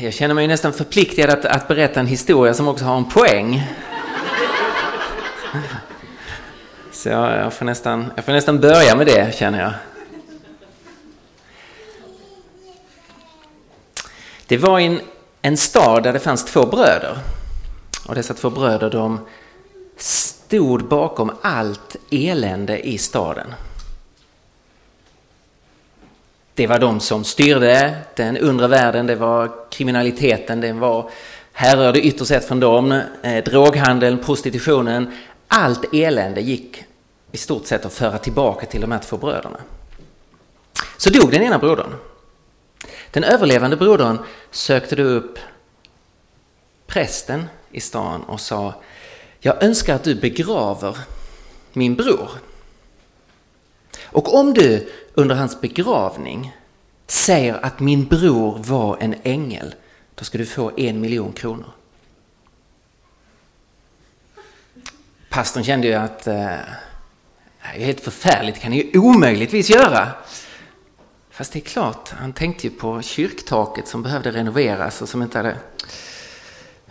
Jag 0.00 0.14
känner 0.14 0.34
mig 0.34 0.46
nästan 0.46 0.72
förpliktigad 0.72 1.30
att, 1.30 1.44
att 1.44 1.68
berätta 1.68 2.00
en 2.00 2.06
historia 2.06 2.54
som 2.54 2.68
också 2.68 2.84
har 2.84 2.96
en 2.96 3.04
poäng. 3.04 3.66
Så 6.92 7.08
jag, 7.08 7.32
jag, 7.32 7.52
får 7.52 7.64
nästan, 7.64 8.12
jag 8.16 8.24
får 8.24 8.32
nästan 8.32 8.60
börja 8.60 8.96
med 8.96 9.06
det, 9.06 9.34
känner 9.34 9.60
jag. 9.60 9.72
Det 14.46 14.56
var 14.56 14.80
en, 14.80 15.00
en 15.42 15.56
stad 15.56 16.02
där 16.02 16.12
det 16.12 16.20
fanns 16.20 16.44
två 16.44 16.66
bröder. 16.66 17.18
Och 18.06 18.14
dessa 18.14 18.34
två 18.34 18.50
bröder 18.50 18.90
de 18.90 19.20
stod 19.96 20.88
bakom 20.88 21.32
allt 21.42 21.96
elände 22.10 22.88
i 22.88 22.98
staden. 22.98 23.54
Det 26.56 26.66
var 26.66 26.78
de 26.78 27.00
som 27.00 27.24
styrde 27.24 27.94
den 28.14 28.36
undre 28.36 28.66
världen, 28.66 29.06
det 29.06 29.14
var 29.14 29.70
kriminaliteten, 29.70 30.60
det 30.60 30.72
var 30.72 31.10
härrörde 31.52 32.00
ytterst 32.00 32.28
sett 32.28 32.48
från 32.48 32.60
dem, 32.60 33.00
eh, 33.22 33.44
droghandeln, 33.44 34.18
prostitutionen. 34.18 35.12
Allt 35.48 35.94
elände 35.94 36.40
gick 36.40 36.84
i 37.32 37.36
stort 37.36 37.66
sett 37.66 37.84
att 37.84 37.92
föra 37.92 38.18
tillbaka 38.18 38.66
till 38.66 38.80
de 38.80 38.92
här 38.92 38.98
två 38.98 39.16
bröderna. 39.16 39.60
Så 40.96 41.10
dog 41.10 41.30
den 41.30 41.42
ena 41.42 41.58
brodern. 41.58 41.94
Den 43.10 43.24
överlevande 43.24 43.76
brodern 43.76 44.18
sökte 44.50 44.96
då 44.96 45.02
upp 45.02 45.38
prästen 46.86 47.48
i 47.70 47.80
stan 47.80 48.22
och 48.22 48.40
sa 48.40 48.74
Jag 49.40 49.62
önskar 49.62 49.94
att 49.94 50.04
du 50.04 50.14
begraver 50.14 50.98
min 51.72 51.94
bror. 51.94 52.30
Och 54.06 54.34
om 54.34 54.54
du 54.54 54.88
under 55.14 55.34
hans 55.34 55.60
begravning 55.60 56.56
säger 57.06 57.64
att 57.64 57.80
min 57.80 58.04
bror 58.04 58.58
var 58.58 58.96
en 59.00 59.14
ängel, 59.22 59.74
då 60.14 60.24
ska 60.24 60.38
du 60.38 60.46
få 60.46 60.72
en 60.76 61.00
miljon 61.00 61.32
kronor. 61.32 61.70
Pastorn 65.30 65.64
kände 65.64 65.86
ju 65.86 65.94
att 65.94 66.26
eh, 66.26 66.34
det 66.34 67.82
är 67.82 67.86
helt 67.86 68.00
förfärligt, 68.00 68.54
det 68.54 68.60
kan 68.60 68.70
ni 68.70 68.90
ju 68.92 68.98
omöjligtvis 68.98 69.70
göra. 69.70 70.08
Fast 71.30 71.52
det 71.52 71.58
är 71.58 71.60
klart, 71.60 72.08
han 72.08 72.32
tänkte 72.32 72.66
ju 72.66 72.72
på 72.72 73.02
kyrktaket 73.02 73.88
som 73.88 74.02
behövde 74.02 74.30
renoveras 74.30 75.02
och 75.02 75.08
som 75.08 75.22
inte 75.22 75.38
hade 75.38 75.56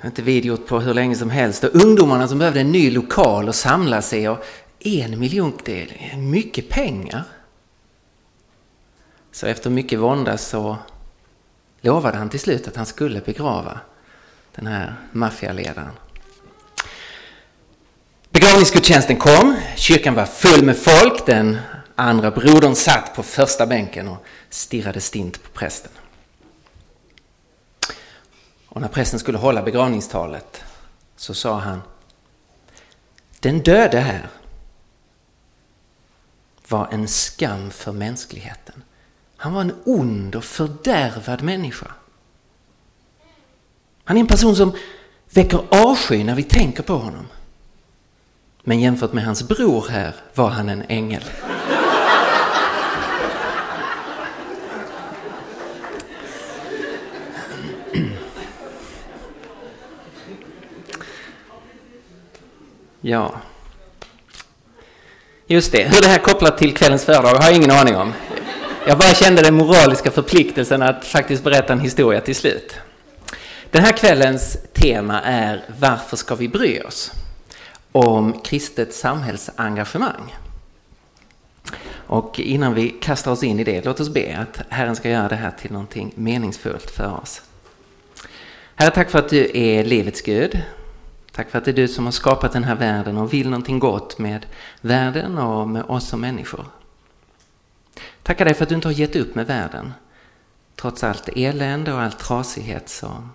inte 0.05 0.21
videot 0.21 0.67
på 0.67 0.79
hur 0.79 0.93
länge 0.93 1.15
som 1.15 1.29
helst. 1.29 1.63
Och 1.63 1.75
ungdomarna 1.75 2.27
som 2.27 2.39
behövde 2.39 2.59
en 2.59 2.71
ny 2.71 2.91
lokal 2.91 3.49
att 3.49 3.55
samla 3.55 4.01
sig 4.01 4.29
och 4.29 4.45
en 4.85 5.19
miljon, 5.19 5.59
det 5.63 5.81
är 5.81 6.17
mycket 6.17 6.69
pengar. 6.69 7.23
Så 9.31 9.47
efter 9.47 9.69
mycket 9.69 9.99
vånda 9.99 10.37
så 10.37 10.77
lovade 11.81 12.17
han 12.17 12.29
till 12.29 12.39
slut 12.39 12.67
att 12.67 12.75
han 12.75 12.85
skulle 12.85 13.21
begrava 13.21 13.79
den 14.55 14.67
här 14.67 14.95
maffialedaren. 15.11 15.91
Begravningsgudstjänsten 18.29 19.17
kom, 19.17 19.55
kyrkan 19.75 20.13
var 20.13 20.25
full 20.25 20.65
med 20.65 20.77
folk, 20.77 21.25
den 21.25 21.57
andra 21.95 22.31
brodern 22.31 22.75
satt 22.75 23.15
på 23.15 23.23
första 23.23 23.65
bänken 23.65 24.07
och 24.07 24.25
stirrade 24.49 25.01
stint 25.01 25.43
på 25.43 25.49
prästen. 25.49 25.91
Och 28.67 28.81
när 28.81 28.87
prästen 28.87 29.19
skulle 29.19 29.37
hålla 29.37 29.61
begravningstalet 29.61 30.63
så 31.15 31.33
sa 31.33 31.59
han 31.59 31.81
Den 33.39 33.59
döde 33.59 33.99
här 33.99 34.29
var 36.67 36.87
en 36.91 37.07
skam 37.07 37.71
för 37.71 37.91
mänskligheten. 37.91 38.83
Han 39.37 39.53
var 39.53 39.61
en 39.61 39.73
ond 39.85 40.35
och 40.35 40.43
fördärvad 40.43 41.43
människa. 41.43 41.91
Han 44.03 44.17
är 44.17 44.21
en 44.21 44.27
person 44.27 44.55
som 44.55 44.75
väcker 45.29 45.61
avsky 45.69 46.23
när 46.23 46.35
vi 46.35 46.43
tänker 46.43 46.83
på 46.83 46.93
honom. 46.93 47.27
Men 48.63 48.79
jämfört 48.79 49.13
med 49.13 49.25
hans 49.25 49.47
bror 49.47 49.87
här 49.89 50.15
var 50.35 50.49
han 50.49 50.69
en 50.69 50.83
ängel. 50.87 51.23
Ja. 63.01 63.41
Just 65.47 65.71
det, 65.71 65.83
hur 65.83 66.01
det 66.01 66.07
här 66.07 66.19
kopplar 66.19 66.51
till 66.51 66.73
kvällens 66.73 67.05
föredrag 67.05 67.35
har 67.35 67.43
jag 67.43 67.55
ingen 67.55 67.71
aning 67.71 67.95
om. 67.95 68.13
Jag 68.87 68.97
bara 68.97 69.13
kände 69.13 69.41
den 69.41 69.53
moraliska 69.53 70.11
förpliktelsen 70.11 70.81
att 70.81 71.05
faktiskt 71.05 71.43
berätta 71.43 71.73
en 71.73 71.79
historia 71.79 72.21
till 72.21 72.35
slut. 72.35 72.75
Den 73.71 73.83
här 73.83 73.91
kvällens 73.91 74.57
tema 74.73 75.21
är 75.21 75.63
Varför 75.79 76.17
ska 76.17 76.35
vi 76.35 76.47
bry 76.47 76.81
oss? 76.81 77.11
Om 77.91 78.41
kristet 78.41 78.93
samhällsengagemang. 78.93 80.35
Och 82.07 82.39
innan 82.39 82.73
vi 82.73 82.89
kastar 82.89 83.31
oss 83.31 83.43
in 83.43 83.59
i 83.59 83.63
det, 83.63 83.85
låt 83.85 83.99
oss 83.99 84.09
be 84.09 84.37
att 84.37 84.61
Herren 84.69 84.95
ska 84.95 85.09
göra 85.09 85.27
det 85.27 85.35
här 85.35 85.51
till 85.61 85.71
någonting 85.71 86.11
meningsfullt 86.15 86.91
för 86.91 87.19
oss. 87.21 87.41
Herre, 88.75 88.91
tack 88.91 89.09
för 89.11 89.19
att 89.19 89.29
du 89.29 89.51
är 89.53 89.83
livets 89.83 90.21
Gud. 90.21 90.61
Tack 91.35 91.49
för 91.49 91.57
att 91.57 91.65
det 91.65 91.71
är 91.71 91.75
du 91.75 91.87
som 91.87 92.05
har 92.05 92.11
skapat 92.11 92.51
den 92.51 92.63
här 92.63 92.75
världen 92.75 93.17
och 93.17 93.33
vill 93.33 93.49
någonting 93.49 93.79
gott 93.79 94.17
med 94.17 94.45
världen 94.81 95.37
och 95.37 95.69
med 95.69 95.83
oss 95.83 96.07
som 96.07 96.21
människor. 96.21 96.65
Tackar 98.23 98.45
dig 98.45 98.53
för 98.53 98.63
att 98.63 98.69
du 98.69 98.75
inte 98.75 98.87
har 98.87 98.93
gett 98.93 99.15
upp 99.15 99.35
med 99.35 99.47
världen. 99.47 99.93
Trots 100.75 101.03
allt 101.03 101.29
elände 101.35 101.93
och 101.93 102.01
all 102.01 102.11
trasighet 102.11 102.89
som 102.89 103.31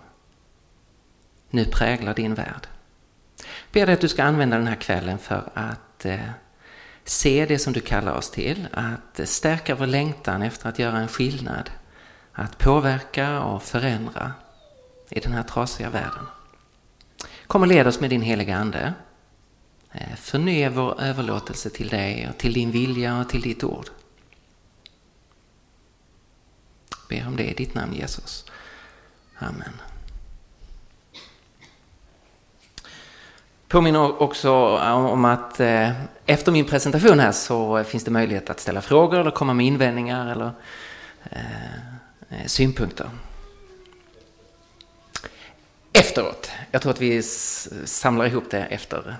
nu 1.49 1.65
präglar 1.65 2.13
din 2.13 2.33
värld. 2.33 2.67
Ber 3.71 3.85
dig 3.85 3.93
att 3.93 4.01
du 4.01 4.07
ska 4.07 4.23
använda 4.23 4.57
den 4.57 4.67
här 4.67 4.75
kvällen 4.75 5.17
för 5.17 5.49
att 5.53 6.05
eh, 6.05 6.19
se 7.03 7.45
det 7.45 7.59
som 7.59 7.73
du 7.73 7.79
kallar 7.79 8.13
oss 8.13 8.29
till, 8.29 8.67
att 8.71 9.29
stärka 9.29 9.75
vår 9.75 9.87
längtan 9.87 10.41
efter 10.41 10.69
att 10.69 10.79
göra 10.79 10.97
en 10.97 11.07
skillnad, 11.07 11.69
att 12.33 12.57
påverka 12.57 13.41
och 13.41 13.63
förändra 13.63 14.33
i 15.09 15.19
den 15.19 15.33
här 15.33 15.43
trasiga 15.43 15.89
världen. 15.89 16.25
Kom 17.51 17.61
och 17.61 17.67
led 17.67 17.87
oss 17.87 17.99
med 17.99 18.09
din 18.09 18.21
heliga 18.21 18.57
Ande. 18.57 18.93
Eh, 19.91 20.15
Förnya 20.15 20.69
vår 20.69 21.01
överlåtelse 21.01 21.69
till 21.69 21.87
dig 21.87 22.29
och 22.29 22.37
till 22.37 22.53
din 22.53 22.71
vilja 22.71 23.19
och 23.19 23.29
till 23.29 23.41
ditt 23.41 23.63
ord. 23.63 23.85
Ber 27.09 27.27
om 27.27 27.35
det 27.35 27.43
i 27.43 27.53
ditt 27.53 27.73
namn 27.73 27.93
Jesus. 27.93 28.45
Amen. 29.37 29.81
Påminner 33.67 34.21
också 34.21 34.51
om 34.87 35.25
att 35.25 35.59
eh, 35.59 35.91
efter 36.25 36.51
min 36.51 36.65
presentation 36.65 37.19
här 37.19 37.31
så 37.31 37.83
finns 37.83 38.03
det 38.03 38.11
möjlighet 38.11 38.49
att 38.49 38.59
ställa 38.59 38.81
frågor 38.81 39.19
eller 39.19 39.31
komma 39.31 39.53
med 39.53 39.65
invändningar 39.65 40.31
eller 40.31 40.51
eh, 41.23 42.45
synpunkter 42.45 43.09
efteråt. 45.93 46.49
Jag 46.71 46.81
tror 46.81 46.91
att 46.91 47.01
vi 47.01 47.23
samlar 47.85 48.25
ihop 48.25 48.49
det 48.49 48.59
efter. 48.63 49.15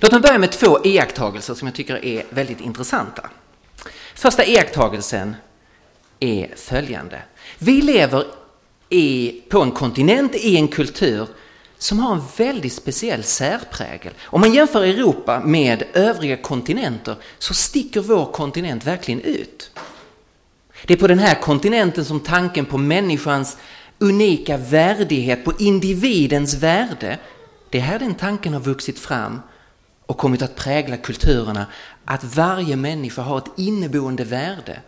Låt 0.00 0.12
mig 0.12 0.20
börja 0.20 0.38
med 0.38 0.52
två 0.52 0.84
iakttagelser 0.84 1.54
som 1.54 1.68
jag 1.68 1.74
tycker 1.74 2.04
är 2.04 2.24
väldigt 2.30 2.60
intressanta. 2.60 3.30
Första 4.14 4.44
iakttagelsen 4.46 5.36
är 6.20 6.54
följande. 6.56 7.22
Vi 7.58 7.82
lever 7.82 8.24
i, 8.88 9.40
på 9.48 9.62
en 9.62 9.70
kontinent, 9.70 10.34
i 10.34 10.56
en 10.56 10.68
kultur 10.68 11.28
som 11.78 11.98
har 11.98 12.14
en 12.14 12.22
väldigt 12.36 12.72
speciell 12.72 13.24
särprägel. 13.24 14.12
Om 14.22 14.40
man 14.40 14.54
jämför 14.54 14.82
Europa 14.82 15.40
med 15.40 15.84
övriga 15.92 16.36
kontinenter 16.36 17.16
så 17.38 17.54
sticker 17.54 18.00
vår 18.00 18.32
kontinent 18.32 18.86
verkligen 18.86 19.20
ut. 19.20 19.70
Det 20.86 20.94
är 20.94 20.98
på 20.98 21.06
den 21.06 21.18
här 21.18 21.40
kontinenten 21.40 22.04
som 22.04 22.20
tanken 22.20 22.66
på 22.66 22.78
människans 22.78 23.56
unika 24.02 24.56
värdighet, 24.56 25.44
på 25.44 25.52
individens 25.58 26.54
värde. 26.54 27.18
Det 27.70 27.78
är 27.78 27.82
här 27.82 27.98
den 27.98 28.14
tanken 28.14 28.52
har 28.52 28.60
vuxit 28.60 28.98
fram 28.98 29.40
och 30.06 30.18
kommit 30.18 30.42
att 30.42 30.56
prägla 30.56 30.96
kulturerna. 30.96 31.66
Att 32.04 32.24
varje 32.24 32.76
människa 32.76 33.22
har 33.22 33.38
ett 33.38 33.52
inneboende 33.56 34.24
värde. 34.24 34.80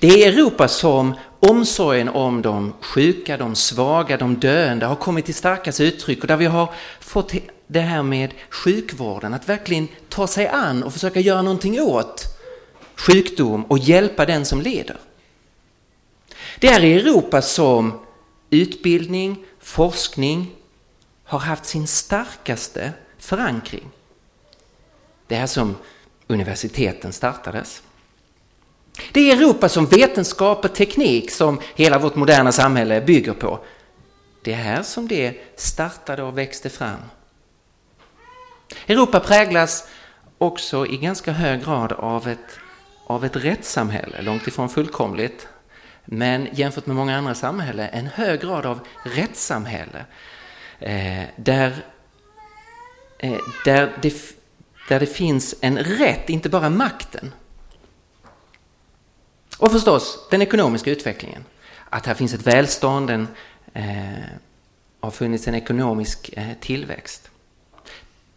Det 0.00 0.06
är 0.06 0.18
i 0.18 0.24
Europa 0.24 0.68
som 0.68 1.14
omsorgen 1.40 2.08
om 2.08 2.42
de 2.42 2.72
sjuka, 2.80 3.36
de 3.36 3.54
svaga, 3.54 4.16
de 4.16 4.36
döende 4.36 4.86
har 4.86 4.96
kommit 4.96 5.24
till 5.24 5.34
starkast 5.34 5.80
uttryck 5.80 6.20
och 6.20 6.26
där 6.26 6.36
vi 6.36 6.46
har 6.46 6.70
fått 7.00 7.32
det 7.66 7.80
här 7.80 8.02
med 8.02 8.34
sjukvården, 8.50 9.34
att 9.34 9.48
verkligen 9.48 9.88
ta 10.08 10.26
sig 10.26 10.48
an 10.48 10.82
och 10.82 10.92
försöka 10.92 11.20
göra 11.20 11.42
någonting 11.42 11.80
åt 11.80 12.24
sjukdom 12.96 13.64
och 13.64 13.78
hjälpa 13.78 14.26
den 14.26 14.44
som 14.44 14.60
lider. 14.60 14.96
Det 16.58 16.68
är 16.68 16.84
i 16.84 16.94
Europa 16.94 17.42
som 17.42 18.00
utbildning, 18.50 19.44
forskning 19.60 20.52
har 21.24 21.38
haft 21.38 21.66
sin 21.66 21.86
starkaste 21.86 22.92
förankring. 23.18 23.90
Det 25.26 25.34
är 25.34 25.38
här 25.38 25.46
som 25.46 25.76
universiteten 26.26 27.12
startades. 27.12 27.82
Det 29.12 29.30
är 29.30 29.36
Europa 29.36 29.68
som 29.68 29.86
vetenskap 29.86 30.64
och 30.64 30.74
teknik 30.74 31.30
som 31.30 31.60
hela 31.74 31.98
vårt 31.98 32.14
moderna 32.14 32.52
samhälle 32.52 33.00
bygger 33.00 33.32
på. 33.32 33.58
Det 34.42 34.52
är 34.52 34.56
här 34.56 34.82
som 34.82 35.08
det 35.08 35.40
startade 35.56 36.22
och 36.22 36.38
växte 36.38 36.70
fram. 36.70 37.00
Europa 38.86 39.20
präglas 39.20 39.88
också 40.38 40.86
i 40.86 40.96
ganska 40.96 41.32
hög 41.32 41.64
grad 41.64 41.92
av 41.92 42.28
ett, 42.28 42.58
av 43.06 43.24
ett 43.24 43.36
rättssamhälle, 43.36 44.22
långt 44.22 44.46
ifrån 44.46 44.68
fullkomligt, 44.68 45.48
men 46.06 46.48
jämfört 46.52 46.86
med 46.86 46.96
många 46.96 47.16
andra 47.16 47.34
samhällen 47.34 47.88
en 47.92 48.06
hög 48.06 48.40
grad 48.40 48.66
av 48.66 48.80
rättssamhälle. 49.02 50.04
Eh, 50.78 51.24
där, 51.36 51.84
eh, 53.18 53.38
där, 53.64 53.92
det, 54.02 54.14
där 54.88 55.00
det 55.00 55.06
finns 55.06 55.54
en 55.60 55.78
rätt, 55.78 56.28
inte 56.28 56.48
bara 56.48 56.70
makten. 56.70 57.32
Och 59.58 59.72
förstås 59.72 60.28
den 60.30 60.42
ekonomiska 60.42 60.90
utvecklingen. 60.90 61.44
Att 61.90 62.06
här 62.06 62.14
finns 62.14 62.34
ett 62.34 62.46
välstånd, 62.46 63.10
en, 63.10 63.28
eh, 63.72 64.24
har 65.00 65.10
funnits 65.10 65.48
en 65.48 65.54
ekonomisk 65.54 66.30
eh, 66.32 66.52
tillväxt. 66.60 67.30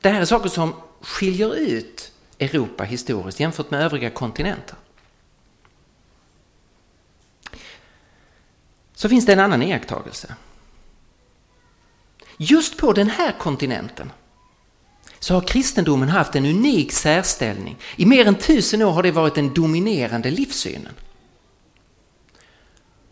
Det 0.02 0.10
här 0.10 0.22
är 0.22 0.26
saker 0.26 0.50
som 0.50 0.74
skiljer 1.02 1.56
ut 1.56 2.12
Europa 2.40 2.84
historiskt 2.84 3.40
jämfört 3.40 3.72
med 3.72 3.82
övriga 3.82 4.10
kontinenter. 4.10 4.76
Så 9.00 9.10
finns 9.10 9.26
det 9.26 9.34
en 9.34 9.40
annan 9.40 9.62
iakttagelse. 9.62 10.36
Just 12.38 12.78
på 12.78 12.94
den 12.94 13.10
här 13.10 13.32
kontinenten 13.40 14.12
så 15.20 15.34
har 15.34 15.42
kristendomen 15.42 16.10
haft 16.10 16.36
en 16.36 16.46
unik 16.46 16.92
särställning. 16.92 17.78
I 17.96 18.06
mer 18.06 18.28
än 18.28 18.36
tusen 18.36 18.82
år 18.82 18.92
har 18.92 19.04
det 19.04 19.12
varit 19.12 19.36
den 19.36 19.54
dominerande 19.54 20.32
livssynen. 20.32 20.94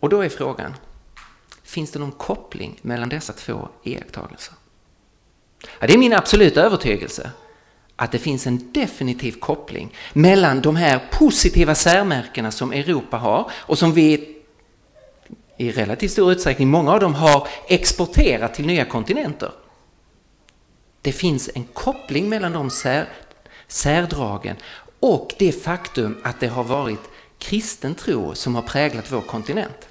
Och 0.00 0.08
då 0.08 0.20
är 0.20 0.28
frågan, 0.28 0.74
finns 1.62 1.90
det 1.90 1.98
någon 1.98 2.12
koppling 2.12 2.78
mellan 2.82 3.08
dessa 3.08 3.32
två 3.32 3.68
iakttagelser? 3.82 4.54
Ja, 5.80 5.86
det 5.86 5.94
är 5.94 5.98
min 5.98 6.12
absoluta 6.12 6.62
övertygelse 6.62 7.30
att 7.96 8.12
det 8.12 8.18
finns 8.18 8.46
en 8.46 8.72
definitiv 8.72 9.32
koppling 9.32 9.94
mellan 10.12 10.60
de 10.60 10.76
här 10.76 11.08
positiva 11.10 11.74
särmärkena 11.74 12.50
som 12.50 12.72
Europa 12.72 13.16
har 13.16 13.50
och 13.54 13.78
som 13.78 13.92
vi 13.92 14.37
i 15.58 15.72
relativt 15.72 16.12
stor 16.12 16.32
utsträckning, 16.32 16.68
många 16.68 16.92
av 16.92 17.00
dem 17.00 17.14
har 17.14 17.48
exporterat 17.68 18.54
till 18.54 18.66
nya 18.66 18.84
kontinenter. 18.84 19.52
Det 21.02 21.12
finns 21.12 21.50
en 21.54 21.64
koppling 21.64 22.28
mellan 22.28 22.52
de 22.52 22.70
sär, 22.70 23.08
särdragen 23.66 24.56
och 25.00 25.34
det 25.38 25.52
faktum 25.52 26.20
att 26.24 26.40
det 26.40 26.48
har 26.48 26.64
varit 26.64 27.00
kristen 27.38 27.94
tro 27.94 28.34
som 28.34 28.54
har 28.54 28.62
präglat 28.62 29.12
vår 29.12 29.20
kontinent. 29.20 29.88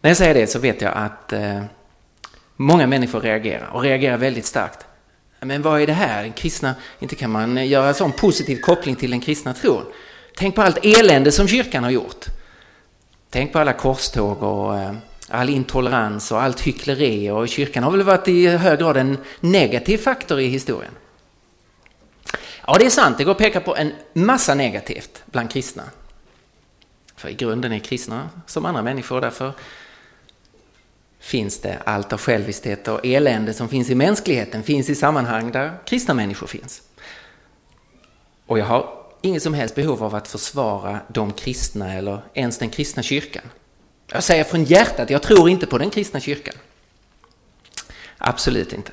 När 0.00 0.10
jag 0.10 0.16
säger 0.16 0.34
det 0.34 0.46
så 0.46 0.58
vet 0.58 0.80
jag 0.82 0.92
att 0.96 1.32
eh, 1.32 1.64
många 2.56 2.86
människor 2.86 3.20
reagerar 3.20 3.70
och 3.70 3.82
reagerar 3.82 4.16
väldigt 4.16 4.46
starkt. 4.46 4.86
Men 5.40 5.62
vad 5.62 5.80
är 5.80 5.86
det 5.86 5.92
här? 5.92 6.32
Kristna, 6.36 6.74
inte 6.98 7.14
kan 7.14 7.30
man 7.30 7.66
göra 7.66 7.88
en 7.88 7.94
sån 7.94 8.12
positiv 8.12 8.60
koppling 8.60 8.96
till 8.96 9.10
den 9.10 9.20
kristna 9.20 9.54
tron. 9.54 9.84
Tänk 10.34 10.54
på 10.54 10.62
allt 10.62 10.84
elände 10.84 11.32
som 11.32 11.48
kyrkan 11.48 11.84
har 11.84 11.90
gjort. 11.90 12.26
Tänk 13.30 13.52
på 13.52 13.58
alla 13.58 13.72
korståg 13.72 14.42
och 14.42 14.78
eh, 14.78 14.94
all 15.28 15.48
intolerans 15.48 16.32
och 16.32 16.42
allt 16.42 16.60
hyckleri 16.60 17.30
och 17.30 17.48
kyrkan 17.48 17.84
har 17.84 17.90
väl 17.90 18.02
varit 18.02 18.28
i 18.28 18.46
hög 18.46 18.78
grad 18.78 18.96
en 18.96 19.18
negativ 19.40 19.98
faktor 19.98 20.40
i 20.40 20.46
historien. 20.46 20.92
Ja, 22.66 22.76
det 22.78 22.86
är 22.86 22.90
sant, 22.90 23.18
det 23.18 23.24
går 23.24 23.32
att 23.32 23.38
peka 23.38 23.60
på 23.60 23.76
en 23.76 23.92
massa 24.12 24.54
negativt 24.54 25.22
bland 25.26 25.50
kristna. 25.50 25.82
För 27.16 27.28
i 27.28 27.34
grunden 27.34 27.72
är 27.72 27.78
kristna 27.78 28.28
som 28.46 28.66
andra 28.66 28.82
människor, 28.82 29.20
därför 29.20 29.52
finns 31.20 31.60
det 31.60 31.78
allt 31.86 32.12
av 32.12 32.20
själviskhet 32.20 32.88
och 32.88 33.06
elände 33.06 33.54
som 33.54 33.68
finns 33.68 33.90
i 33.90 33.94
mänskligheten 33.94 34.62
finns 34.62 34.90
i 34.90 34.94
sammanhang 34.94 35.52
där 35.52 35.78
kristna 35.86 36.14
människor 36.14 36.46
finns. 36.46 36.82
Och 38.46 38.58
jag 38.58 38.64
har 38.64 39.03
inget 39.24 39.42
som 39.42 39.54
helst 39.54 39.74
behov 39.74 40.02
av 40.02 40.14
att 40.14 40.28
försvara 40.28 41.00
de 41.08 41.32
kristna 41.32 41.94
eller 41.94 42.22
ens 42.34 42.58
den 42.58 42.70
kristna 42.70 43.02
kyrkan. 43.02 43.42
Jag 44.06 44.22
säger 44.22 44.44
från 44.44 44.64
hjärtat, 44.64 45.10
jag 45.10 45.22
tror 45.22 45.48
inte 45.48 45.66
på 45.66 45.78
den 45.78 45.90
kristna 45.90 46.20
kyrkan. 46.20 46.54
Absolut 48.18 48.72
inte. 48.72 48.92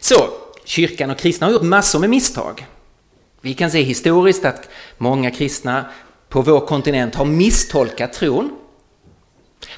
Så, 0.00 0.28
kyrkan 0.64 1.10
och 1.10 1.18
kristna 1.18 1.46
har 1.46 1.52
gjort 1.52 1.62
massor 1.62 1.98
med 1.98 2.10
misstag. 2.10 2.66
Vi 3.40 3.54
kan 3.54 3.70
se 3.70 3.82
historiskt 3.82 4.44
att 4.44 4.68
många 4.98 5.30
kristna 5.30 5.84
på 6.28 6.42
vår 6.42 6.66
kontinent 6.66 7.14
har 7.14 7.24
misstolkat 7.24 8.12
tron 8.12 8.58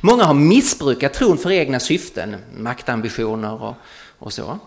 Många 0.01 0.25
har 0.25 0.35
missbrukat 0.35 1.15
tron 1.15 1.39
för 1.39 1.51
egna 1.51 1.81
syften, 1.81 2.37
maktambitioner 2.57 3.63
och, 3.63 3.75
och 4.19 4.33
så. 4.33 4.59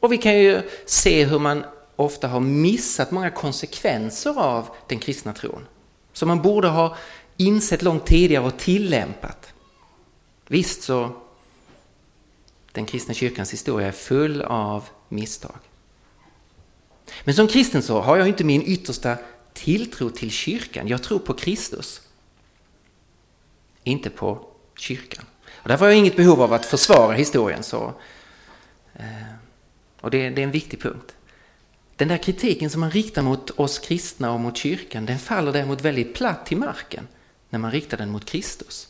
Och 0.00 0.12
vi 0.12 0.18
kan 0.18 0.38
ju 0.38 0.62
se 0.86 1.24
hur 1.24 1.38
man 1.38 1.64
ofta 1.98 2.28
har 2.28 2.40
missat 2.40 3.10
många 3.10 3.30
konsekvenser 3.30 4.38
av 4.40 4.68
den 4.86 4.98
kristna 4.98 5.32
tron. 5.32 5.66
Som 6.12 6.28
man 6.28 6.42
borde 6.42 6.68
ha 6.68 6.96
insett 7.36 7.82
långt 7.82 8.06
tidigare 8.06 8.44
och 8.44 8.58
tillämpat. 8.58 9.52
Visst 10.46 10.82
så, 10.82 11.10
den 12.72 12.86
kristna 12.86 13.14
kyrkans 13.14 13.52
historia 13.52 13.88
är 13.88 13.92
full 13.92 14.42
av 14.42 14.84
misstag. 15.08 15.58
Men 17.24 17.34
som 17.34 17.48
kristen 17.48 17.82
så 17.82 18.00
har 18.00 18.16
jag 18.16 18.28
inte 18.28 18.44
min 18.44 18.62
yttersta 18.62 19.16
tilltro 19.52 20.10
till 20.10 20.30
kyrkan. 20.30 20.88
Jag 20.88 21.02
tror 21.02 21.18
på 21.18 21.34
Kristus 21.34 22.00
inte 23.84 24.10
på 24.10 24.46
kyrkan. 24.76 25.24
Och 25.48 25.68
därför 25.68 25.84
har 25.84 25.92
jag 25.92 25.98
inget 25.98 26.16
behov 26.16 26.42
av 26.42 26.52
att 26.52 26.66
försvara 26.66 27.12
historien. 27.12 27.62
Så, 27.62 27.94
eh, 28.94 29.04
och 30.00 30.10
det, 30.10 30.30
det 30.30 30.42
är 30.42 30.44
en 30.44 30.50
viktig 30.50 30.82
punkt. 30.82 31.14
Den 31.98 32.08
där 32.08 32.18
kritiken 32.18 32.70
som 32.70 32.80
man 32.80 32.90
riktar 32.90 33.22
mot 33.22 33.50
oss 33.50 33.78
kristna 33.78 34.32
och 34.32 34.40
mot 34.40 34.56
kyrkan, 34.56 35.06
den 35.06 35.18
faller 35.18 35.52
däremot 35.52 35.80
väldigt 35.80 36.14
platt 36.14 36.46
till 36.46 36.56
marken 36.56 37.08
när 37.50 37.58
man 37.58 37.70
riktar 37.70 37.96
den 37.96 38.10
mot 38.10 38.24
Kristus. 38.24 38.88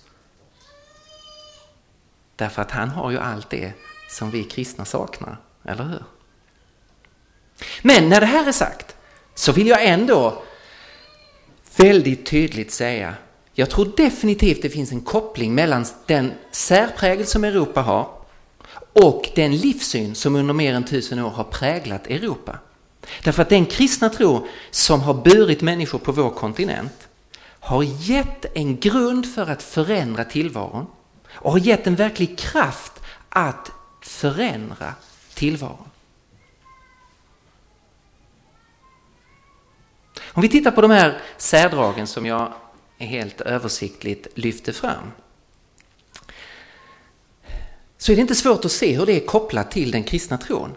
Därför 2.37 2.63
att 2.63 2.71
han 2.71 2.89
har 2.89 3.11
ju 3.11 3.19
allt 3.19 3.51
det 3.51 3.73
som 4.11 4.31
vi 4.31 4.45
kristna 4.45 4.85
saknar, 4.85 5.37
eller 5.65 5.85
hur? 5.85 6.03
Men 7.83 8.09
när 8.09 8.21
det 8.21 8.27
här 8.27 8.49
är 8.49 8.53
sagt 8.53 8.97
så 9.35 9.53
vill 9.53 9.67
jag 9.67 9.85
ändå 9.87 10.43
väldigt 11.77 12.27
tydligt 12.27 12.73
säga 12.73 13.15
jag 13.53 13.71
tror 13.71 13.93
definitivt 13.97 14.63
det 14.63 14.71
finns 14.71 14.93
en 14.93 15.01
koppling 15.01 15.55
mellan 15.55 15.87
den 16.07 16.33
särprägel 16.51 17.27
som 17.27 17.45
Europa 17.45 17.83
har 17.83 18.11
och 18.93 19.29
den 19.35 19.57
livssyn 19.57 20.15
som 20.15 20.37
under 20.37 20.55
mer 20.55 20.75
än 20.75 20.85
tusen 20.85 21.19
år 21.19 21.31
har 21.31 21.45
präglat 21.45 22.07
Europa. 22.07 22.59
Därför 23.23 23.43
att 23.43 23.49
den 23.49 23.67
kristna 23.67 24.09
tro 24.09 24.47
som 24.71 25.01
har 25.01 25.15
burit 25.15 25.63
människor 25.63 25.99
på 25.99 26.13
vår 26.13 26.31
kontinent 26.31 27.09
har 27.61 27.83
gett 27.83 28.57
en 28.57 28.81
grund 28.81 29.35
för 29.35 29.51
att 29.51 29.63
förändra 29.63 30.25
tillvaron 30.25 30.87
och 31.29 31.53
har 31.53 31.59
gett 31.59 31.87
en 31.87 31.97
verklig 31.97 32.39
kraft 32.39 32.93
att 33.29 33.71
förändra 34.01 34.95
tillvaron. 35.35 35.91
Om 40.33 40.43
vi 40.43 40.49
tittar 40.49 40.71
på 40.71 40.81
de 40.81 40.91
här 40.91 41.21
särdragen 41.37 42.07
som 42.07 42.27
jag 42.27 42.53
helt 42.99 43.41
översiktligt 43.41 44.27
lyfte 44.35 44.73
fram 44.73 45.13
så 47.99 48.13
är 48.13 48.17
det 48.17 48.23
inte 48.23 48.35
svårt 48.35 48.65
att 48.65 48.73
se 48.73 48.97
hur 48.97 49.07
det 49.07 49.23
är 49.23 49.27
kopplat 49.27 49.71
till 49.71 49.91
den 49.91 50.05
kristna 50.05 50.39
tron. 50.39 50.75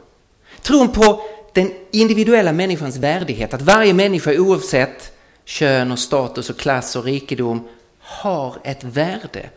Tron 0.61 0.91
på 0.91 1.23
den 1.53 1.71
individuella 1.91 2.53
människans 2.53 2.97
värdighet, 2.97 3.53
att 3.53 3.61
varje 3.61 3.93
människa 3.93 4.39
oavsett 4.39 5.17
kön 5.45 5.91
och 5.91 5.99
status 5.99 6.49
och 6.49 6.57
klass 6.57 6.95
och 6.95 7.03
rikedom 7.03 7.67
har 7.99 8.55
ett 8.63 8.83
värde. 8.83 9.49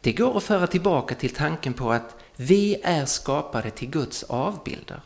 Det 0.00 0.12
går 0.12 0.36
att 0.36 0.44
föra 0.44 0.66
tillbaka 0.66 1.14
till 1.14 1.34
tanken 1.34 1.74
på 1.74 1.92
att 1.92 2.16
vi 2.36 2.80
är 2.82 3.04
skapade 3.04 3.70
till 3.70 3.90
Guds 3.90 4.22
avbilder. 4.22 5.00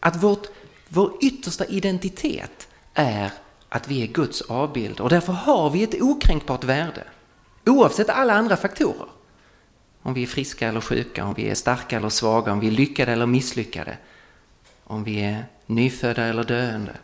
Att 0.00 0.22
vårt, 0.22 0.46
vår 0.88 1.12
yttersta 1.22 1.64
identitet 1.64 2.68
är 2.94 3.30
att 3.68 3.88
vi 3.88 4.02
är 4.02 4.06
Guds 4.06 4.42
avbilder. 4.42 5.04
och 5.04 5.10
därför 5.10 5.32
har 5.32 5.70
vi 5.70 5.82
ett 5.82 6.02
okränkbart 6.02 6.64
värde 6.64 7.04
oavsett 7.66 8.08
alla 8.08 8.32
andra 8.32 8.56
faktorer. 8.56 9.08
Om 10.02 10.14
vi 10.14 10.22
är 10.22 10.26
friska 10.26 10.68
eller 10.68 10.80
sjuka, 10.80 11.24
om 11.24 11.34
vi 11.34 11.48
är 11.48 11.54
starka 11.54 11.96
eller 11.96 12.08
svaga, 12.08 12.52
om 12.52 12.60
vi 12.60 12.66
är 12.66 12.70
lyckade 12.70 13.12
eller 13.12 13.26
misslyckade, 13.26 13.96
om 14.84 15.04
vi 15.04 15.20
är 15.20 15.46
nyfödda 15.66 16.22
eller 16.22 16.44
döende. 16.44 16.96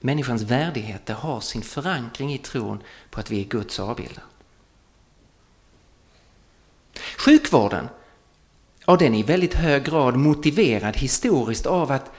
Människans 0.00 0.42
värdighet 0.42 1.08
har 1.08 1.40
sin 1.40 1.62
förankring 1.62 2.32
i 2.32 2.38
tron 2.38 2.82
på 3.10 3.20
att 3.20 3.30
vi 3.30 3.40
är 3.40 3.44
Guds 3.44 3.80
avbilder. 3.80 4.24
Sjukvården, 7.18 7.88
ja 8.86 8.96
den 8.96 9.14
är 9.14 9.18
i 9.18 9.22
väldigt 9.22 9.54
hög 9.54 9.84
grad 9.84 10.16
motiverad 10.16 10.96
historiskt 10.96 11.66
av 11.66 11.92
att 11.92 12.10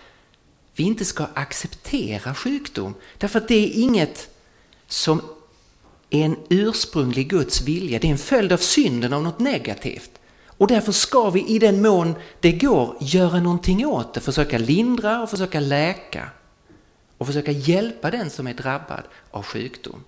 vi 0.75 0.83
inte 0.83 1.05
ska 1.05 1.27
acceptera 1.33 2.35
sjukdom. 2.35 2.93
Därför 3.17 3.39
att 3.39 3.47
det 3.47 3.55
är 3.55 3.81
inget 3.83 4.29
som 4.87 5.21
är 6.09 6.25
en 6.25 6.37
ursprunglig 6.49 7.29
Guds 7.29 7.61
vilja. 7.61 7.99
Det 7.99 8.07
är 8.07 8.11
en 8.11 8.17
följd 8.17 8.51
av 8.51 8.57
synden, 8.57 9.13
av 9.13 9.23
något 9.23 9.39
negativt. 9.39 10.11
Och 10.57 10.67
därför 10.67 10.91
ska 10.91 11.29
vi 11.29 11.47
i 11.47 11.59
den 11.59 11.81
mån 11.81 12.15
det 12.39 12.51
går 12.51 12.95
göra 12.99 13.39
någonting 13.39 13.85
åt 13.85 14.13
det, 14.13 14.21
försöka 14.21 14.57
lindra 14.57 15.21
och 15.21 15.29
försöka 15.29 15.59
läka 15.59 16.29
och 17.17 17.27
försöka 17.27 17.51
hjälpa 17.51 18.11
den 18.11 18.29
som 18.29 18.47
är 18.47 18.53
drabbad 18.53 19.03
av 19.31 19.43
sjukdom. 19.43 20.03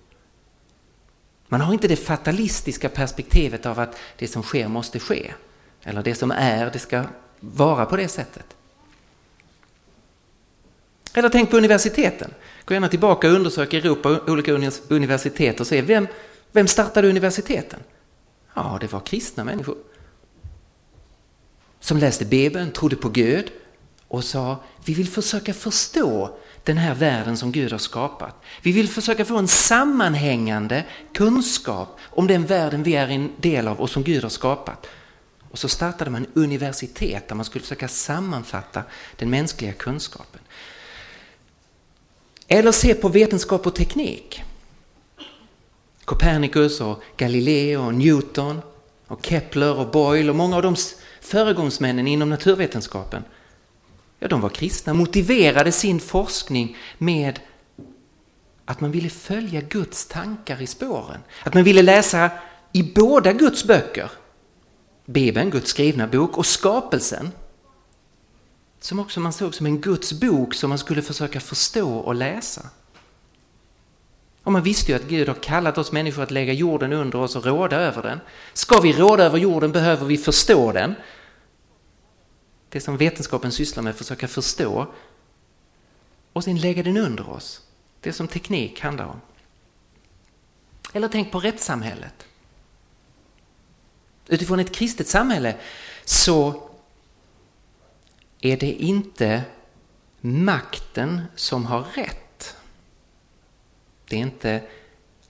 Man 1.48 1.60
har 1.60 1.72
inte 1.72 1.88
det 1.88 1.96
fatalistiska 1.96 2.88
perspektivet 2.88 3.66
av 3.66 3.80
att 3.80 3.98
det 4.16 4.28
som 4.28 4.42
sker 4.42 4.68
måste 4.68 4.98
ske. 4.98 5.32
Eller 5.82 6.02
det 6.02 6.14
som 6.14 6.30
är, 6.30 6.70
det 6.70 6.78
ska 6.78 7.04
vara 7.40 7.86
på 7.86 7.96
det 7.96 8.08
sättet. 8.08 8.56
Eller 11.14 11.28
tänk 11.28 11.50
på 11.50 11.56
universiteten. 11.56 12.34
Gå 12.64 12.74
gärna 12.74 12.88
tillbaka 12.88 13.28
och 13.28 13.34
undersök 13.34 13.74
Europa, 13.74 14.20
olika 14.26 14.52
universitet 14.88 15.60
och 15.60 15.66
se 15.66 15.82
vem, 15.82 16.06
vem 16.52 16.66
startade 16.66 17.08
universiteten? 17.08 17.80
Ja, 18.54 18.78
det 18.80 18.92
var 18.92 19.00
kristna 19.00 19.44
människor. 19.44 19.76
Som 21.80 21.98
läste 21.98 22.24
Bibeln, 22.24 22.72
trodde 22.72 22.96
på 22.96 23.08
Gud 23.08 23.52
och 24.08 24.24
sa 24.24 24.62
vi 24.84 24.94
vill 24.94 25.08
försöka 25.08 25.54
förstå 25.54 26.38
den 26.64 26.78
här 26.78 26.94
världen 26.94 27.36
som 27.36 27.52
Gud 27.52 27.72
har 27.72 27.78
skapat. 27.78 28.34
Vi 28.62 28.72
vill 28.72 28.88
försöka 28.88 29.24
få 29.24 29.36
en 29.36 29.48
sammanhängande 29.48 30.84
kunskap 31.12 31.98
om 32.02 32.26
den 32.26 32.46
världen 32.46 32.82
vi 32.82 32.94
är 32.94 33.08
en 33.08 33.32
del 33.40 33.68
av 33.68 33.80
och 33.80 33.90
som 33.90 34.02
Gud 34.02 34.22
har 34.22 34.30
skapat. 34.30 34.86
Och 35.50 35.58
så 35.58 35.68
startade 35.68 36.10
man 36.10 36.26
universitet 36.34 37.28
där 37.28 37.34
man 37.34 37.44
skulle 37.44 37.62
försöka 37.62 37.88
sammanfatta 37.88 38.82
den 39.16 39.30
mänskliga 39.30 39.72
kunskapen. 39.72 40.40
Eller 42.48 42.72
se 42.72 42.94
på 42.94 43.08
vetenskap 43.08 43.66
och 43.66 43.74
teknik. 43.74 44.42
Copernicus 46.04 46.80
och 46.80 47.02
Galileo 47.16 47.86
och 47.86 47.94
Newton 47.94 48.60
och 49.06 49.26
Kepler 49.26 49.78
och 49.78 49.90
Boyle 49.90 50.30
och 50.30 50.36
många 50.36 50.56
av 50.56 50.62
de 50.62 50.76
föregångsmännen 51.20 52.06
inom 52.06 52.30
naturvetenskapen 52.30 53.24
Ja, 54.18 54.28
de 54.28 54.40
var 54.40 54.48
kristna, 54.48 54.94
motiverade 54.94 55.72
sin 55.72 56.00
forskning 56.00 56.76
med 56.98 57.40
att 58.64 58.80
man 58.80 58.90
ville 58.90 59.10
följa 59.10 59.60
Guds 59.60 60.06
tankar 60.06 60.62
i 60.62 60.66
spåren. 60.66 61.20
Att 61.44 61.54
man 61.54 61.64
ville 61.64 61.82
läsa 61.82 62.30
i 62.72 62.82
båda 62.82 63.32
Guds 63.32 63.64
böcker, 63.64 64.10
Bibeln, 65.06 65.50
Guds 65.50 65.70
skrivna 65.70 66.06
bok, 66.06 66.38
och 66.38 66.46
skapelsen, 66.46 67.30
som 68.80 68.98
också 68.98 69.20
man 69.20 69.32
såg 69.32 69.54
som 69.54 69.66
en 69.66 69.80
Guds 69.80 70.12
bok 70.12 70.54
som 70.54 70.68
man 70.68 70.78
skulle 70.78 71.02
försöka 71.02 71.40
förstå 71.40 71.96
och 71.96 72.14
läsa. 72.14 72.70
Och 74.48 74.52
man 74.52 74.62
visste 74.62 74.92
ju 74.92 74.96
att 74.96 75.08
Gud 75.08 75.28
har 75.28 75.34
kallat 75.34 75.78
oss 75.78 75.92
människor 75.92 76.22
att 76.22 76.30
lägga 76.30 76.52
jorden 76.52 76.92
under 76.92 77.18
oss 77.18 77.36
och 77.36 77.44
råda 77.44 77.76
över 77.76 78.02
den. 78.02 78.20
Ska 78.52 78.80
vi 78.80 78.92
råda 78.92 79.24
över 79.24 79.38
jorden 79.38 79.72
behöver 79.72 80.06
vi 80.06 80.18
förstå 80.18 80.72
den 80.72 80.94
det 82.68 82.80
som 82.80 82.96
vetenskapen 82.96 83.52
sysslar 83.52 83.82
med, 83.82 83.96
försöka 83.96 84.28
förstå 84.28 84.86
och 86.32 86.44
sen 86.44 86.58
lägga 86.58 86.82
den 86.82 86.96
under 86.96 87.30
oss. 87.30 87.62
Det 88.00 88.12
som 88.12 88.28
teknik 88.28 88.80
handlar 88.80 89.06
om. 89.06 89.20
Eller 90.92 91.08
tänk 91.08 91.32
på 91.32 91.40
rättssamhället. 91.40 92.26
Utifrån 94.26 94.60
ett 94.60 94.74
kristet 94.74 95.08
samhälle 95.08 95.56
så 96.04 96.68
är 98.40 98.56
det 98.56 98.72
inte 98.72 99.42
makten 100.20 101.22
som 101.34 101.66
har 101.66 101.82
rätt. 101.82 102.27
Det 104.08 104.16
är 104.16 104.20
inte 104.20 104.62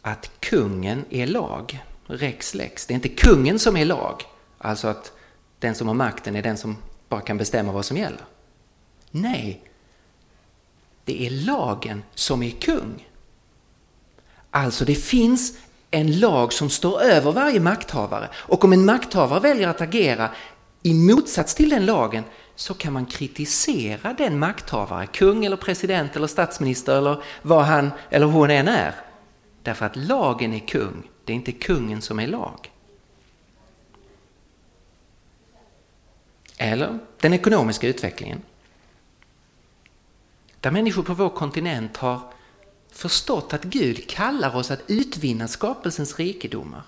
att 0.03 0.31
kungen 0.41 1.05
är 1.11 1.27
lag, 1.27 1.85
rex 2.07 2.55
lex. 2.55 2.87
Det 2.87 2.93
är 2.93 2.95
inte 2.95 3.09
kungen 3.09 3.59
som 3.59 3.77
är 3.77 3.85
lag, 3.85 4.23
alltså 4.59 4.89
att 4.89 5.13
den 5.59 5.75
som 5.75 5.89
har 5.89 5.95
makten 5.95 6.37
är 6.37 6.43
den 6.43 6.57
som 6.57 6.77
bara 7.09 7.21
kan 7.21 7.39
bestämma 7.39 7.73
vad 7.73 7.85
som 7.85 7.97
gäller. 7.97 8.25
Nej, 9.11 9.63
det 11.05 11.27
är 11.27 11.31
lagen 11.31 12.03
som 12.15 12.43
är 12.43 12.51
kung. 12.51 13.09
Alltså 14.51 14.85
det 14.85 14.95
finns 14.95 15.59
en 15.91 16.21
lag 16.21 16.53
som 16.53 16.71
står 16.71 17.03
över 17.03 17.33
varje 17.33 17.61
makthavare 17.61 18.29
och 18.35 18.65
om 18.65 18.73
en 18.73 18.85
makthavare 18.85 19.41
väljer 19.41 19.69
att 19.69 19.81
agera 19.81 20.31
i 20.83 20.95
motsats 20.95 21.55
till 21.55 21.71
den 21.71 21.87
lagen 21.87 22.25
så 22.59 22.75
kan 22.75 22.93
man 22.93 23.07
kritisera 23.07 24.13
den 24.13 24.39
makthavare, 24.39 25.07
kung 25.07 25.45
eller 25.45 25.57
president 25.57 26.17
eller 26.17 26.27
statsminister 26.27 26.99
eller 26.99 27.23
vad 27.43 27.65
han 27.65 27.91
eller 28.11 28.27
hon 28.27 28.51
än 28.51 28.69
är. 28.69 28.95
Därför 29.63 29.87
att 29.87 29.97
lagen 29.97 30.53
är 30.53 30.59
kung, 30.59 31.11
det 31.25 31.33
är 31.33 31.37
inte 31.37 31.53
kungen 31.53 32.03
som 32.03 32.21
är 32.21 32.27
lag. 32.27 32.73
Eller 36.57 36.99
den 37.21 37.33
ekonomiska 37.33 37.89
utvecklingen. 37.89 38.43
Där 40.61 40.71
människor 40.71 41.03
på 41.03 41.15
vår 41.15 41.31
kontinent 41.31 41.97
har 41.97 42.21
förstått 42.93 43.53
att 43.53 43.65
Gud 43.65 44.09
kallar 44.11 44.57
oss 44.57 44.71
att 44.71 44.83
utvinna 44.87 45.49
skapelsens 45.49 46.19
rikedomar. 46.19 46.83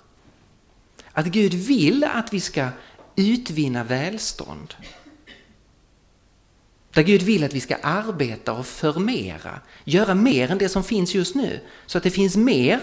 Att 1.13 1.27
Gud 1.27 1.55
vill 1.55 2.05
att 2.05 2.33
vi 2.33 2.41
ska 2.41 2.69
utvinna 3.17 3.85
välstånd. 3.85 4.75
Där 6.93 7.03
Gud 7.03 7.23
vill 7.23 7.45
att 7.45 7.55
vi 7.55 7.61
ska 7.61 7.77
arbeta 7.77 8.53
och 8.53 8.67
förmera, 8.67 9.61
göra 9.85 10.15
mer 10.15 10.51
än 10.51 10.59
det 10.59 10.69
som 10.69 10.85
finns 10.85 11.15
just 11.15 11.35
nu, 11.35 11.61
så 11.87 11.99
att 11.99 12.05
det 12.05 12.11
finns 12.11 12.37
mer 12.37 12.81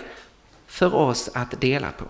för 0.68 0.96
oss 0.96 1.30
att 1.34 1.62
dela 1.62 1.92
på. 1.92 2.06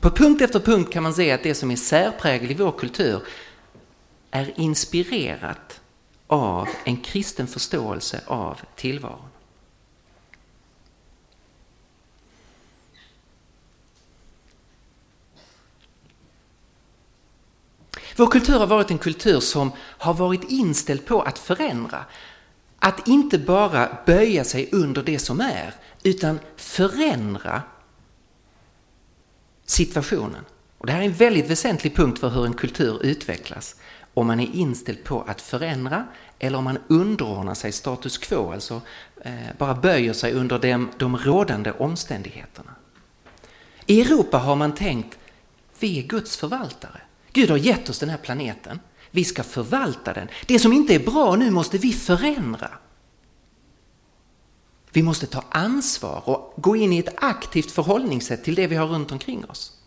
På 0.00 0.10
punkt 0.10 0.42
efter 0.42 0.60
punkt 0.60 0.92
kan 0.92 1.02
man 1.02 1.14
se 1.14 1.32
att 1.32 1.42
det 1.42 1.54
som 1.54 1.70
är 1.70 1.76
särprägel 1.76 2.50
i 2.50 2.54
vår 2.54 2.72
kultur 2.72 3.22
är 4.30 4.52
inspirerat 4.56 5.80
av 6.26 6.68
en 6.84 6.96
kristen 6.96 7.46
förståelse 7.46 8.20
av 8.26 8.60
tillvaron. 8.76 9.33
Vår 18.16 18.26
kultur 18.26 18.58
har 18.58 18.66
varit 18.66 18.90
en 18.90 18.98
kultur 18.98 19.40
som 19.40 19.72
har 19.78 20.14
varit 20.14 20.44
inställd 20.50 21.06
på 21.06 21.22
att 21.22 21.38
förändra. 21.38 22.04
Att 22.78 23.08
inte 23.08 23.38
bara 23.38 23.98
böja 24.06 24.44
sig 24.44 24.68
under 24.72 25.02
det 25.02 25.18
som 25.18 25.40
är, 25.40 25.74
utan 26.02 26.38
förändra 26.56 27.62
situationen. 29.66 30.44
Och 30.78 30.86
det 30.86 30.92
här 30.92 31.00
är 31.00 31.04
en 31.04 31.12
väldigt 31.12 31.50
väsentlig 31.50 31.96
punkt 31.96 32.18
för 32.18 32.28
hur 32.28 32.46
en 32.46 32.54
kultur 32.54 33.02
utvecklas 33.02 33.76
om 34.14 34.26
man 34.26 34.40
är 34.40 34.54
inställd 34.54 35.04
på 35.04 35.22
att 35.22 35.40
förändra 35.40 36.06
eller 36.38 36.58
om 36.58 36.64
man 36.64 36.78
underordnar 36.88 37.54
sig 37.54 37.72
status 37.72 38.18
quo, 38.18 38.52
alltså 38.52 38.80
eh, 39.22 39.32
bara 39.58 39.74
böjer 39.74 40.12
sig 40.12 40.32
under 40.32 40.58
dem, 40.58 40.90
de 40.98 41.16
rådande 41.16 41.72
omständigheterna. 41.72 42.70
I 43.86 44.00
Europa 44.00 44.38
har 44.38 44.56
man 44.56 44.74
tänkt, 44.74 45.18
vi 45.78 45.98
är 45.98 46.02
Guds 46.02 46.36
förvaltare. 46.36 47.00
Gud 47.34 47.50
har 47.50 47.56
gett 47.56 47.88
oss 47.88 47.98
den 47.98 48.08
här 48.08 48.16
planeten. 48.16 48.80
Vi 49.10 49.24
ska 49.24 49.42
förvalta 49.42 50.12
den. 50.12 50.28
Det 50.46 50.58
som 50.58 50.72
inte 50.72 50.94
är 50.94 50.98
bra 50.98 51.36
nu 51.36 51.50
måste 51.50 51.78
vi 51.78 51.92
förändra. 51.92 52.70
Vi 54.92 55.02
måste 55.02 55.26
ta 55.26 55.44
ansvar 55.48 56.22
och 56.28 56.54
gå 56.56 56.76
in 56.76 56.92
i 56.92 56.98
ett 56.98 57.14
aktivt 57.16 57.70
förhållningssätt 57.70 58.44
till 58.44 58.54
det 58.54 58.66
vi 58.66 58.76
har 58.76 58.86
runt 58.86 59.12
omkring 59.12 59.44
oss. 59.44 59.78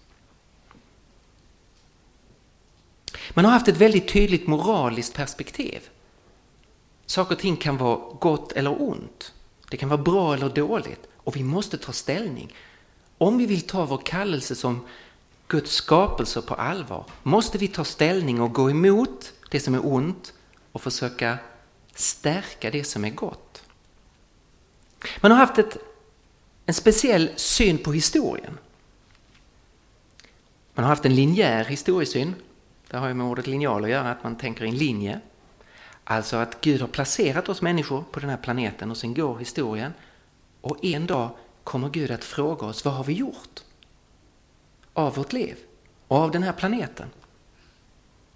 Man 3.33 3.45
har 3.45 3.51
haft 3.51 3.67
ett 3.67 3.77
väldigt 3.77 4.07
tydligt 4.07 4.47
moraliskt 4.47 5.13
perspektiv. 5.13 5.89
Saker 7.05 7.35
och 7.35 7.41
ting 7.41 7.57
kan 7.57 7.77
vara 7.77 7.99
gott 8.19 8.51
eller 8.51 8.81
ont. 8.81 9.33
Det 9.69 9.77
kan 9.77 9.89
vara 9.89 10.01
bra 10.01 10.33
eller 10.33 10.49
dåligt 10.49 11.07
och 11.15 11.35
vi 11.35 11.43
måste 11.43 11.77
ta 11.77 11.91
ställning. 11.91 12.53
Om 13.17 13.37
vi 13.37 13.45
vill 13.45 13.61
ta 13.61 13.85
vår 13.85 14.01
kallelse 14.05 14.55
som 14.55 14.85
Guds 15.47 15.71
skapelse 15.71 16.41
på 16.41 16.53
allvar 16.53 17.05
måste 17.23 17.57
vi 17.57 17.67
ta 17.67 17.83
ställning 17.83 18.41
och 18.41 18.53
gå 18.53 18.69
emot 18.69 19.33
det 19.49 19.59
som 19.59 19.73
är 19.73 19.85
ont 19.85 20.33
och 20.71 20.81
försöka 20.81 21.37
stärka 21.95 22.71
det 22.71 22.83
som 22.83 23.05
är 23.05 23.09
gott. 23.09 23.63
Man 25.21 25.31
har 25.31 25.37
haft 25.37 25.57
ett, 25.57 25.77
en 26.65 26.73
speciell 26.73 27.29
syn 27.35 27.77
på 27.77 27.93
historien. 27.93 28.57
Man 30.73 30.83
har 30.83 30.89
haft 30.89 31.05
en 31.05 31.15
linjär 31.15 31.65
historiesyn 31.65 32.35
det 32.89 32.97
har 32.97 33.07
ju 33.07 33.13
med 33.13 33.25
ordet 33.25 33.47
linjal 33.47 33.83
att 33.83 33.89
göra, 33.89 34.11
att 34.11 34.23
man 34.23 34.35
tänker 34.35 34.65
i 34.65 34.69
en 34.69 34.77
linje. 34.77 35.19
Alltså 36.03 36.37
att 36.37 36.61
Gud 36.61 36.81
har 36.81 36.87
placerat 36.87 37.49
oss 37.49 37.61
människor 37.61 38.03
på 38.11 38.19
den 38.19 38.29
här 38.29 38.37
planeten 38.37 38.91
och 38.91 38.97
sen 38.97 39.13
går 39.13 39.37
historien. 39.37 39.93
Och 40.61 40.85
en 40.85 41.07
dag 41.07 41.29
kommer 41.63 41.89
Gud 41.89 42.11
att 42.11 42.23
fråga 42.23 42.67
oss, 42.67 42.85
vad 42.85 42.93
har 42.93 43.03
vi 43.03 43.13
gjort? 43.13 43.63
Av 44.97 45.15
vårt 45.15 45.33
liv 45.33 45.55
och 46.07 46.17
av 46.17 46.31
den 46.31 46.43
här 46.43 46.51
planeten. 46.51 47.07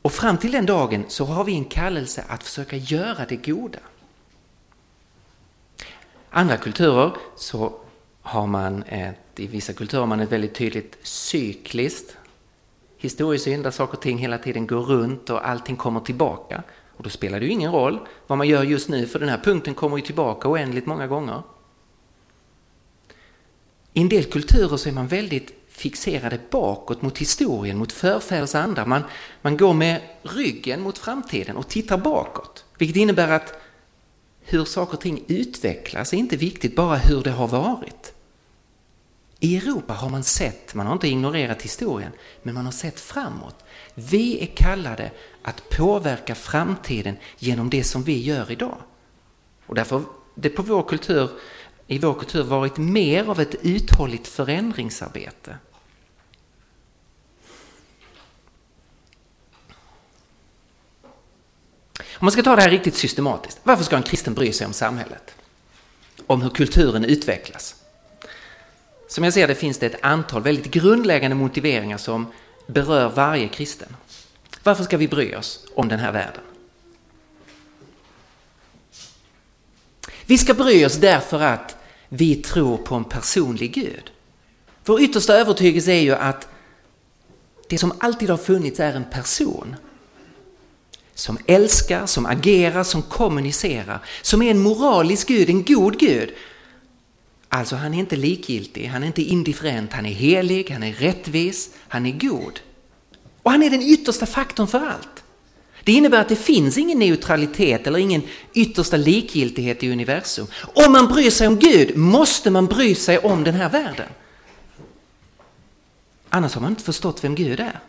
Och 0.02 0.12
fram 0.12 0.38
till 0.38 0.52
den 0.52 0.66
dagen 0.66 1.06
så 1.08 1.26
har 1.26 1.44
vi 1.44 1.54
en 1.54 1.66
kallelse 1.66 2.26
att 2.28 2.44
försöka 2.44 2.76
göra 2.76 3.26
det 3.26 3.36
goda. 3.36 3.80
andra 6.30 6.58
kulturer 6.58 7.12
så 7.36 7.74
har 8.22 8.48
man 8.48 8.84
ett, 8.84 9.40
i 9.40 9.48
vissa 9.48 9.74
kulturer 9.74 10.00
har 10.00 10.08
man 10.08 10.20
ett 10.20 10.32
väldigt 10.32 10.56
tydligt 10.56 10.98
cykliskt 11.04 12.18
historiesyn 12.98 13.64
där 13.64 13.72
saker 13.72 13.94
och 13.98 14.02
ting 14.02 14.18
hela 14.18 14.38
tiden 14.38 14.68
går 14.68 14.82
runt 14.82 15.30
och 15.30 15.50
allting 15.50 15.76
kommer 15.76 16.00
tillbaka. 16.00 16.64
Och 16.98 17.04
då 17.04 17.10
spelar 17.10 17.40
det 17.40 17.46
ju 17.46 17.52
ingen 17.52 17.72
roll 17.72 18.00
vad 18.28 18.38
man 18.38 18.48
gör 18.48 18.64
just 18.64 18.90
nu 18.90 19.08
för 19.08 19.20
den 19.20 19.30
här 19.30 19.42
punkten 19.44 19.74
kommer 19.74 19.98
ju 19.98 20.04
tillbaka 20.04 20.50
oändligt 20.50 20.86
många 20.86 21.08
gånger. 21.08 21.42
I 23.94 24.02
en 24.02 24.10
del 24.10 24.24
kulturer 24.24 24.78
så 24.78 24.90
är 24.90 24.94
man 24.94 25.08
väldigt 25.08 25.61
fixerade 25.72 26.40
bakåt 26.50 27.02
mot 27.02 27.18
historien, 27.18 27.78
mot 27.78 27.92
förfäders 27.92 28.56
andar. 28.56 28.86
Man, 28.86 29.04
man 29.42 29.58
går 29.58 29.74
med 29.74 30.02
ryggen 30.24 30.82
mot 30.82 30.98
framtiden 30.98 31.58
och 31.58 31.68
tittar 31.68 31.98
bakåt. 31.98 32.66
Vilket 32.78 32.98
innebär 32.98 33.32
att 33.32 33.54
hur 34.42 34.66
saker 34.66 34.94
och 34.94 35.02
ting 35.02 35.24
utvecklas 35.28 36.14
är 36.14 36.18
inte 36.18 36.38
viktigt, 36.38 36.76
bara 36.76 36.96
hur 36.96 37.24
det 37.24 37.32
har 37.32 37.48
varit. 37.48 38.14
I 39.40 39.58
Europa 39.58 39.94
har 39.94 40.10
man 40.10 40.24
sett, 40.24 40.76
man 40.76 40.86
har 40.86 40.94
inte 40.94 41.08
ignorerat 41.08 41.62
historien, 41.62 42.12
men 42.44 42.54
man 42.54 42.66
har 42.66 42.72
sett 42.72 43.00
framåt. 43.00 43.56
Vi 43.94 44.44
är 44.44 44.46
kallade 44.56 45.12
att 45.42 45.70
påverka 45.70 46.36
framtiden 46.36 47.18
genom 47.38 47.70
det 47.70 47.84
som 47.84 48.04
vi 48.04 48.24
gör 48.24 48.52
idag. 48.52 48.78
Och 49.66 49.76
därför 49.76 50.04
det 50.36 50.50
på 50.50 50.62
vår 50.62 50.84
kultur, 50.84 51.30
i 51.92 51.98
vår 51.98 52.14
kultur 52.14 52.44
varit 52.44 52.78
mer 52.78 53.30
av 53.30 53.40
ett 53.40 53.56
uthålligt 53.62 54.28
förändringsarbete. 54.28 55.58
Om 61.98 62.26
man 62.26 62.32
ska 62.32 62.44
ta 62.44 62.56
det 62.56 62.62
här 62.62 62.70
riktigt 62.70 62.96
systematiskt, 62.96 63.60
varför 63.64 63.84
ska 63.84 63.96
en 63.96 64.04
kristen 64.04 64.34
bry 64.34 64.54
sig 64.54 64.68
om 64.68 64.74
samhället? 64.74 65.36
Om 66.28 66.42
hur 66.42 66.50
kulturen 66.50 67.06
utvecklas? 67.06 67.76
Som 69.08 69.24
jag 69.24 69.34
ser 69.34 69.48
det 69.48 69.56
finns 69.56 69.78
det 69.78 69.86
ett 69.86 70.04
antal 70.04 70.42
väldigt 70.42 70.72
grundläggande 70.72 71.36
motiveringar 71.36 71.98
som 71.98 72.28
berör 72.68 73.10
varje 73.10 73.48
kristen. 73.48 73.96
Varför 74.64 74.84
ska 74.84 74.98
vi 74.98 75.08
bry 75.08 75.36
oss 75.36 75.68
om 75.76 75.88
den 75.88 76.00
här 76.00 76.12
världen? 76.12 76.44
Vi 80.26 80.38
ska 80.38 80.54
bry 80.54 80.86
oss 80.86 80.96
därför 80.96 81.42
att 81.42 81.78
vi 82.14 82.36
tror 82.36 82.78
på 82.78 82.96
en 82.96 83.04
personlig 83.04 83.74
Gud. 83.74 84.12
Vår 84.86 85.02
yttersta 85.02 85.36
övertygelse 85.36 85.92
är 85.92 86.02
ju 86.02 86.16
att 86.16 86.48
det 87.70 87.78
som 87.78 87.94
alltid 88.00 88.30
har 88.30 88.38
funnits 88.38 88.80
är 88.80 88.94
en 88.94 89.06
person 89.12 89.76
som 91.14 91.38
älskar, 91.48 92.06
som 92.06 92.26
agerar, 92.26 92.84
som 92.84 93.02
kommunicerar, 93.02 94.06
som 94.22 94.42
är 94.42 94.52
en 94.52 94.60
moralisk 94.60 95.28
Gud, 95.28 95.50
en 95.50 95.64
god 95.64 96.00
Gud. 96.00 96.34
Alltså 97.50 97.76
han 97.76 97.94
är 97.94 98.00
inte 98.00 98.16
likgiltig, 98.16 98.86
han 98.86 99.04
är 99.04 99.08
inte 99.08 99.22
indifferent, 99.22 99.94
han 99.94 100.06
är 100.06 100.14
helig, 100.14 100.70
han 100.70 100.84
är 100.84 100.94
rättvis, 100.94 101.70
han 101.88 102.06
är 102.06 102.12
god. 102.12 102.60
Och 103.44 103.52
han 103.52 103.64
är 103.64 103.70
den 103.70 103.82
yttersta 103.82 104.26
faktorn 104.26 104.68
för 104.68 104.80
allt. 104.80 105.21
Det 105.84 105.92
innebär 105.92 106.22
att 106.22 106.30
det 106.30 106.36
finns 106.36 106.78
ingen 106.78 107.00
neutralitet 107.00 107.88
eller 107.88 108.00
ingen 108.00 108.22
yttersta 108.54 108.98
likgiltighet 108.98 109.84
i 109.84 109.92
universum. 109.92 110.48
Om 110.62 110.92
man 110.92 111.08
bryr 111.08 111.30
sig 111.30 111.48
om 111.48 111.60
Gud 111.60 111.98
måste 111.98 112.50
man 112.50 112.66
bry 112.66 112.96
sig 112.96 113.18
om 113.18 113.44
den 113.44 113.56
här 113.56 113.70
världen. 113.70 114.10
Annars 116.30 116.54
har 116.54 116.62
man 116.62 116.72
inte 116.72 116.84
förstått 116.84 117.24
vem 117.24 117.36
Gud 117.36 117.60
är. 117.60 117.80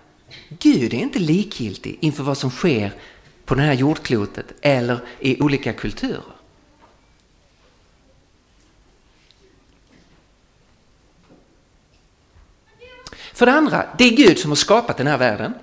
Gud 0.49 0.95
är 0.95 0.99
inte 0.99 1.19
likgiltig 1.19 1.99
inför 2.01 2.23
vad 2.23 2.39
som 2.39 2.51
sker 2.51 2.93
på 3.45 3.55
det 3.55 3.63
här 3.63 3.73
jordklotet 3.73 4.47
eller 4.61 5.01
i 5.21 5.41
olika 5.41 5.73
kulturer. 5.73 6.23
För 13.33 13.47
det 13.47 13.53
andra, 13.53 13.87
det 13.99 14.05
är 14.05 14.17
Gud 14.17 14.39
som 14.39 14.51
har 14.51 14.57
skapat 14.57 14.97
den 14.97 15.07
här 15.07 15.19
världen. 15.19 15.55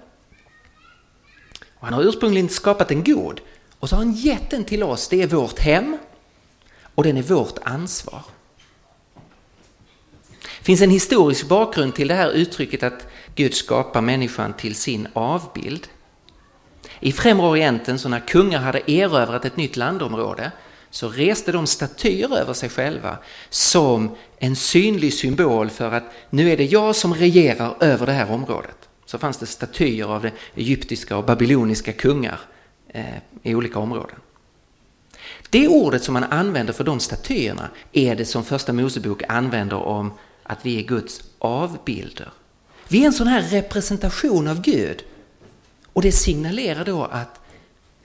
Och 1.79 1.87
han 1.87 1.93
har 1.93 2.03
ursprungligen 2.03 2.49
skapat 2.49 2.91
en 2.91 3.03
god 3.03 3.41
och 3.79 3.89
så 3.89 3.95
har 3.95 4.03
han 4.03 4.13
gett 4.13 4.49
den 4.49 4.63
till 4.63 4.83
oss. 4.83 5.07
Det 5.07 5.21
är 5.21 5.27
vårt 5.27 5.59
hem 5.59 5.97
och 6.95 7.03
den 7.03 7.17
är 7.17 7.21
vårt 7.21 7.59
ansvar. 7.63 8.21
Det 10.59 10.65
finns 10.65 10.81
en 10.81 10.89
historisk 10.89 11.47
bakgrund 11.47 11.95
till 11.95 12.07
det 12.07 12.13
här 12.13 12.31
uttrycket 12.31 12.83
att 12.83 13.07
Gud 13.35 13.53
skapar 13.53 14.01
människan 14.01 14.53
till 14.53 14.75
sin 14.75 15.07
avbild. 15.13 15.87
I 16.99 17.11
Främre 17.11 17.47
Orienten, 17.47 17.99
så 17.99 18.09
när 18.09 18.19
kungar 18.19 18.59
hade 18.59 18.91
erövrat 18.91 19.45
ett 19.45 19.57
nytt 19.57 19.77
landområde, 19.77 20.51
så 20.89 21.09
reste 21.09 21.51
de 21.51 21.67
statyer 21.67 22.37
över 22.37 22.53
sig 22.53 22.69
själva 22.69 23.17
som 23.49 24.15
en 24.37 24.55
synlig 24.55 25.13
symbol 25.13 25.69
för 25.69 25.91
att 25.91 26.03
nu 26.29 26.51
är 26.51 26.57
det 26.57 26.65
jag 26.65 26.95
som 26.95 27.13
regerar 27.13 27.75
över 27.79 28.05
det 28.05 28.11
här 28.11 28.31
området. 28.31 28.88
Så 29.09 29.17
fanns 29.17 29.37
det 29.37 29.45
statyer 29.45 30.05
av 30.05 30.21
de 30.21 30.31
egyptiska 30.55 31.17
och 31.17 31.25
babyloniska 31.25 31.93
kungar 31.93 32.39
eh, 32.87 33.05
i 33.43 33.55
olika 33.55 33.79
områden. 33.79 34.15
Det 35.49 35.67
ordet 35.67 36.03
som 36.03 36.13
man 36.13 36.23
använder 36.23 36.73
för 36.73 36.83
de 36.83 36.99
statyerna 36.99 37.69
är 37.91 38.15
det 38.15 38.25
som 38.25 38.43
första 38.43 38.73
Mosebok 38.73 39.23
använder 39.27 39.75
om 39.75 40.13
att 40.43 40.65
vi 40.65 40.79
är 40.79 40.83
Guds 40.83 41.23
avbilder. 41.39 42.31
Vi 42.87 43.01
är 43.01 43.05
en 43.05 43.13
sån 43.13 43.27
här 43.27 43.41
representation 43.41 44.47
av 44.47 44.61
Gud 44.61 45.03
och 45.93 46.01
det 46.01 46.11
signalerar 46.11 46.85
då 46.85 47.03
att 47.03 47.39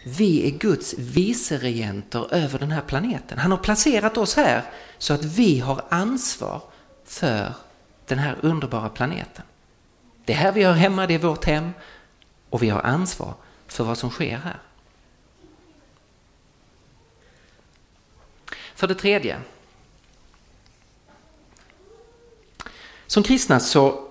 vi 0.04 0.46
är 0.46 0.50
Guds 0.50 0.94
viceregenter 0.98 2.34
över 2.34 2.58
den 2.58 2.70
här 2.70 2.82
planeten. 2.82 3.38
Han 3.38 3.50
har 3.50 3.58
placerat 3.58 4.16
oss 4.16 4.36
här 4.36 4.62
så 4.98 5.14
att 5.14 5.24
vi 5.24 5.58
har 5.58 5.84
ansvar 5.88 6.62
för 7.04 7.52
den 8.06 8.18
här 8.18 8.36
underbara 8.40 8.88
planeten. 8.88 9.44
Det 10.24 10.32
är 10.32 10.36
här 10.36 10.52
vi 10.52 10.62
hör 10.62 10.72
hemma, 10.72 11.06
det 11.06 11.14
är 11.14 11.18
vårt 11.18 11.44
hem 11.44 11.70
och 12.50 12.62
vi 12.62 12.68
har 12.68 12.80
ansvar 12.80 13.34
för 13.66 13.84
vad 13.84 13.98
som 13.98 14.10
sker 14.10 14.36
här. 14.36 14.58
För 18.74 18.86
det 18.86 18.94
tredje. 18.94 19.40
Som 23.06 23.22
kristna 23.22 23.60
så 23.60 24.08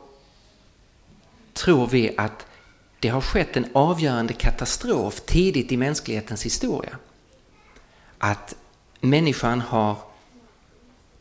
tror 1.53 1.87
vi 1.87 2.17
att 2.17 2.45
det 2.99 3.09
har 3.09 3.21
skett 3.21 3.57
en 3.57 3.67
avgörande 3.73 4.33
katastrof 4.33 5.21
tidigt 5.21 5.71
i 5.71 5.77
mänsklighetens 5.77 6.45
historia. 6.45 6.97
Att 8.17 8.55
människan 8.99 9.61
har 9.61 9.97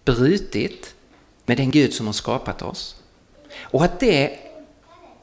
brutit 0.05 0.95
med 1.47 1.57
den 1.57 1.71
Gud 1.71 1.95
som 1.95 2.07
har 2.07 2.13
skapat 2.13 2.63
oss. 2.63 3.03
Och 3.61 3.85
att 3.85 4.01
det, 4.01 4.39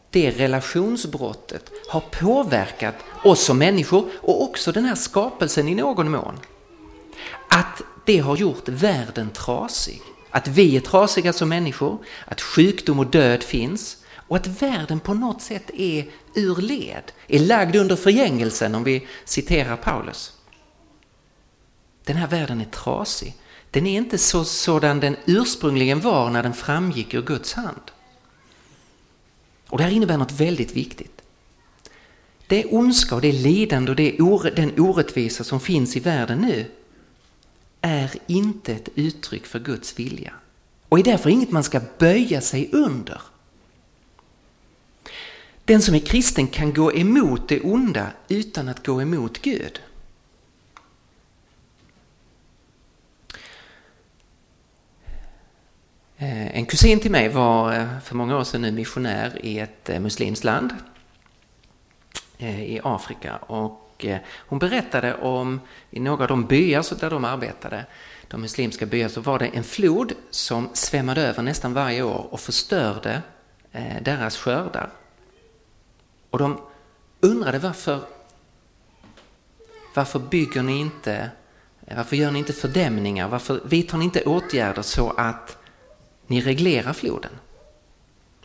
det 0.09 0.31
relationsbrottet 0.31 1.71
har 1.89 1.99
påverkat 1.99 2.95
oss 3.23 3.43
som 3.43 3.57
människor 3.57 4.09
och 4.15 4.43
också 4.43 4.71
den 4.71 4.85
här 4.85 4.95
skapelsen 4.95 5.67
i 5.67 5.75
någon 5.75 6.11
mån. 6.11 6.39
Att 7.49 7.81
det 8.05 8.17
har 8.17 8.37
gjort 8.37 8.69
världen 8.69 9.29
trasig. 9.29 10.01
Att 10.31 10.47
vi 10.47 10.75
är 10.75 10.81
trasiga 10.81 11.33
som 11.33 11.49
människor, 11.49 11.97
att 12.25 12.41
sjukdom 12.41 12.99
och 12.99 13.07
död 13.07 13.43
finns 13.43 13.97
och 14.13 14.35
att 14.35 14.47
världen 14.47 14.99
på 14.99 15.13
något 15.13 15.41
sätt 15.41 15.69
är 15.73 16.05
ur 16.35 16.55
led, 16.55 17.11
är 17.27 17.39
lagd 17.39 17.75
under 17.75 17.95
förgängelsen 17.95 18.75
om 18.75 18.83
vi 18.83 19.07
citerar 19.25 19.75
Paulus. 19.75 20.33
Den 22.03 22.15
här 22.15 22.27
världen 22.27 22.61
är 22.61 22.65
trasig. 22.65 23.35
Den 23.71 23.87
är 23.87 23.97
inte 23.97 24.17
så 24.17 24.45
sådan 24.45 24.99
den 24.99 25.15
ursprungligen 25.25 25.99
var 25.99 26.29
när 26.29 26.43
den 26.43 26.53
framgick 26.53 27.13
ur 27.13 27.21
Guds 27.21 27.53
hand. 27.53 27.91
Och 29.69 29.77
det 29.77 29.83
här 29.83 29.91
innebär 29.91 30.17
något 30.17 30.31
väldigt 30.31 30.75
viktigt. 30.75 31.21
Det 32.47 32.65
ondska 32.65 33.15
och 33.15 33.21
det 33.21 33.31
lidande 33.31 33.91
och 33.91 33.95
det 33.95 34.11
den 34.55 34.79
orättvisa 34.79 35.43
som 35.43 35.59
finns 35.59 35.97
i 35.97 35.99
världen 35.99 36.37
nu 36.37 36.65
är 37.81 38.11
inte 38.27 38.73
ett 38.73 38.89
uttryck 38.95 39.45
för 39.45 39.59
Guds 39.59 39.99
vilja 39.99 40.33
och 40.89 40.99
är 40.99 41.03
därför 41.03 41.29
inget 41.29 41.51
man 41.51 41.63
ska 41.63 41.81
böja 41.97 42.41
sig 42.41 42.69
under. 42.71 43.21
Den 45.65 45.81
som 45.81 45.95
är 45.95 45.99
kristen 45.99 46.47
kan 46.47 46.73
gå 46.73 46.93
emot 46.93 47.47
det 47.47 47.61
onda 47.61 48.07
utan 48.27 48.69
att 48.69 48.85
gå 48.85 49.01
emot 49.01 49.41
Gud. 49.41 49.81
Eh, 56.21 56.57
en 56.57 56.65
kusin 56.65 56.99
till 56.99 57.11
mig 57.11 57.29
var 57.29 57.73
eh, 57.73 57.99
för 57.99 58.15
många 58.15 58.37
år 58.37 58.43
sedan 58.43 58.61
nu 58.61 58.71
missionär 58.71 59.45
i 59.45 59.59
ett 59.59 59.89
eh, 59.89 59.99
muslimskt 59.99 60.43
land 60.43 60.73
i 62.37 62.79
Afrika 62.83 63.37
och 63.37 64.05
hon 64.37 64.59
berättade 64.59 65.15
om 65.15 65.61
i 65.91 65.99
några 65.99 66.23
av 66.23 66.27
de 66.27 66.45
byar 66.45 66.99
där 66.99 67.09
de 67.09 67.25
arbetade, 67.25 67.85
de 68.27 68.41
muslimska 68.41 68.85
byar, 68.85 69.07
så 69.07 69.21
var 69.21 69.39
det 69.39 69.47
en 69.47 69.63
flod 69.63 70.13
som 70.29 70.69
svämmade 70.73 71.21
över 71.21 71.43
nästan 71.43 71.73
varje 71.73 72.03
år 72.03 72.27
och 72.31 72.39
förstörde 72.39 73.21
deras 74.01 74.37
skördar. 74.37 74.89
Och 76.29 76.39
de 76.39 76.61
undrade 77.19 77.59
varför, 77.59 77.99
varför 79.95 80.19
bygger 80.19 80.63
ni 80.63 80.79
inte 80.79 81.29
Varför 81.95 82.15
gör 82.15 82.31
ni 82.31 82.39
inte 82.39 82.53
fördämningar? 82.53 83.27
Varför 83.27 83.61
vidtar 83.65 83.97
ni 83.97 84.05
inte 84.05 84.23
åtgärder 84.23 84.81
så 84.81 85.09
att 85.09 85.58
ni 86.29 86.41
reglerar 86.41 86.93
floden? 86.93 87.31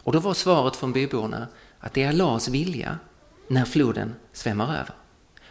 Och 0.02 0.12
då 0.12 0.18
var 0.18 0.34
svaret 0.34 0.76
från 0.76 0.92
byborna 0.92 1.48
att 1.78 1.94
det 1.94 2.02
är 2.02 2.08
Allahs 2.08 2.48
vilja 2.48 2.98
när 3.48 3.64
floden 3.64 4.14
svämmar 4.32 4.74
över. 4.74 4.94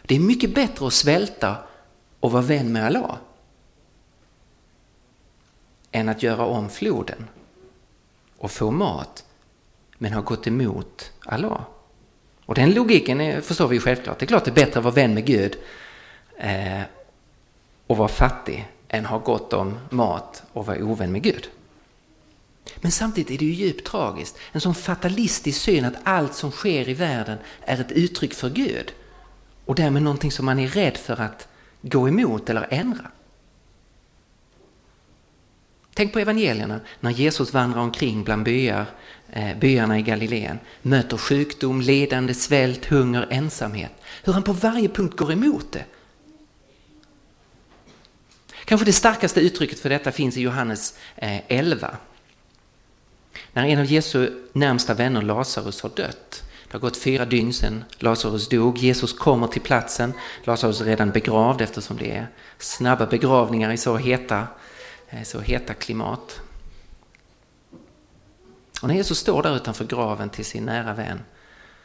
Det 0.02 0.14
är 0.14 0.20
mycket 0.20 0.54
bättre 0.54 0.86
att 0.86 0.92
svälta 0.92 1.56
och 2.20 2.32
vara 2.32 2.42
vän 2.42 2.72
med 2.72 2.86
Allah 2.86 3.16
än 5.92 6.08
att 6.08 6.22
göra 6.22 6.44
om 6.44 6.70
floden 6.70 7.28
och 8.38 8.50
få 8.50 8.70
mat 8.70 9.24
men 9.98 10.12
ha 10.12 10.20
gått 10.20 10.46
emot 10.46 11.12
Allah. 11.26 11.60
Och 12.46 12.54
den 12.54 12.74
logiken 12.74 13.42
förstår 13.42 13.68
vi 13.68 13.80
självklart. 13.80 14.18
Det 14.18 14.24
är 14.24 14.26
klart 14.26 14.44
det 14.44 14.50
är 14.50 14.64
bättre 14.64 14.78
att 14.78 14.84
vara 14.84 14.94
vän 14.94 15.14
med 15.14 15.26
Gud 15.26 15.56
eh, 16.36 16.82
och 17.86 17.96
vara 17.96 18.08
fattig 18.08 18.68
än 18.88 19.06
ha 19.06 19.18
gott 19.18 19.52
om 19.52 19.78
mat 19.90 20.42
och 20.52 20.66
vara 20.66 20.84
ovän 20.84 21.12
med 21.12 21.22
Gud. 21.22 21.48
Men 22.76 22.92
samtidigt 22.92 23.30
är 23.30 23.38
det 23.38 23.44
ju 23.44 23.52
djupt 23.52 23.86
tragiskt. 23.86 24.38
En 24.52 24.60
sån 24.60 24.74
fatalistisk 24.74 25.60
syn 25.60 25.84
att 25.84 25.94
allt 26.02 26.34
som 26.34 26.50
sker 26.50 26.88
i 26.88 26.94
världen 26.94 27.38
är 27.60 27.80
ett 27.80 27.92
uttryck 27.92 28.34
för 28.34 28.50
Gud 28.50 28.92
och 29.64 29.74
därmed 29.74 30.02
någonting 30.02 30.32
som 30.32 30.46
man 30.46 30.58
är 30.58 30.68
rädd 30.68 30.96
för 30.96 31.20
att 31.20 31.48
gå 31.82 32.08
emot 32.08 32.50
eller 32.50 32.66
ändra. 32.70 33.10
Tänk 35.94 36.12
på 36.12 36.18
evangelierna 36.18 36.80
när 37.00 37.10
Jesus 37.10 37.52
vandrar 37.52 37.80
omkring 37.80 38.24
bland 38.24 38.44
byar, 38.44 38.86
eh, 39.32 39.58
byarna 39.58 39.98
i 39.98 40.02
Galileen, 40.02 40.58
möter 40.82 41.16
sjukdom, 41.16 41.80
ledande, 41.80 42.34
svält, 42.34 42.86
hunger, 42.86 43.26
ensamhet. 43.30 43.92
Hur 44.24 44.32
han 44.32 44.42
på 44.42 44.52
varje 44.52 44.88
punkt 44.88 45.16
går 45.16 45.32
emot 45.32 45.72
det. 45.72 45.84
Kanske 48.64 48.84
det 48.84 48.92
starkaste 48.92 49.40
uttrycket 49.40 49.78
för 49.78 49.88
detta 49.88 50.12
finns 50.12 50.36
i 50.36 50.40
Johannes 50.40 50.98
eh, 51.16 51.40
11. 51.48 51.96
När 53.52 53.64
en 53.64 53.78
av 53.78 53.84
Jesu 53.84 54.30
närmsta 54.52 54.94
vänner 54.94 55.22
Lazarus 55.22 55.82
har 55.82 55.90
dött. 55.90 56.42
Det 56.66 56.72
har 56.72 56.80
gått 56.80 56.96
fyra 56.96 57.24
dygn 57.24 57.52
sedan 57.52 57.84
Lazarus 57.98 58.48
dog. 58.48 58.78
Jesus 58.78 59.12
kommer 59.12 59.46
till 59.46 59.62
platsen. 59.62 60.12
Lazarus 60.44 60.80
är 60.80 60.84
redan 60.84 61.10
begravd 61.10 61.60
eftersom 61.60 61.96
det 61.96 62.10
är 62.10 62.28
snabba 62.58 63.06
begravningar 63.06 63.72
i 63.72 63.76
så 63.76 63.96
heta, 63.96 64.46
eh, 65.08 65.22
så 65.22 65.40
heta 65.40 65.74
klimat. 65.74 66.40
Och 68.82 68.88
när 68.88 68.94
Jesus 68.94 69.18
står 69.18 69.42
där 69.42 69.56
utanför 69.56 69.84
graven 69.84 70.30
till 70.30 70.44
sin 70.44 70.64
nära 70.64 70.94
vän 70.94 71.20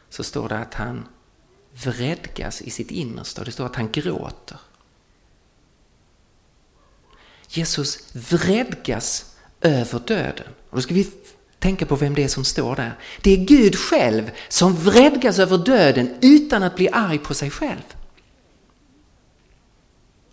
så 0.09 0.23
står 0.23 0.49
det 0.49 0.57
att 0.57 0.73
han 0.73 1.07
vredgas 1.83 2.61
i 2.61 2.69
sitt 2.69 2.91
innersta. 2.91 3.43
Det 3.43 3.51
står 3.51 3.65
att 3.65 3.75
han 3.75 3.91
gråter. 3.91 4.57
Jesus 7.47 8.15
vredgas 8.15 9.35
över 9.61 9.99
döden. 9.99 10.47
Och 10.69 10.75
då 10.75 10.81
ska 10.81 10.93
vi 10.93 11.11
tänka 11.59 11.85
på 11.85 11.95
vem 11.95 12.13
det 12.13 12.23
är 12.23 12.27
som 12.27 12.45
står 12.45 12.75
där. 12.75 12.93
Det 13.21 13.31
är 13.31 13.45
Gud 13.45 13.75
själv 13.75 14.31
som 14.49 14.75
vredgas 14.75 15.39
över 15.39 15.57
döden 15.57 16.15
utan 16.21 16.63
att 16.63 16.75
bli 16.75 16.89
arg 16.89 17.17
på 17.17 17.33
sig 17.33 17.49
själv. 17.49 17.95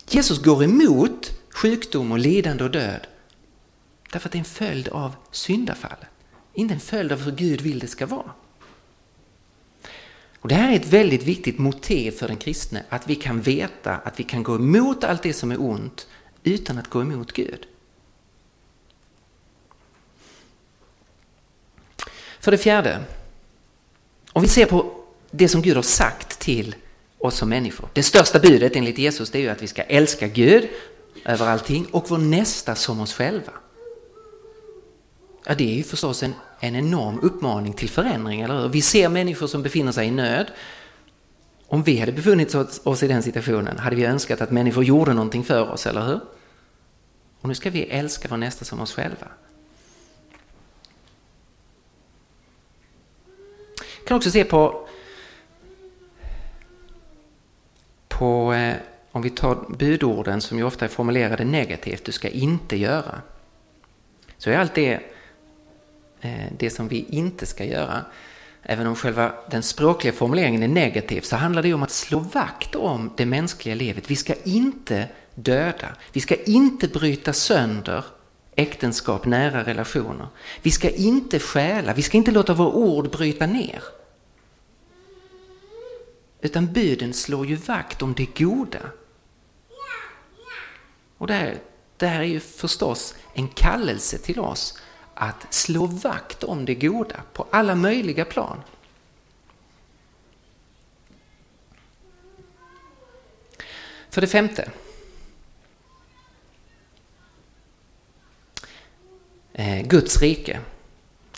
Jesus 0.09 0.41
går 0.41 0.63
emot 0.63 1.31
sjukdom 1.49 2.11
och 2.11 2.19
lidande 2.19 2.63
och 2.63 2.71
död 2.71 3.07
därför 4.11 4.27
att 4.27 4.31
det 4.31 4.37
är 4.37 4.39
en 4.39 4.45
följd 4.45 4.87
av 4.87 5.15
syndafallet. 5.31 6.07
Inte 6.53 6.73
en 6.73 6.79
följd 6.79 7.11
av 7.11 7.21
hur 7.21 7.31
Gud 7.31 7.61
vill 7.61 7.79
det 7.79 7.87
ska 7.87 8.05
vara. 8.05 8.31
Och 10.39 10.49
Det 10.49 10.55
här 10.55 10.71
är 10.71 10.75
ett 10.75 10.93
väldigt 10.93 11.23
viktigt 11.23 11.57
motiv 11.57 12.11
för 12.11 12.27
den 12.27 12.37
kristne, 12.37 12.83
att 12.89 13.09
vi 13.09 13.15
kan 13.15 13.41
veta 13.41 13.95
att 13.95 14.19
vi 14.19 14.23
kan 14.23 14.43
gå 14.43 14.55
emot 14.55 15.03
allt 15.03 15.23
det 15.23 15.33
som 15.33 15.51
är 15.51 15.61
ont 15.61 16.07
utan 16.43 16.77
att 16.77 16.89
gå 16.89 17.01
emot 17.01 17.31
Gud. 17.31 17.67
För 22.47 22.51
det 22.51 22.57
fjärde, 22.57 22.99
om 24.33 24.41
vi 24.41 24.47
ser 24.47 24.65
på 24.65 24.91
det 25.31 25.47
som 25.47 25.61
Gud 25.61 25.75
har 25.75 25.83
sagt 25.83 26.39
till 26.39 26.75
oss 27.17 27.35
som 27.35 27.49
människor. 27.49 27.89
Det 27.93 28.03
största 28.03 28.39
budet 28.39 28.75
enligt 28.75 28.97
Jesus 28.97 29.29
det 29.29 29.37
är 29.37 29.41
ju 29.41 29.49
att 29.49 29.61
vi 29.61 29.67
ska 29.67 29.81
älska 29.83 30.27
Gud 30.27 30.67
över 31.25 31.47
allting 31.47 31.85
och 31.91 32.09
vår 32.09 32.17
nästa 32.17 32.75
som 32.75 32.99
oss 32.99 33.13
själva. 33.13 33.51
Ja, 35.45 35.55
det 35.55 35.71
är 35.71 35.75
ju 35.75 35.83
förstås 35.83 36.23
en, 36.23 36.33
en 36.59 36.75
enorm 36.75 37.19
uppmaning 37.19 37.73
till 37.73 37.89
förändring, 37.89 38.41
eller 38.41 38.61
hur? 38.61 38.69
Vi 38.69 38.81
ser 38.81 39.09
människor 39.09 39.47
som 39.47 39.63
befinner 39.63 39.91
sig 39.91 40.07
i 40.07 40.11
nöd. 40.11 40.51
Om 41.67 41.83
vi 41.83 41.99
hade 41.99 42.11
befunnit 42.11 42.55
oss 42.83 43.03
i 43.03 43.07
den 43.07 43.23
situationen 43.23 43.77
hade 43.77 43.95
vi 43.95 44.05
önskat 44.05 44.41
att 44.41 44.51
människor 44.51 44.83
gjorde 44.83 45.13
någonting 45.13 45.43
för 45.43 45.71
oss, 45.71 45.87
eller 45.87 46.05
hur? 46.05 46.19
Och 47.41 47.49
nu 47.49 47.55
ska 47.55 47.69
vi 47.69 47.83
älska 47.83 48.27
vår 48.31 48.37
nästa 48.37 48.65
som 48.65 48.79
oss 48.79 48.93
själva. 48.93 49.27
Kan 54.07 54.17
också 54.17 54.31
se 54.31 54.43
på, 54.43 54.87
på 58.07 58.53
eh, 58.53 58.75
om 59.11 59.21
vi 59.21 59.29
tar 59.29 59.65
budorden 59.77 60.41
som 60.41 60.57
ju 60.57 60.63
ofta 60.63 60.85
är 60.85 60.89
formulerade 60.89 61.45
negativt, 61.45 62.05
du 62.05 62.11
ska 62.11 62.29
inte 62.29 62.77
göra. 62.77 63.21
Så 64.37 64.49
är 64.49 64.57
allt 64.57 64.75
det, 64.75 64.99
eh, 66.21 66.45
det 66.57 66.69
som 66.69 66.87
vi 66.87 67.05
inte 67.09 67.45
ska 67.45 67.65
göra, 67.65 68.05
även 68.63 68.87
om 68.87 68.95
själva 68.95 69.33
den 69.51 69.63
språkliga 69.63 70.13
formuleringen 70.13 70.63
är 70.63 70.67
negativ, 70.67 71.21
så 71.21 71.35
handlar 71.35 71.63
det 71.63 71.73
om 71.73 71.83
att 71.83 71.91
slå 71.91 72.19
vakt 72.19 72.75
om 72.75 73.13
det 73.17 73.25
mänskliga 73.25 73.75
livet. 73.75 74.11
Vi 74.11 74.15
ska 74.15 74.33
inte 74.43 75.07
döda, 75.35 75.87
vi 76.13 76.19
ska 76.19 76.35
inte 76.35 76.87
bryta 76.87 77.33
sönder 77.33 78.05
äktenskap, 78.57 79.25
nära 79.25 79.63
relationer. 79.63 80.27
Vi 80.61 80.71
ska 80.71 80.89
inte 80.89 81.39
stjäla, 81.39 81.93
vi 81.93 82.01
ska 82.01 82.17
inte 82.17 82.31
låta 82.31 82.53
våra 82.53 82.69
ord 82.69 83.09
bryta 83.09 83.45
ner. 83.45 83.83
Utan 86.41 86.73
buden 86.73 87.13
slår 87.13 87.45
ju 87.45 87.55
vakt 87.55 88.01
om 88.01 88.13
det 88.13 88.37
goda. 88.37 88.79
Och 91.17 91.27
det 91.27 91.33
här, 91.33 91.57
det 91.97 92.07
här 92.07 92.19
är 92.19 92.23
ju 92.23 92.39
förstås 92.39 93.15
en 93.33 93.47
kallelse 93.47 94.17
till 94.17 94.39
oss 94.39 94.81
att 95.13 95.53
slå 95.53 95.85
vakt 95.85 96.43
om 96.43 96.65
det 96.65 96.75
goda 96.75 97.21
på 97.33 97.47
alla 97.51 97.75
möjliga 97.75 98.25
plan. 98.25 98.61
För 104.09 104.21
det 104.21 104.27
femte. 104.27 104.71
Eh, 109.57 109.81
Guds 109.87 110.21
rike. 110.21 110.59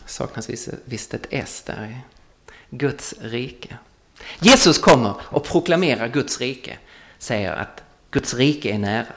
Saknas 0.06 0.50
visst 0.86 1.14
ett 1.14 1.28
S 1.30 1.64
där. 1.66 2.02
Guds 2.70 3.14
rike. 3.22 3.78
Jesus 4.40 4.78
kommer 4.78 5.16
och 5.20 5.44
proklamerar 5.44 6.08
Guds 6.08 6.40
rike, 6.40 6.78
säger 7.18 7.52
att 7.52 7.84
Guds 8.12 8.34
rike 8.34 8.70
är 8.70 8.78
nära. 8.78 9.14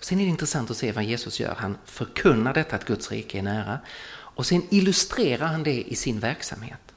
Sen 0.00 0.20
är 0.20 0.24
det 0.24 0.30
intressant 0.30 0.70
att 0.70 0.76
se 0.76 0.92
vad 0.92 1.04
Jesus 1.04 1.40
gör. 1.40 1.54
Han 1.54 1.78
förkunnar 1.84 2.54
detta 2.54 2.76
att 2.76 2.84
Guds 2.84 3.10
rike 3.10 3.38
är 3.38 3.42
nära 3.42 3.78
och 4.12 4.46
sen 4.46 4.62
illustrerar 4.70 5.46
han 5.46 5.62
det 5.62 5.82
i 5.82 5.96
sin 5.96 6.20
verksamhet. 6.20 6.89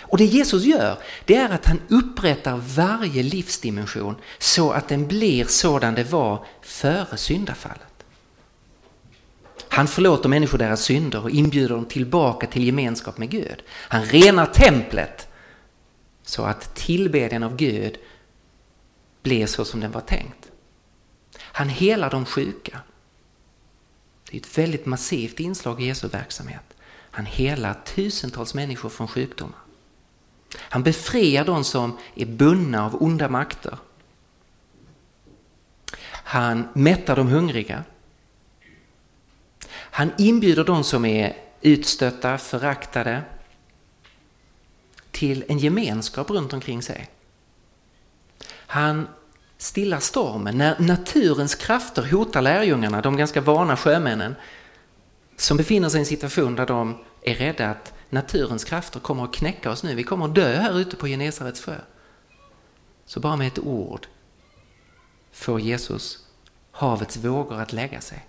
Och 0.00 0.18
det 0.18 0.24
Jesus 0.24 0.64
gör, 0.64 0.98
det 1.24 1.34
är 1.34 1.50
att 1.50 1.66
han 1.66 1.80
upprättar 1.88 2.56
varje 2.56 3.22
livsdimension 3.22 4.16
så 4.38 4.70
att 4.70 4.88
den 4.88 5.06
blir 5.06 5.44
sådan 5.44 5.94
det 5.94 6.04
var 6.04 6.46
före 6.62 7.16
syndafallet. 7.16 7.94
Han 9.68 9.88
förlåter 9.88 10.28
människor 10.28 10.58
deras 10.58 10.82
synder 10.82 11.22
och 11.22 11.30
inbjuder 11.30 11.74
dem 11.74 11.84
tillbaka 11.84 12.46
till 12.46 12.64
gemenskap 12.64 13.18
med 13.18 13.30
Gud. 13.30 13.62
Han 13.68 14.04
renar 14.04 14.46
templet 14.46 15.28
så 16.22 16.42
att 16.42 16.74
tillbedjan 16.74 17.42
av 17.42 17.56
Gud 17.56 17.98
blir 19.22 19.46
så 19.46 19.64
som 19.64 19.80
den 19.80 19.90
var 19.90 20.00
tänkt. 20.00 20.50
Han 21.38 21.68
helar 21.68 22.10
de 22.10 22.26
sjuka. 22.26 22.80
Det 24.30 24.36
är 24.36 24.40
ett 24.40 24.58
väldigt 24.58 24.86
massivt 24.86 25.40
inslag 25.40 25.82
i 25.82 25.86
Jesu 25.86 26.08
verksamhet. 26.08 26.64
Han 27.10 27.26
helar 27.26 27.74
tusentals 27.84 28.54
människor 28.54 28.88
från 28.88 29.08
sjukdomar. 29.08 29.63
Han 30.58 30.82
befriar 30.82 31.44
de 31.44 31.64
som 31.64 31.98
är 32.14 32.26
bundna 32.26 32.84
av 32.84 33.02
onda 33.02 33.28
makter. 33.28 33.78
Han 36.10 36.68
mättar 36.72 37.16
de 37.16 37.28
hungriga. 37.28 37.84
Han 39.70 40.10
inbjuder 40.18 40.64
de 40.64 40.84
som 40.84 41.04
är 41.04 41.36
utstötta, 41.60 42.38
föraktade 42.38 43.22
till 45.10 45.44
en 45.48 45.58
gemenskap 45.58 46.30
runt 46.30 46.52
omkring 46.52 46.82
sig. 46.82 47.10
Han 48.50 49.08
stillar 49.58 50.00
stormen 50.00 50.58
när 50.58 50.78
naturens 50.78 51.54
krafter 51.54 52.02
hotar 52.02 52.42
lärjungarna, 52.42 53.00
de 53.00 53.16
ganska 53.16 53.40
vana 53.40 53.76
sjömännen 53.76 54.34
som 55.36 55.56
befinner 55.56 55.88
sig 55.88 55.98
i 55.98 56.00
en 56.00 56.06
situation 56.06 56.54
där 56.54 56.66
de 56.66 57.04
är 57.22 57.34
rädda 57.34 57.70
att 57.70 57.93
naturens 58.14 58.64
krafter 58.64 59.00
kommer 59.00 59.24
att 59.24 59.34
knäcka 59.34 59.70
oss 59.70 59.82
nu. 59.82 59.94
Vi 59.94 60.02
kommer 60.02 60.24
att 60.24 60.34
dö 60.34 60.56
här 60.56 60.78
ute 60.78 60.96
på 60.96 61.06
Genesarets 61.06 61.60
sjö. 61.60 61.76
Så 63.06 63.20
bara 63.20 63.36
med 63.36 63.46
ett 63.46 63.58
ord 63.58 64.06
får 65.32 65.60
Jesus 65.60 66.18
havets 66.70 67.16
vågor 67.16 67.60
att 67.60 67.72
lägga 67.72 68.00
sig. 68.00 68.26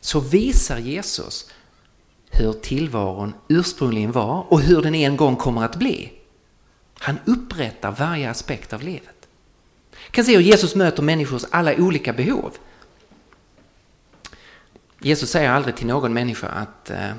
Så 0.00 0.20
visar 0.20 0.78
Jesus 0.78 1.50
hur 2.30 2.52
tillvaron 2.52 3.34
ursprungligen 3.48 4.12
var 4.12 4.52
och 4.52 4.60
hur 4.60 4.82
den 4.82 4.94
en 4.94 5.16
gång 5.16 5.36
kommer 5.36 5.64
att 5.64 5.76
bli. 5.76 6.12
Han 6.94 7.18
upprättar 7.24 7.90
varje 7.92 8.30
aspekt 8.30 8.72
av 8.72 8.82
livet. 8.82 9.28
Jag 10.04 10.12
kan 10.12 10.24
se 10.24 10.36
hur 10.36 10.42
Jesus 10.42 10.74
möter 10.74 11.02
människors 11.02 11.44
alla 11.50 11.74
olika 11.76 12.12
behov. 12.12 12.58
Jesus 15.00 15.30
säger 15.30 15.50
aldrig 15.50 15.76
till 15.76 15.86
någon 15.86 16.12
människa 16.12 16.48
att 16.48 16.90
eh, 16.90 17.12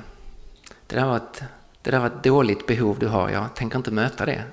det, 0.86 0.96
där 0.96 1.06
var 1.06 1.16
ett, 1.16 1.42
det 1.82 1.90
där 1.90 1.98
var 1.98 2.06
ett 2.06 2.24
dåligt 2.24 2.66
behov 2.66 2.98
du 2.98 3.08
har, 3.08 3.30
jag 3.30 3.54
tänker 3.54 3.76
inte 3.76 3.90
möta 3.90 4.26
det. 4.26 4.44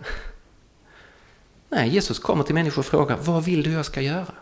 Nej, 1.70 1.90
Jesus 1.90 2.20
kommer 2.20 2.44
till 2.44 2.56
människor 2.56 2.80
och 2.80 2.86
frågar 2.86 3.18
vad 3.18 3.44
vill 3.44 3.64
du 3.64 3.72
jag 3.72 3.86
ska 3.86 4.02
göra? 4.02 4.34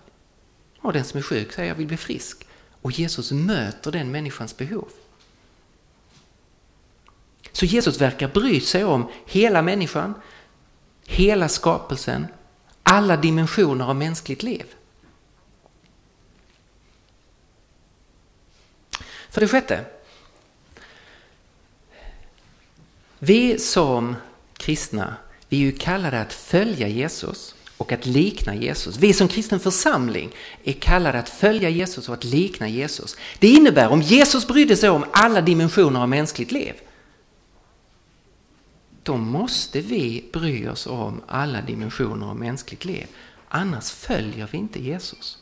Och 0.81 0.93
den 0.93 1.03
som 1.03 1.17
är 1.17 1.21
sjuk 1.21 1.53
säger 1.53 1.69
jag 1.69 1.75
vill 1.75 1.87
bli 1.87 1.97
frisk. 1.97 2.47
Och 2.81 2.91
Jesus 2.91 3.31
möter 3.31 3.91
den 3.91 4.11
människans 4.11 4.57
behov. 4.57 4.87
Så 7.51 7.65
Jesus 7.65 8.01
verkar 8.01 8.27
bry 8.27 8.61
sig 8.61 8.83
om 8.85 9.09
hela 9.25 9.61
människan, 9.61 10.13
hela 11.05 11.49
skapelsen, 11.49 12.27
alla 12.83 13.17
dimensioner 13.17 13.85
av 13.85 13.95
mänskligt 13.95 14.43
liv. 14.43 14.65
För 19.37 19.41
det 19.41 19.47
sjätte. 19.47 19.85
Vi 23.19 23.59
som 23.59 24.15
kristna, 24.57 25.15
vi 25.49 25.57
är 25.57 25.61
ju 25.61 25.71
kallade 25.71 26.21
att 26.21 26.33
följa 26.33 26.87
Jesus 26.87 27.55
och 27.77 27.91
att 27.91 28.05
likna 28.05 28.55
Jesus. 28.55 28.97
Vi 28.97 29.13
som 29.13 29.27
kristen 29.27 29.59
församling 29.59 30.31
är 30.63 30.73
kallade 30.73 31.19
att 31.19 31.29
följa 31.29 31.69
Jesus 31.69 32.09
och 32.09 32.13
att 32.13 32.23
likna 32.23 32.67
Jesus. 32.67 33.17
Det 33.39 33.47
innebär 33.47 33.87
om 33.87 34.01
Jesus 34.01 34.47
brydde 34.47 34.75
sig 34.75 34.89
om 34.89 35.05
alla 35.11 35.41
dimensioner 35.41 35.99
av 35.99 36.09
mänskligt 36.09 36.51
liv, 36.51 36.73
då 39.03 39.17
måste 39.17 39.81
vi 39.81 40.29
bry 40.33 40.67
oss 40.67 40.87
om 40.87 41.21
alla 41.27 41.61
dimensioner 41.61 42.27
av 42.27 42.35
mänskligt 42.35 42.85
liv. 42.85 43.07
Annars 43.47 43.91
följer 43.91 44.47
vi 44.51 44.57
inte 44.57 44.83
Jesus. 44.83 45.37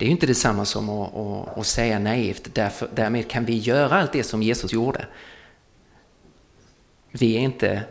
Det 0.00 0.04
är 0.04 0.06
ju 0.06 0.12
inte 0.12 0.26
detsamma 0.26 0.64
som 0.64 0.88
att, 0.88 1.14
att, 1.16 1.58
att 1.58 1.66
säga 1.66 1.98
naivt, 1.98 2.54
därför, 2.54 2.88
därmed 2.94 3.30
kan 3.30 3.44
vi 3.44 3.58
göra 3.58 4.00
allt 4.00 4.12
det 4.12 4.24
som 4.24 4.42
Jesus 4.42 4.72
gjorde. 4.72 5.06
Vi 7.10 7.36
är 7.36 7.40
inte 7.40 7.82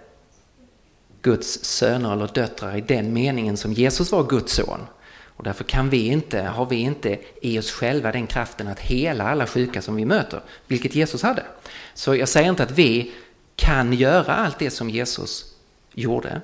Guds 1.22 1.64
söner 1.64 2.14
eller 2.14 2.28
döttrar 2.28 2.78
i 2.78 2.82
den 2.82 3.14
meningen 3.14 3.58
som 3.58 3.74
Jesus 3.74 4.12
var 4.12 4.24
Guds 4.24 4.54
son. 4.54 4.80
Och 5.24 5.44
därför 5.44 5.64
kan 5.64 5.90
vi 5.90 6.08
inte, 6.08 6.42
har 6.42 6.66
vi 6.66 6.76
inte 6.76 7.20
i 7.42 7.60
oss 7.60 7.72
själva 7.72 8.12
den 8.12 8.28
kraften 8.28 8.68
att 8.68 8.80
hela 8.80 9.30
alla 9.30 9.48
sjuka 9.48 9.82
som 9.82 9.96
vi 9.96 10.06
möter, 10.06 10.42
vilket 10.68 10.96
Jesus 10.96 11.24
hade. 11.24 11.46
Så 11.94 12.16
jag 12.16 12.30
säger 12.30 12.50
inte 12.50 12.64
att 12.64 12.72
vi 12.72 13.12
kan 13.56 13.94
göra 13.94 14.36
allt 14.36 14.60
det 14.60 14.70
som 14.70 14.90
Jesus 14.90 15.56
gjorde. 15.94 16.42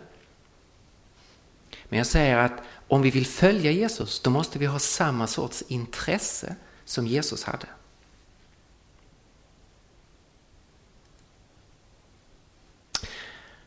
Men 1.90 1.98
jag 1.98 2.08
säger 2.08 2.38
att 2.38 2.62
om 2.88 3.02
vi 3.02 3.10
vill 3.10 3.26
följa 3.26 3.72
Jesus, 3.72 4.20
då 4.20 4.30
måste 4.30 4.60
vi 4.60 4.66
ha 4.66 4.80
samma 4.80 5.28
sorts 5.28 5.64
intresse 5.68 6.56
som 6.86 7.08
Jesus 7.08 7.44
hade. 7.44 7.68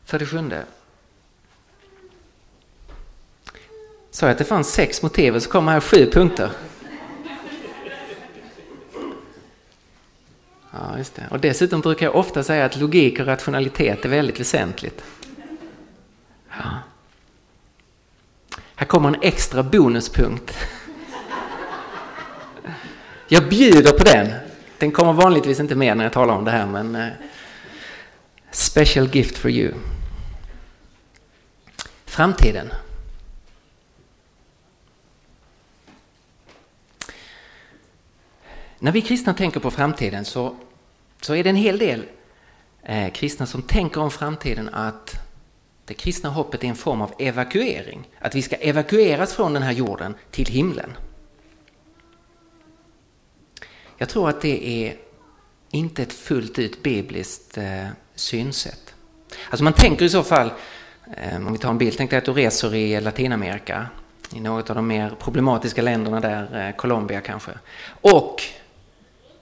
För 0.05 0.19
det 0.19 0.25
sjunde. 0.25 0.65
Sa 4.11 4.25
jag 4.25 4.31
att 4.31 4.37
det 4.37 4.45
fanns 4.45 4.73
sex 4.73 5.01
motiv 5.01 5.35
och 5.35 5.43
så 5.43 5.49
kommer 5.49 5.71
här 5.71 5.79
sju 5.79 6.11
punkter. 6.11 6.51
Ja, 10.71 10.97
just 10.97 11.15
det. 11.15 11.27
Och 11.31 11.39
dessutom 11.39 11.81
brukar 11.81 12.05
jag 12.05 12.15
ofta 12.15 12.43
säga 12.43 12.65
att 12.65 12.75
logik 12.75 13.19
och 13.19 13.25
rationalitet 13.25 14.05
är 14.05 14.09
väldigt 14.09 14.39
väsentligt. 14.39 15.03
Ja. 16.49 16.79
Här 18.79 18.85
kommer 18.85 19.09
en 19.09 19.21
extra 19.21 19.63
bonuspunkt. 19.63 20.57
Jag 23.27 23.49
bjuder 23.49 23.91
på 23.91 24.03
den. 24.03 24.33
Den 24.77 24.91
kommer 24.91 25.13
vanligtvis 25.13 25.59
inte 25.59 25.75
med 25.75 25.97
när 25.97 26.03
jag 26.03 26.13
talar 26.13 26.33
om 26.33 26.45
det 26.45 26.51
här 26.51 26.65
men 26.65 26.95
uh, 26.95 27.07
special 28.51 29.07
gift 29.07 29.37
for 29.37 29.51
you. 29.51 29.73
Framtiden. 32.05 32.73
När 38.79 38.91
vi 38.91 39.01
kristna 39.01 39.33
tänker 39.33 39.59
på 39.59 39.71
framtiden 39.71 40.25
så, 40.25 40.55
så 41.21 41.35
är 41.35 41.43
det 41.43 41.49
en 41.49 41.55
hel 41.55 41.77
del 41.77 42.05
eh, 42.83 43.11
kristna 43.11 43.45
som 43.45 43.61
tänker 43.61 44.01
om 44.01 44.11
framtiden 44.11 44.69
att 44.69 45.28
det 45.89 45.93
kristna 45.93 46.29
hoppet 46.29 46.63
är 46.63 46.67
en 46.67 46.75
form 46.75 47.01
av 47.01 47.13
evakuering. 47.19 48.09
Att 48.19 48.35
vi 48.35 48.41
ska 48.41 48.55
evakueras 48.55 49.33
från 49.33 49.53
den 49.53 49.63
här 49.63 49.71
jorden 49.71 50.15
till 50.31 50.47
himlen. 50.47 50.93
Jag 53.97 54.09
tror 54.09 54.29
att 54.29 54.41
det 54.41 54.67
är 54.67 54.95
inte 55.71 56.03
ett 56.03 56.13
fullt 56.13 56.59
ut 56.59 56.83
bibliskt 56.83 57.57
eh, 57.57 57.87
synsätt. 58.15 58.93
Alltså 59.49 59.63
man 59.63 59.73
tänker 59.73 60.05
i 60.05 60.09
så 60.09 60.23
fall, 60.23 60.51
eh, 61.17 61.35
om 61.35 61.51
vi 61.53 61.57
tar 61.57 61.69
en 61.69 61.77
bild, 61.77 61.97
tänk 61.97 62.09
dig 62.09 62.17
att 62.17 62.25
du 62.25 62.33
reser 62.33 62.75
i 62.75 63.01
Latinamerika, 63.01 63.87
i 64.35 64.39
något 64.39 64.69
av 64.69 64.75
de 64.75 64.87
mer 64.87 65.15
problematiska 65.19 65.81
länderna 65.81 66.19
där, 66.19 66.67
eh, 66.67 66.75
Colombia 66.75 67.21
kanske. 67.21 67.51
Och 68.01 68.43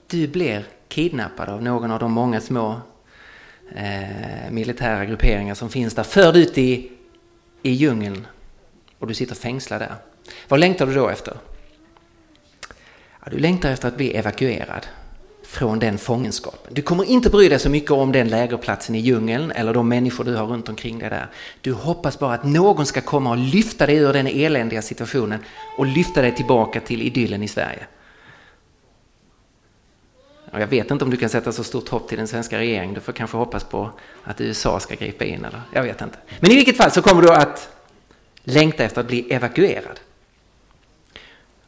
du 0.08 0.28
blir 0.28 0.66
kidnappad 0.88 1.50
av 1.50 1.64
någon 1.64 1.92
av 1.92 2.00
de 2.00 2.12
många 2.12 2.42
små 2.42 2.82
eh, 3.76 4.52
militära 4.52 5.06
grupperingar 5.06 5.56
som 5.56 5.70
finns 5.70 5.94
där, 5.94 6.04
förd 6.04 6.36
ut 6.36 6.58
i, 6.58 6.92
i 7.62 7.72
djungeln 7.72 8.28
och 9.00 9.08
du 9.08 9.14
sitter 9.14 9.36
fängslad 9.36 9.82
där. 9.82 9.96
Vad 10.48 10.60
längtar 10.60 10.86
du 10.88 10.94
då 10.94 11.10
efter? 11.10 11.38
Ja, 13.24 13.32
du 13.32 13.40
längtar 13.40 13.72
efter 13.72 13.88
att 13.88 13.98
bli 13.98 14.12
evakuerad 14.12 14.88
från 15.48 15.80
den 15.80 15.98
fångenskapen. 15.98 16.74
Du 16.74 16.82
kommer 16.82 17.04
inte 17.04 17.30
bry 17.30 17.50
dig 17.50 17.60
så 17.60 17.70
mycket 17.70 17.92
om 17.92 18.12
den 18.12 18.28
lägerplatsen 18.28 18.96
i 18.96 19.00
djungeln 19.00 19.52
eller 19.52 19.74
de 19.74 19.90
människor 19.90 20.24
du 20.24 20.36
har 20.36 20.46
runt 20.46 20.70
omkring 20.70 21.00
dig 21.00 21.10
där. 21.10 21.28
Du 21.62 21.74
hoppas 21.74 22.20
bara 22.20 22.34
att 22.34 22.44
någon 22.44 22.86
ska 22.86 23.02
komma 23.02 23.30
och 23.30 23.38
lyfta 23.38 23.86
dig 23.86 23.96
ur 23.96 24.14
den 24.14 24.28
eländiga 24.28 24.82
situationen 24.82 25.40
och 25.78 25.86
lyfta 25.86 26.22
dig 26.22 26.36
tillbaka 26.36 26.80
till 26.80 27.02
idyllen 27.02 27.44
i 27.44 27.48
Sverige. 27.48 27.88
Och 30.58 30.62
jag 30.62 30.67
vet 30.67 30.91
inte 30.91 31.06
om 31.06 31.12
du 31.12 31.17
kan 31.17 31.30
sätta 31.30 31.52
så 31.52 31.63
stort 31.63 31.89
hopp 31.89 32.08
till 32.08 32.17
den 32.17 32.28
svenska 32.28 32.58
regeringen. 32.58 32.96
Du 32.96 33.02
får 33.02 33.13
kanske 33.13 33.38
hoppas 33.38 33.63
på 33.63 33.91
att 34.24 34.41
USA 34.41 34.80
ska 34.80 34.96
gripa 34.96 35.26
in. 35.26 35.46
Eller? 35.46 35.62
Jag 35.74 35.84
vet 35.84 36.02
inte. 36.02 36.17
Men 36.39 36.52
i 36.52 36.56
vilket 36.56 36.78
fall 36.78 36.91
så 36.91 37.02
kommer 37.02 37.22
du 37.22 37.34
att 37.34 37.70
längta 38.43 38.84
efter 38.84 39.02
att 39.02 39.08
bli 39.08 39.34
evakuerad. 39.34 40.00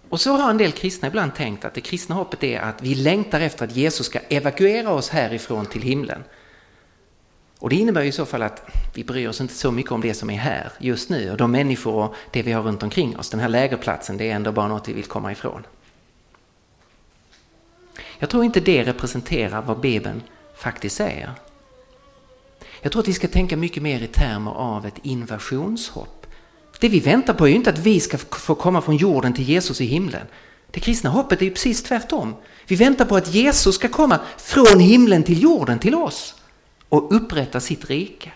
Och 0.09 0.21
så 0.21 0.31
har 0.31 0.49
en 0.49 0.57
del 0.57 0.71
kristna 0.71 1.07
ibland 1.07 1.35
tänkt 1.35 1.65
att 1.65 1.73
det 1.73 1.81
kristna 1.81 2.15
hoppet 2.15 2.43
är 2.43 2.59
att 2.59 2.81
vi 2.81 2.95
längtar 2.95 3.41
efter 3.41 3.65
att 3.65 3.75
Jesus 3.75 4.05
ska 4.05 4.19
evakuera 4.19 4.91
oss 4.91 5.09
härifrån 5.09 5.65
till 5.65 5.81
himlen. 5.81 6.23
Och 7.59 7.69
det 7.69 7.75
innebär 7.75 8.01
i 8.01 8.11
så 8.11 8.25
fall 8.25 8.41
att 8.41 8.69
vi 8.95 9.03
bryr 9.03 9.27
oss 9.27 9.41
inte 9.41 9.53
så 9.53 9.71
mycket 9.71 9.91
om 9.91 10.01
det 10.01 10.13
som 10.13 10.29
är 10.29 10.37
här 10.37 10.71
just 10.79 11.09
nu 11.09 11.31
och 11.31 11.37
de 11.37 11.51
människor 11.51 11.93
och 11.93 12.15
det 12.31 12.41
vi 12.41 12.51
har 12.51 12.63
runt 12.63 12.83
omkring 12.83 13.17
oss. 13.17 13.29
Den 13.29 13.39
här 13.39 13.49
lägerplatsen, 13.49 14.17
det 14.17 14.31
är 14.31 14.35
ändå 14.35 14.51
bara 14.51 14.67
något 14.67 14.89
vi 14.89 14.93
vill 14.93 15.05
komma 15.05 15.31
ifrån. 15.31 15.63
Jag 18.19 18.29
tror 18.29 18.43
inte 18.43 18.59
det 18.59 18.83
representerar 18.83 19.61
vad 19.61 19.79
Bibeln 19.79 20.21
faktiskt 20.55 20.95
säger. 20.95 21.33
Jag 22.81 22.91
tror 22.91 23.01
att 23.01 23.07
vi 23.07 23.13
ska 23.13 23.27
tänka 23.27 23.57
mycket 23.57 23.83
mer 23.83 24.01
i 24.01 24.07
termer 24.07 24.51
av 24.51 24.85
ett 24.85 24.99
invasionshopp. 25.03 26.27
Det 26.79 26.89
vi 26.89 26.99
väntar 26.99 27.33
på 27.33 27.45
är 27.45 27.49
ju 27.49 27.55
inte 27.55 27.69
att 27.69 27.79
vi 27.79 27.99
ska 27.99 28.17
få 28.17 28.55
komma 28.55 28.81
från 28.81 28.97
jorden 28.97 29.33
till 29.33 29.49
Jesus 29.49 29.81
i 29.81 29.85
himlen. 29.85 30.27
Det 30.71 30.79
kristna 30.79 31.09
hoppet 31.09 31.41
är 31.41 31.45
ju 31.45 31.51
precis 31.51 31.83
tvärtom. 31.83 32.35
Vi 32.67 32.75
väntar 32.75 33.05
på 33.05 33.15
att 33.15 33.33
Jesus 33.33 33.75
ska 33.75 33.87
komma 33.87 34.19
från 34.37 34.79
himlen 34.79 35.23
till 35.23 35.43
jorden 35.43 35.79
till 35.79 35.95
oss 35.95 36.35
och 36.89 37.15
upprätta 37.15 37.59
sitt 37.59 37.89
rike. 37.89 38.31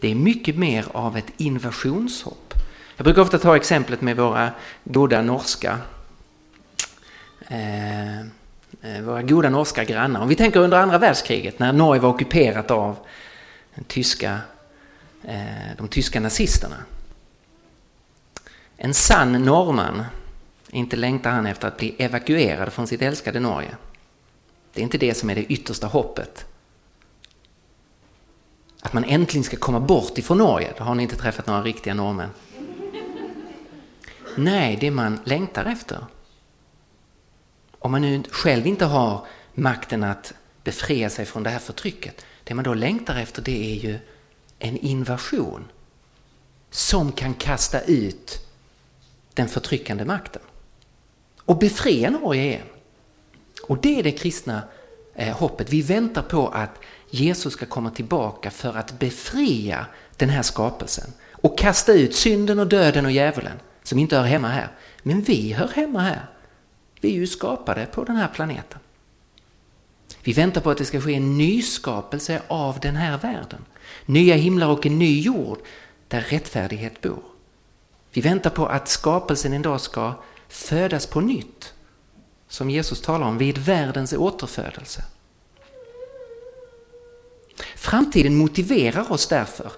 Det 0.00 0.10
är 0.10 0.14
mycket 0.14 0.56
mer 0.56 0.86
av 0.92 1.16
ett 1.16 1.32
invasionshopp. 1.36 2.54
Jag 2.96 3.04
brukar 3.04 3.22
ofta 3.22 3.38
ta 3.38 3.56
exemplet 3.56 4.00
med 4.00 4.16
våra 4.16 4.50
goda 4.84 5.22
norska 5.22 5.78
Eh, 7.48 8.20
eh, 8.20 9.00
våra 9.02 9.22
goda 9.22 9.50
norska 9.50 9.84
grannar. 9.84 10.20
Om 10.20 10.28
vi 10.28 10.36
tänker 10.36 10.60
under 10.60 10.78
andra 10.78 10.98
världskriget 10.98 11.58
när 11.58 11.72
Norge 11.72 12.02
var 12.02 12.10
ockuperat 12.10 12.70
av 12.70 12.96
den 13.74 13.84
tyska, 13.84 14.40
eh, 15.22 15.76
de 15.78 15.88
tyska 15.88 16.20
nazisterna. 16.20 16.76
En 18.76 18.94
sann 18.94 19.32
norrman 19.32 20.04
inte 20.70 20.96
längtar 20.96 21.30
han 21.30 21.46
efter 21.46 21.68
att 21.68 21.76
bli 21.76 21.94
evakuerad 21.98 22.72
från 22.72 22.86
sitt 22.86 23.02
älskade 23.02 23.40
Norge. 23.40 23.76
Det 24.72 24.80
är 24.80 24.84
inte 24.84 24.98
det 24.98 25.14
som 25.14 25.30
är 25.30 25.34
det 25.34 25.44
yttersta 25.44 25.86
hoppet. 25.86 26.44
Att 28.82 28.92
man 28.92 29.04
äntligen 29.04 29.44
ska 29.44 29.56
komma 29.56 29.80
bort 29.80 30.18
ifrån 30.18 30.38
Norge, 30.38 30.72
då 30.78 30.84
har 30.84 30.94
ni 30.94 31.02
inte 31.02 31.16
träffat 31.16 31.46
några 31.46 31.62
riktiga 31.62 31.94
norrmän. 31.94 32.30
Nej, 34.36 34.76
det 34.80 34.90
man 34.90 35.20
längtar 35.24 35.64
efter. 35.64 36.06
Om 37.84 37.90
man 37.90 38.02
nu 38.02 38.22
själv 38.30 38.66
inte 38.66 38.84
har 38.84 39.26
makten 39.54 40.04
att 40.04 40.32
befria 40.62 41.10
sig 41.10 41.24
från 41.24 41.42
det 41.42 41.50
här 41.50 41.58
förtrycket. 41.58 42.24
Det 42.44 42.54
man 42.54 42.64
då 42.64 42.74
längtar 42.74 43.16
efter 43.16 43.42
det 43.42 43.72
är 43.72 43.74
ju 43.74 43.98
en 44.58 44.76
invasion 44.76 45.64
som 46.70 47.12
kan 47.12 47.34
kasta 47.34 47.80
ut 47.80 48.46
den 49.34 49.48
förtryckande 49.48 50.04
makten 50.04 50.42
och 51.38 51.58
befria 51.58 52.10
Norge 52.10 52.42
igen. 52.42 52.66
Och 53.62 53.78
det 53.78 53.98
är 53.98 54.02
det 54.02 54.12
kristna 54.12 54.62
eh, 55.14 55.36
hoppet. 55.36 55.72
Vi 55.72 55.82
väntar 55.82 56.22
på 56.22 56.48
att 56.48 56.78
Jesus 57.10 57.52
ska 57.52 57.66
komma 57.66 57.90
tillbaka 57.90 58.50
för 58.50 58.76
att 58.76 58.98
befria 58.98 59.86
den 60.16 60.28
här 60.28 60.42
skapelsen 60.42 61.12
och 61.30 61.58
kasta 61.58 61.92
ut 61.92 62.14
synden 62.14 62.58
och 62.58 62.66
döden 62.66 63.06
och 63.06 63.12
djävulen 63.12 63.60
som 63.82 63.98
inte 63.98 64.16
hör 64.16 64.24
hemma 64.24 64.48
här. 64.48 64.68
Men 65.02 65.22
vi 65.22 65.52
hör 65.52 65.68
hemma 65.68 66.00
här. 66.00 66.26
Vi 67.04 67.10
är 67.10 67.14
ju 67.14 67.26
skapade 67.26 67.86
på 67.86 68.04
den 68.04 68.16
här 68.16 68.28
planeten. 68.28 68.80
Vi 70.22 70.32
väntar 70.32 70.60
på 70.60 70.70
att 70.70 70.78
det 70.78 70.84
ska 70.84 71.00
ske 71.00 71.14
en 71.14 71.38
nyskapelse 71.38 72.42
av 72.48 72.80
den 72.80 72.96
här 72.96 73.18
världen. 73.18 73.64
Nya 74.06 74.34
himlar 74.34 74.68
och 74.68 74.86
en 74.86 74.98
ny 74.98 75.20
jord 75.20 75.58
där 76.08 76.20
rättfärdighet 76.20 77.00
bor. 77.00 77.22
Vi 78.12 78.20
väntar 78.20 78.50
på 78.50 78.66
att 78.66 78.88
skapelsen 78.88 79.52
en 79.52 79.62
dag 79.62 79.80
ska 79.80 80.14
födas 80.48 81.06
på 81.06 81.20
nytt. 81.20 81.74
Som 82.48 82.70
Jesus 82.70 83.02
talar 83.02 83.26
om 83.26 83.38
vid 83.38 83.58
världens 83.58 84.12
återfödelse. 84.12 85.04
Framtiden 87.76 88.36
motiverar 88.36 89.12
oss 89.12 89.26
därför 89.26 89.72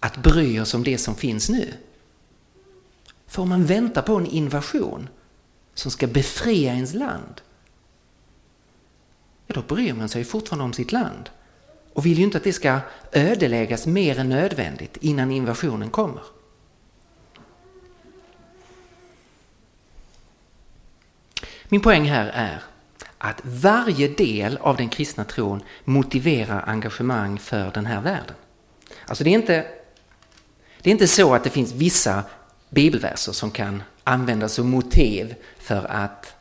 att 0.00 0.16
bry 0.16 0.60
oss 0.60 0.74
om 0.74 0.84
det 0.84 0.98
som 0.98 1.14
finns 1.14 1.48
nu. 1.48 1.72
För 3.26 3.42
om 3.42 3.48
man 3.48 3.64
väntar 3.64 4.02
på 4.02 4.16
en 4.16 4.26
invasion 4.26 5.08
som 5.76 5.90
ska 5.90 6.06
befria 6.06 6.72
ens 6.72 6.94
land, 6.94 7.40
ja 9.46 9.54
då 9.54 9.74
bryr 9.74 9.94
man 9.94 10.08
sig 10.08 10.24
fortfarande 10.24 10.64
om 10.64 10.72
sitt 10.72 10.92
land 10.92 11.30
och 11.92 12.06
vill 12.06 12.18
ju 12.18 12.24
inte 12.24 12.38
att 12.38 12.44
det 12.44 12.52
ska 12.52 12.80
ödeläggas 13.12 13.86
mer 13.86 14.18
än 14.18 14.28
nödvändigt 14.28 14.96
innan 14.96 15.32
invasionen 15.32 15.90
kommer. 15.90 16.22
Min 21.68 21.80
poäng 21.80 22.04
här 22.04 22.26
är 22.26 22.62
att 23.18 23.40
varje 23.44 24.08
del 24.08 24.56
av 24.56 24.76
den 24.76 24.88
kristna 24.88 25.24
tron 25.24 25.62
motiverar 25.84 26.68
engagemang 26.68 27.38
för 27.38 27.70
den 27.70 27.86
här 27.86 28.00
världen. 28.00 28.36
Alltså 29.06 29.24
det 29.24 29.30
är 29.30 29.34
inte, 29.34 29.66
det 30.82 30.90
är 30.90 30.92
inte 30.92 31.08
så 31.08 31.34
att 31.34 31.44
det 31.44 31.50
finns 31.50 31.72
vissa 31.72 32.24
bibelverser 32.70 33.32
som 33.32 33.50
kan 33.50 33.82
använder 34.06 34.48
som 34.48 34.70
motiv 34.70 35.34
för 35.58 35.84
att 35.84 36.34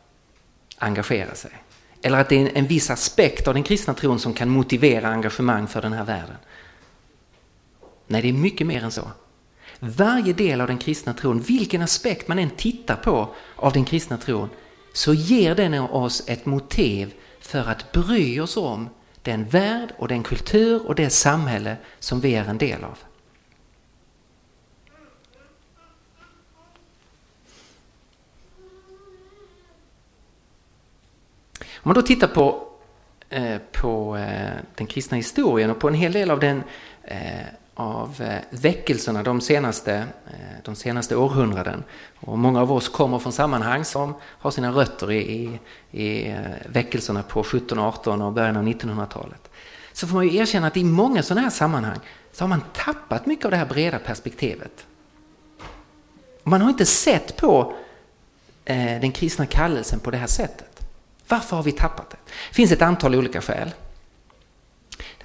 engagera 0.77 1.35
sig. 1.35 1.51
Eller 2.01 2.19
att 2.19 2.29
det 2.29 2.35
är 2.35 2.51
en 2.57 2.67
viss 2.67 2.89
aspekt 2.89 3.47
av 3.47 3.53
den 3.53 3.63
kristna 3.63 3.93
tron 3.93 4.19
som 4.19 4.33
kan 4.33 4.49
motivera 4.49 5.07
engagemang 5.07 5.67
för 5.67 5.81
den 5.81 5.93
här 5.93 6.03
världen. 6.03 6.35
Nej, 8.07 8.21
det 8.21 8.29
är 8.29 8.33
mycket 8.33 8.67
mer 8.67 8.83
än 8.83 8.91
så. 8.91 9.11
Varje 9.79 10.33
del 10.33 10.61
av 10.61 10.67
den 10.67 10.77
kristna 10.77 11.13
tron, 11.13 11.39
vilken 11.39 11.81
aspekt 11.81 12.27
man 12.27 12.39
än 12.39 12.49
tittar 12.49 12.95
på 12.95 13.35
av 13.55 13.73
den 13.73 13.85
kristna 13.85 14.17
tron, 14.17 14.49
så 14.93 15.13
ger 15.13 15.55
den 15.55 15.73
oss 15.73 16.23
ett 16.27 16.45
motiv 16.45 17.13
för 17.39 17.69
att 17.69 17.91
bry 17.91 18.39
oss 18.39 18.57
om 18.57 18.89
den 19.21 19.45
värld 19.45 19.93
och 19.97 20.07
den 20.07 20.23
kultur 20.23 20.87
och 20.87 20.95
det 20.95 21.09
samhälle 21.09 21.77
som 21.99 22.21
vi 22.21 22.35
är 22.35 22.45
en 22.45 22.57
del 22.57 22.83
av. 22.83 22.97
Om 31.75 31.89
man 31.89 31.95
då 31.95 32.01
tittar 32.01 32.27
på, 32.27 32.67
eh, 33.29 33.57
på 33.71 34.17
eh, 34.17 34.51
den 34.75 34.87
kristna 34.87 35.17
historien 35.17 35.71
och 35.71 35.79
på 35.79 35.87
en 35.87 35.93
hel 35.93 36.11
del 36.11 36.31
av 36.31 36.39
den 36.39 36.63
eh, 37.03 37.17
av 37.75 38.21
eh, 38.21 38.39
väckelserna 38.49 39.23
de 39.23 39.41
senaste, 39.41 39.93
eh, 40.27 40.63
de 40.63 40.75
senaste 40.75 41.15
århundraden. 41.15 41.83
Och 42.19 42.37
många 42.37 42.61
av 42.61 42.71
oss 42.71 42.89
kommer 42.89 43.19
från 43.19 43.33
sammanhang 43.33 43.85
som 43.85 44.13
har 44.21 44.51
sina 44.51 44.71
rötter 44.71 45.11
i, 45.11 45.17
i, 45.17 45.59
i 45.91 46.29
eh, 46.29 46.37
väckelserna 46.65 47.23
på 47.23 47.43
17, 47.43 47.79
18 47.79 48.21
och 48.21 48.33
början 48.33 48.57
av 48.57 48.63
1900-talet. 48.63 49.49
Så 49.93 50.07
får 50.07 50.15
man 50.15 50.27
ju 50.27 50.37
erkänna 50.37 50.67
att 50.67 50.77
i 50.77 50.83
många 50.83 51.23
sådana 51.23 51.41
här 51.41 51.49
sammanhang 51.49 51.99
så 52.31 52.43
har 52.43 52.49
man 52.49 52.63
tappat 52.73 53.25
mycket 53.25 53.45
av 53.45 53.51
det 53.51 53.57
här 53.57 53.65
breda 53.65 53.99
perspektivet. 53.99 54.85
Man 56.43 56.61
har 56.61 56.69
inte 56.69 56.85
sett 56.85 57.37
på 57.37 57.73
den 58.65 59.11
kristna 59.11 59.45
kallelsen 59.45 59.99
på 59.99 60.11
det 60.11 60.17
här 60.17 60.27
sättet. 60.27 60.74
Varför 61.27 61.55
har 61.55 61.63
vi 61.63 61.71
tappat 61.71 62.09
det? 62.09 62.17
Det 62.49 62.55
finns 62.55 62.71
ett 62.71 62.81
antal 62.81 63.15
olika 63.15 63.41
skäl. 63.41 63.71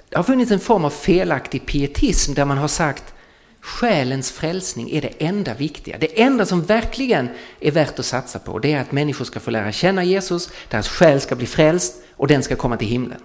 Det 0.09 0.17
har 0.17 0.23
funnits 0.23 0.53
en 0.53 0.61
form 0.61 0.85
av 0.85 0.91
felaktig 0.91 1.67
pietism 1.67 2.35
där 2.35 2.45
man 2.45 2.59
har 2.59 2.69
sagt 2.69 3.15
själens 3.61 4.31
frälsning 4.31 4.91
är 4.91 5.03
det 5.03 5.13
enda 5.19 5.55
viktiga. 5.55 5.99
Det 5.99 6.23
enda 6.23 6.47
som 6.47 6.63
verkligen 6.63 7.29
är 7.61 7.71
värt 7.71 7.99
att 7.99 8.07
satsa 8.07 8.39
på 8.39 8.59
det 8.59 8.73
är 8.73 8.81
att 8.81 8.93
människor 8.93 9.25
ska 9.25 9.41
få 9.41 9.51
lära 9.51 9.73
känna 9.73 10.05
Jesus, 10.05 10.51
deras 10.69 10.89
själ 10.89 11.21
ska 11.21 11.37
bli 11.37 11.47
frälst 11.47 12.03
och 12.17 12.27
den 12.27 12.43
ska 12.43 12.57
komma 12.57 12.77
till 12.77 12.89
himlen. 12.89 13.21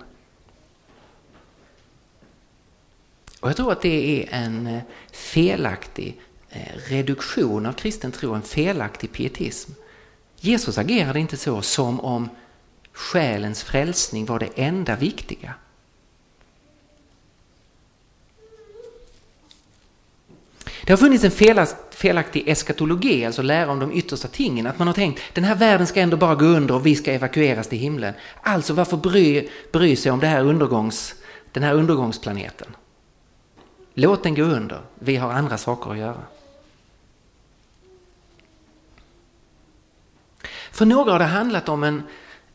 Och 3.39 3.49
jag 3.49 3.55
tror 3.55 3.71
att 3.71 3.81
det 3.81 4.23
är 4.23 4.33
en 4.33 4.67
eh, 4.67 4.81
felaktig 5.11 6.21
eh, 6.49 6.59
reduktion 6.89 7.65
av 7.65 7.73
kristen 7.73 8.11
tro, 8.11 8.33
en 8.33 8.41
felaktig 8.41 9.11
pietism. 9.11 9.71
Jesus 10.39 10.77
agerade 10.77 11.19
inte 11.19 11.37
så 11.37 11.61
som 11.61 11.99
om 11.99 12.29
själens 12.95 13.63
frälsning 13.63 14.25
var 14.25 14.39
det 14.39 14.49
enda 14.55 14.95
viktiga. 14.95 15.53
Det 20.83 20.93
har 20.93 20.97
funnits 20.97 21.23
en 21.23 21.31
felaktig 21.91 22.47
eskatologi, 22.47 23.25
alltså 23.25 23.41
lära 23.41 23.71
om 23.71 23.79
de 23.79 23.91
yttersta 23.91 24.27
tingen. 24.27 24.67
Att 24.67 24.79
man 24.79 24.87
har 24.87 24.93
tänkt 24.93 25.21
den 25.33 25.43
här 25.43 25.55
världen 25.55 25.87
ska 25.87 26.01
ändå 26.01 26.17
bara 26.17 26.35
gå 26.35 26.45
under 26.45 26.75
och 26.75 26.85
vi 26.85 26.95
ska 26.95 27.11
evakueras 27.11 27.67
till 27.67 27.79
himlen. 27.79 28.13
Alltså 28.41 28.73
varför 28.73 28.97
bry, 28.97 29.49
bry 29.71 29.95
sig 29.95 30.11
om 30.11 30.19
det 30.19 30.27
här 30.27 30.43
undergångs, 30.43 31.15
den 31.51 31.63
här 31.63 31.73
undergångsplaneten? 31.73 32.75
Låt 33.93 34.23
den 34.23 34.35
gå 34.35 34.43
under, 34.43 34.81
vi 34.99 35.15
har 35.15 35.31
andra 35.31 35.57
saker 35.57 35.91
att 35.91 35.97
göra. 35.97 36.21
För 40.71 40.85
några 40.85 41.11
har 41.11 41.19
det 41.19 41.25
handlat 41.25 41.69
om 41.69 41.83
en, 41.83 42.03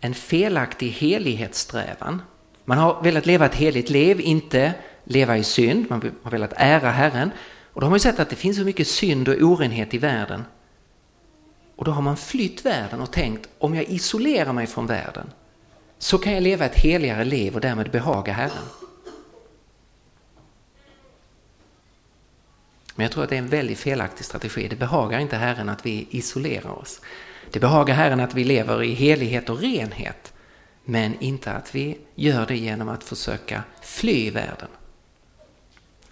en 0.01 0.15
felaktig 0.15 0.91
helighetssträvan. 0.91 2.23
Man 2.65 2.79
har 2.79 3.03
velat 3.03 3.27
leva 3.27 3.47
ett 3.47 3.55
heligt 3.55 3.91
liv, 3.91 4.21
inte 4.21 4.75
leva 5.05 5.37
i 5.37 5.45
synd, 5.45 5.87
man 5.91 6.13
har 6.23 6.31
velat 6.31 6.53
ära 6.57 6.91
Herren 6.91 7.31
och 7.73 7.81
då 7.81 7.85
har 7.85 7.91
man 7.91 7.97
ju 7.97 8.01
sett 8.01 8.21
att 8.21 8.31
det 8.31 8.37
finns 8.37 8.57
så 8.57 8.65
mycket 8.65 8.89
synd 8.89 9.29
och 9.29 9.43
orenhet 9.43 9.95
i 9.95 9.99
världen. 9.99 10.45
Och 11.77 11.85
då 11.85 11.91
har 11.91 12.03
man 12.03 12.17
flytt 12.17 12.65
världen 12.65 13.01
och 13.01 13.13
tänkt 13.13 13.49
om 13.59 13.75
jag 13.75 13.85
isolerar 13.85 14.53
mig 14.53 14.67
från 14.67 14.87
världen 14.87 15.33
så 15.99 16.19
kan 16.19 16.33
jag 16.33 16.43
leva 16.43 16.65
ett 16.65 16.79
heligare 16.79 17.25
liv 17.25 17.55
och 17.55 17.61
därmed 17.61 17.91
behaga 17.91 18.33
Herren. 18.33 18.67
Men 22.95 23.05
jag 23.05 23.13
tror 23.13 23.25
att 23.25 23.31
det 23.31 23.37
är 23.37 23.39
en 23.39 23.49
väldigt 23.49 23.79
felaktig 23.79 24.27
strategi. 24.27 24.69
Det 24.69 24.77
behagar 24.77 25.19
inte 25.19 25.37
Herren 25.37 25.69
att 25.69 25.87
vi 25.87 26.07
isolerar 26.11 26.71
oss. 26.71 27.01
Det 27.53 27.61
behagar 27.61 27.95
Herren 27.95 28.21
att 28.21 28.35
vi 28.35 28.45
lever 28.45 28.83
i 28.83 28.93
helighet 28.93 29.51
och 29.51 29.61
renhet. 29.61 30.33
Men 30.85 31.21
inte 31.21 31.53
att 31.53 31.75
vi 31.75 31.99
gör 32.15 32.47
det 32.47 32.57
genom 32.57 32.89
att 32.89 33.05
försöka 33.05 33.63
fly 33.83 34.31
världen. 34.31 34.69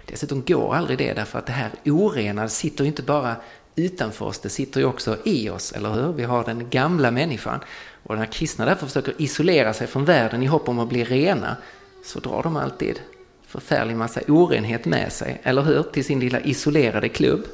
Dessutom 0.06 0.42
går 0.46 0.74
aldrig 0.74 0.98
det 0.98 1.14
därför 1.14 1.38
att 1.38 1.46
det 1.46 1.52
här 1.52 1.70
orena 1.84 2.48
sitter 2.48 2.84
inte 2.84 3.02
bara 3.02 3.36
utanför 3.74 4.26
oss, 4.26 4.38
det 4.38 4.48
sitter 4.48 4.80
ju 4.80 4.86
också 4.86 5.16
i 5.24 5.50
oss, 5.50 5.72
eller 5.72 5.92
hur? 5.92 6.12
Vi 6.12 6.24
har 6.24 6.44
den 6.44 6.70
gamla 6.70 7.10
människan. 7.10 7.60
Och 8.02 8.18
när 8.18 8.26
kristna 8.26 8.64
därför 8.64 8.86
försöker 8.86 9.14
isolera 9.18 9.74
sig 9.74 9.86
från 9.86 10.04
världen 10.04 10.42
i 10.42 10.46
hopp 10.46 10.68
om 10.68 10.78
att 10.78 10.88
bli 10.88 11.04
rena, 11.04 11.56
så 12.04 12.20
drar 12.20 12.42
de 12.42 12.56
alltid 12.56 13.00
förfärlig 13.46 13.96
massa 13.96 14.20
orenhet 14.28 14.84
med 14.84 15.12
sig, 15.12 15.40
eller 15.42 15.62
hur? 15.62 15.82
Till 15.82 16.04
sin 16.04 16.20
lilla 16.20 16.40
isolerade 16.40 17.08
klubb. 17.08 17.44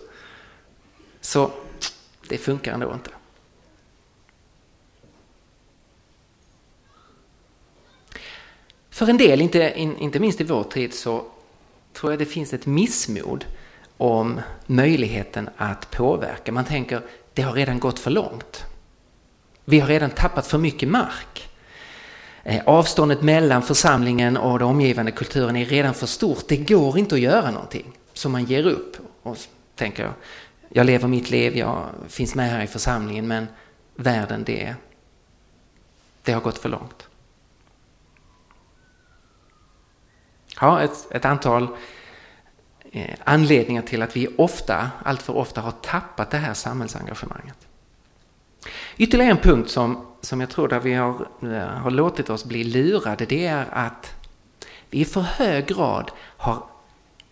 Så 1.20 1.50
det 2.28 2.38
funkar 2.38 2.72
ändå 2.74 2.92
inte. 2.92 3.10
För 8.94 9.08
en 9.08 9.16
del, 9.16 9.40
inte, 9.40 9.72
inte 9.76 10.20
minst 10.20 10.40
i 10.40 10.44
vår 10.44 10.64
tid, 10.64 10.94
så 10.94 11.24
tror 11.92 12.12
jag 12.12 12.18
det 12.18 12.26
finns 12.26 12.52
ett 12.52 12.66
missmod 12.66 13.44
om 13.96 14.40
möjligheten 14.66 15.50
att 15.56 15.90
påverka. 15.90 16.52
Man 16.52 16.64
tänker 16.64 17.02
det 17.32 17.42
har 17.42 17.52
redan 17.52 17.78
gått 17.78 17.98
för 17.98 18.10
långt. 18.10 18.64
Vi 19.64 19.80
har 19.80 19.88
redan 19.88 20.10
tappat 20.10 20.46
för 20.46 20.58
mycket 20.58 20.88
mark. 20.88 21.48
Eh, 22.42 22.62
avståndet 22.66 23.22
mellan 23.22 23.62
församlingen 23.62 24.36
och 24.36 24.58
den 24.58 24.68
omgivande 24.68 25.10
kulturen 25.10 25.56
är 25.56 25.64
redan 25.64 25.94
för 25.94 26.06
stort. 26.06 26.48
Det 26.48 26.56
går 26.56 26.98
inte 26.98 27.14
att 27.14 27.20
göra 27.20 27.50
någonting. 27.50 27.92
Så 28.12 28.28
man 28.28 28.44
ger 28.44 28.66
upp 28.66 28.96
och 29.22 29.38
tänker 29.74 30.12
jag 30.68 30.86
lever 30.86 31.08
mitt 31.08 31.30
liv, 31.30 31.56
jag 31.56 31.88
finns 32.08 32.34
med 32.34 32.50
här 32.50 32.62
i 32.62 32.66
församlingen 32.66 33.28
men 33.28 33.46
världen 33.94 34.44
det, 34.44 34.74
det 36.22 36.32
har 36.32 36.40
gått 36.40 36.58
för 36.58 36.68
långt. 36.68 37.08
Ja, 40.60 40.82
ett, 40.82 41.06
ett 41.10 41.24
antal 41.24 41.68
eh, 42.92 43.14
anledningar 43.24 43.82
till 43.82 44.02
att 44.02 44.16
vi 44.16 44.28
ofta, 44.38 44.90
allt 45.04 45.22
för 45.22 45.36
ofta 45.36 45.60
har 45.60 45.70
tappat 45.70 46.30
det 46.30 46.38
här 46.38 46.54
samhällsengagemanget. 46.54 47.66
Ytterligare 48.96 49.30
en 49.30 49.38
punkt 49.38 49.70
som, 49.70 50.06
som 50.20 50.40
jag 50.40 50.50
tror 50.50 50.68
där 50.68 50.80
vi 50.80 50.94
har, 50.94 51.28
eh, 51.42 51.68
har 51.68 51.90
låtit 51.90 52.30
oss 52.30 52.44
bli 52.44 52.64
lurade 52.64 53.26
det 53.26 53.46
är 53.46 53.66
att 53.70 54.14
vi 54.90 55.00
i 55.00 55.04
för 55.04 55.20
hög 55.20 55.66
grad 55.66 56.10
har 56.18 56.66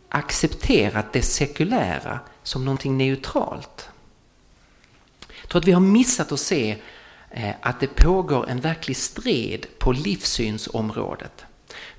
accepterat 0.09 1.13
det 1.13 1.23
sekulära 1.23 2.21
som 2.43 2.65
någonting 2.65 2.99
neutralt. 2.99 3.91
Jag 5.41 5.49
tror 5.49 5.61
att 5.61 5.69
vi 5.69 5.73
har 5.73 5.81
missat 5.81 6.33
att 6.33 6.41
se 6.41 6.77
eh, 7.31 7.55
att 7.61 7.81
det 7.81 7.97
pågår 7.97 8.49
en 8.49 8.61
verklig 8.61 8.97
strid 8.97 9.67
på 9.79 9.93
livssynsområdet. 9.93 11.45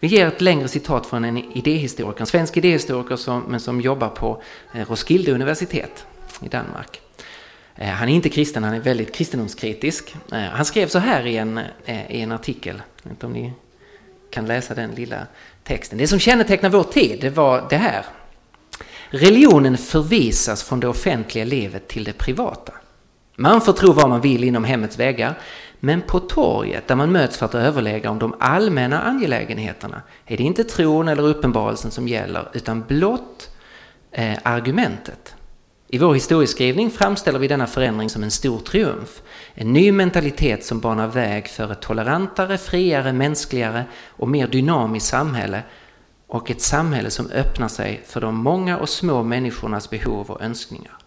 Vi 0.04 0.10
ger 0.10 0.28
ett 0.28 0.42
längre 0.42 0.68
citat 0.68 1.06
från 1.06 1.26
en 1.26 1.38
idéhistoriker, 1.38 2.22
en 2.22 2.28
svensk 2.28 2.58
idéhistoriker 2.58 3.16
som, 3.16 3.42
men 3.42 3.60
som 3.60 3.82
jobbar 3.82 4.10
på 4.10 4.42
eh, 4.74 4.90
Roskilde 4.90 5.32
universitet 5.32 6.06
i 6.42 6.48
Danmark. 6.48 7.02
Eh, 7.76 7.88
han 7.88 8.10
är 8.10 8.14
inte 8.14 8.30
kristen, 8.30 8.64
han 8.64 8.74
är 8.74 8.80
väldigt 8.80 9.16
kristendomskritisk. 9.16 10.16
Eh, 10.32 10.40
han 10.40 10.66
skrev 10.66 10.88
så 10.88 11.00
här 11.00 11.26
i 11.26 11.38
en, 11.38 11.60
i 12.10 12.22
en 12.22 12.32
artikel, 12.32 12.76
jag 12.76 13.04
vet 13.04 13.12
inte 13.12 13.26
om 13.26 13.32
ni 13.32 13.54
kan 14.30 14.46
läsa 14.46 14.74
den 14.74 14.92
lilla 14.92 15.28
texten. 15.64 15.98
Det 15.98 16.08
som 16.08 16.20
kännetecknar 16.20 16.70
vår 16.70 16.84
tid, 16.84 17.18
det 17.22 17.30
var 17.30 17.68
det 17.70 17.78
här. 17.78 18.06
Religionen 19.10 19.78
förvisas 19.78 20.64
från 20.64 20.80
det 20.80 20.88
offentliga 20.88 21.46
livet 21.46 21.88
till 21.88 22.04
det 22.04 22.14
privata. 22.14 22.74
Man 23.36 23.62
får 23.62 23.74
tro 23.74 23.92
vad 23.92 24.10
man 24.10 24.22
vill 24.22 24.44
inom 24.44 24.64
hemmets 24.64 25.00
väggar, 25.00 25.40
men 25.86 26.02
på 26.02 26.20
torget 26.20 26.88
där 26.88 26.96
man 26.96 27.12
möts 27.12 27.38
för 27.38 27.46
att 27.46 27.56
överlägga 27.56 28.10
om 28.10 28.20
de 28.20 28.36
allmänna 28.40 29.02
angelägenheterna 29.02 30.02
är 30.26 30.38
det 30.38 30.44
inte 30.44 30.64
tron 30.64 31.08
eller 31.08 31.24
uppenbarelsen 31.24 31.92
som 31.92 32.08
gäller 32.08 32.48
utan 32.54 32.84
blott 32.88 33.50
eh, 34.12 34.38
argumentet. 34.44 35.36
I 35.88 35.98
vår 35.98 36.14
historieskrivning 36.14 36.92
framställer 36.92 37.40
vi 37.40 37.48
denna 37.48 37.68
förändring 37.68 38.10
som 38.10 38.24
en 38.24 38.32
stor 38.32 38.60
triumf. 38.60 39.22
En 39.54 39.74
ny 39.74 39.92
mentalitet 39.92 40.66
som 40.66 40.80
banar 40.80 41.08
väg 41.08 41.48
för 41.48 41.72
ett 41.72 41.82
tolerantare, 41.82 42.58
friare, 42.58 43.14
mänskligare 43.14 43.86
och 44.08 44.28
mer 44.28 44.48
dynamiskt 44.48 45.10
samhälle 45.10 45.64
och 46.28 46.52
ett 46.52 46.62
samhälle 46.62 47.10
som 47.10 47.32
öppnar 47.32 47.68
sig 47.68 48.02
för 48.06 48.22
de 48.22 48.36
många 48.36 48.78
och 48.78 48.90
små 48.90 49.24
människornas 49.24 49.90
behov 49.90 50.32
och 50.32 50.42
önskningar. 50.42 51.03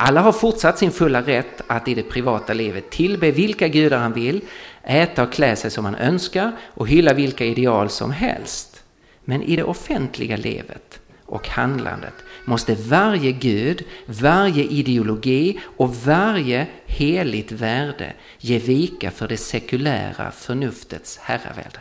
Alla 0.00 0.20
har 0.20 0.32
fortsatt 0.32 0.78
sin 0.78 0.92
fulla 0.92 1.22
rätt 1.22 1.60
att 1.66 1.88
i 1.88 1.94
det 1.94 2.02
privata 2.02 2.52
livet 2.52 2.90
tillbe 2.90 3.30
vilka 3.30 3.68
gudar 3.68 3.98
han 3.98 4.12
vill, 4.12 4.40
äta 4.82 5.22
och 5.22 5.32
klä 5.32 5.56
sig 5.56 5.70
som 5.70 5.84
han 5.84 5.94
önskar 5.94 6.52
och 6.62 6.88
hylla 6.88 7.14
vilka 7.14 7.44
ideal 7.44 7.90
som 7.90 8.10
helst. 8.10 8.84
Men 9.24 9.42
i 9.42 9.56
det 9.56 9.64
offentliga 9.64 10.36
livet 10.36 11.00
och 11.24 11.48
handlandet 11.48 12.14
måste 12.44 12.74
varje 12.74 13.32
gud, 13.32 13.84
varje 14.06 14.64
ideologi 14.64 15.60
och 15.76 15.96
varje 15.96 16.66
heligt 16.86 17.52
värde 17.52 18.12
ge 18.38 18.58
vika 18.58 19.10
för 19.10 19.28
det 19.28 19.36
sekulära 19.36 20.30
förnuftets 20.30 21.18
herravälde. 21.18 21.80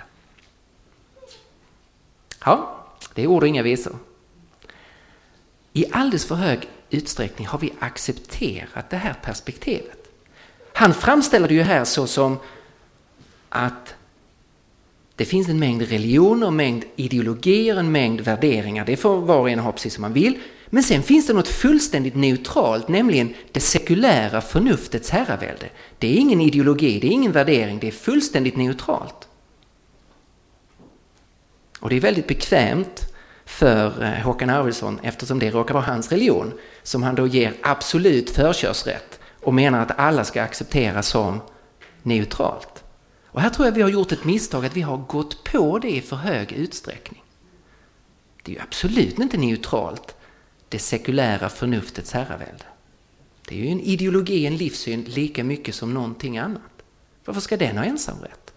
Ja, 2.46 2.86
det 3.14 3.24
är 3.24 3.28
ord 3.28 3.44
och 3.44 3.50
inga 3.50 3.64
visor. 3.64 3.96
I 5.74 5.86
alldeles 5.92 6.26
för 6.26 6.36
hög 6.36 6.68
utsträckning 6.90 7.48
har 7.48 7.60
vi 7.60 7.74
accepterat 7.80 8.90
det 8.90 8.98
här 8.98 9.14
perspektivet. 9.14 9.98
Han 10.74 10.94
framställer 10.94 11.48
det 11.48 11.54
ju 11.54 11.62
här 11.62 11.86
så 11.86 12.08
som 12.08 12.38
att 13.50 13.96
det 15.16 15.26
finns 15.26 15.50
en 15.50 15.60
mängd 15.60 15.82
religioner, 15.82 16.48
en 16.48 16.56
mängd 16.56 16.84
ideologier, 16.96 17.76
en 17.76 17.92
mängd 17.92 18.22
värderingar. 18.22 18.86
Det 18.86 18.98
får 18.98 19.22
var 19.22 19.40
och 19.40 19.50
en 19.50 19.60
ha 19.60 19.72
precis 19.72 19.94
som 19.94 20.02
man 20.02 20.14
vill. 20.14 20.40
Men 20.70 20.84
sen 20.84 21.04
finns 21.04 21.28
det 21.28 21.34
något 21.34 21.48
fullständigt 21.48 22.16
neutralt, 22.16 22.88
nämligen 22.88 23.34
det 23.52 23.60
sekulära 23.60 24.42
förnuftets 24.42 25.10
herravälde. 25.10 25.70
Det 25.98 26.08
är 26.08 26.18
ingen 26.18 26.42
ideologi, 26.42 27.00
det 27.00 27.08
är 27.08 27.12
ingen 27.12 27.32
värdering, 27.32 27.80
det 27.80 27.88
är 27.88 27.92
fullständigt 27.92 28.58
neutralt. 28.58 29.28
Och 31.80 31.90
det 31.90 31.96
är 31.96 32.02
väldigt 32.02 32.28
bekvämt 32.28 33.14
för 33.46 34.04
eh, 34.04 34.10
Håkan 34.10 34.50
Arvidsson 34.50 35.00
eftersom 35.04 35.40
det 35.40 35.52
råkar 35.52 35.74
vara 35.74 35.84
hans 35.84 36.12
religion 36.12 36.54
som 36.88 37.04
han 37.04 37.16
då 37.16 37.28
ger 37.28 37.54
absolut 37.62 38.30
förkörsrätt 38.30 39.20
och 39.42 39.54
menar 39.54 39.80
att 39.80 40.00
alla 40.00 40.24
ska 40.24 40.44
acceptera 40.44 41.04
som 41.04 41.42
neutralt. 42.04 42.84
Och 43.26 43.42
här 43.42 43.50
tror 43.50 43.68
jag 43.68 43.74
vi 43.74 43.82
har 43.82 43.90
gjort 43.90 44.12
ett 44.12 44.24
misstag 44.24 44.66
att 44.66 44.78
vi 44.78 44.82
har 44.82 44.98
gått 44.98 45.44
på 45.44 45.80
det 45.80 45.90
i 45.90 46.02
för 46.02 46.16
hög 46.16 46.52
utsträckning. 46.52 47.24
Det 48.44 48.52
är 48.52 48.56
ju 48.56 48.62
absolut 48.62 49.20
inte 49.20 49.38
neutralt, 49.38 50.16
det 50.70 50.80
sekulära 50.80 51.50
förnuftets 51.50 52.12
herravälde. 52.12 52.66
Det 53.48 53.56
är 53.56 53.60
ju 53.60 53.72
en 53.72 53.82
ideologi, 53.82 54.46
en 54.46 54.58
livssyn 54.58 55.04
lika 55.04 55.44
mycket 55.44 55.76
som 55.76 55.94
någonting 55.94 56.38
annat. 56.38 56.84
Varför 57.26 57.42
ska 57.42 57.58
den 57.58 57.78
ha 57.78 57.86
ensamrätt? 57.86 58.54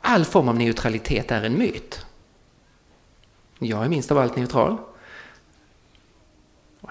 All 0.00 0.24
form 0.24 0.48
av 0.48 0.56
neutralitet 0.56 1.30
är 1.30 1.42
en 1.42 1.58
myt. 1.58 2.06
Jag 3.58 3.84
är 3.84 3.88
minst 3.88 4.10
av 4.10 4.18
allt 4.18 4.36
neutral. 4.36 4.78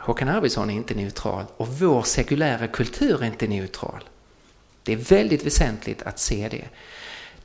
Håkan 0.01 0.29
Arvidsson 0.29 0.69
är 0.69 0.73
inte 0.73 0.93
neutral 0.93 1.45
och 1.57 1.67
vår 1.67 2.03
sekulära 2.03 2.67
kultur 2.67 3.21
är 3.21 3.25
inte 3.25 3.47
neutral. 3.47 4.03
Det 4.83 4.93
är 4.93 4.97
väldigt 4.97 5.45
väsentligt 5.45 6.01
att 6.01 6.19
se 6.19 6.47
det. 6.51 6.69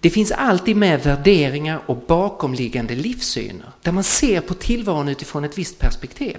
Det 0.01 0.11
finns 0.11 0.33
alltid 0.33 0.77
med 0.77 1.03
värderingar 1.03 1.81
och 1.87 1.97
bakomliggande 1.97 2.95
livssyner 2.95 3.73
där 3.83 3.93
man 3.93 4.05
ser 4.05 4.41
på 4.41 4.55
tillvaron 4.55 5.09
utifrån 5.09 5.45
ett 5.45 5.59
visst 5.59 5.79
perspektiv. 5.79 6.37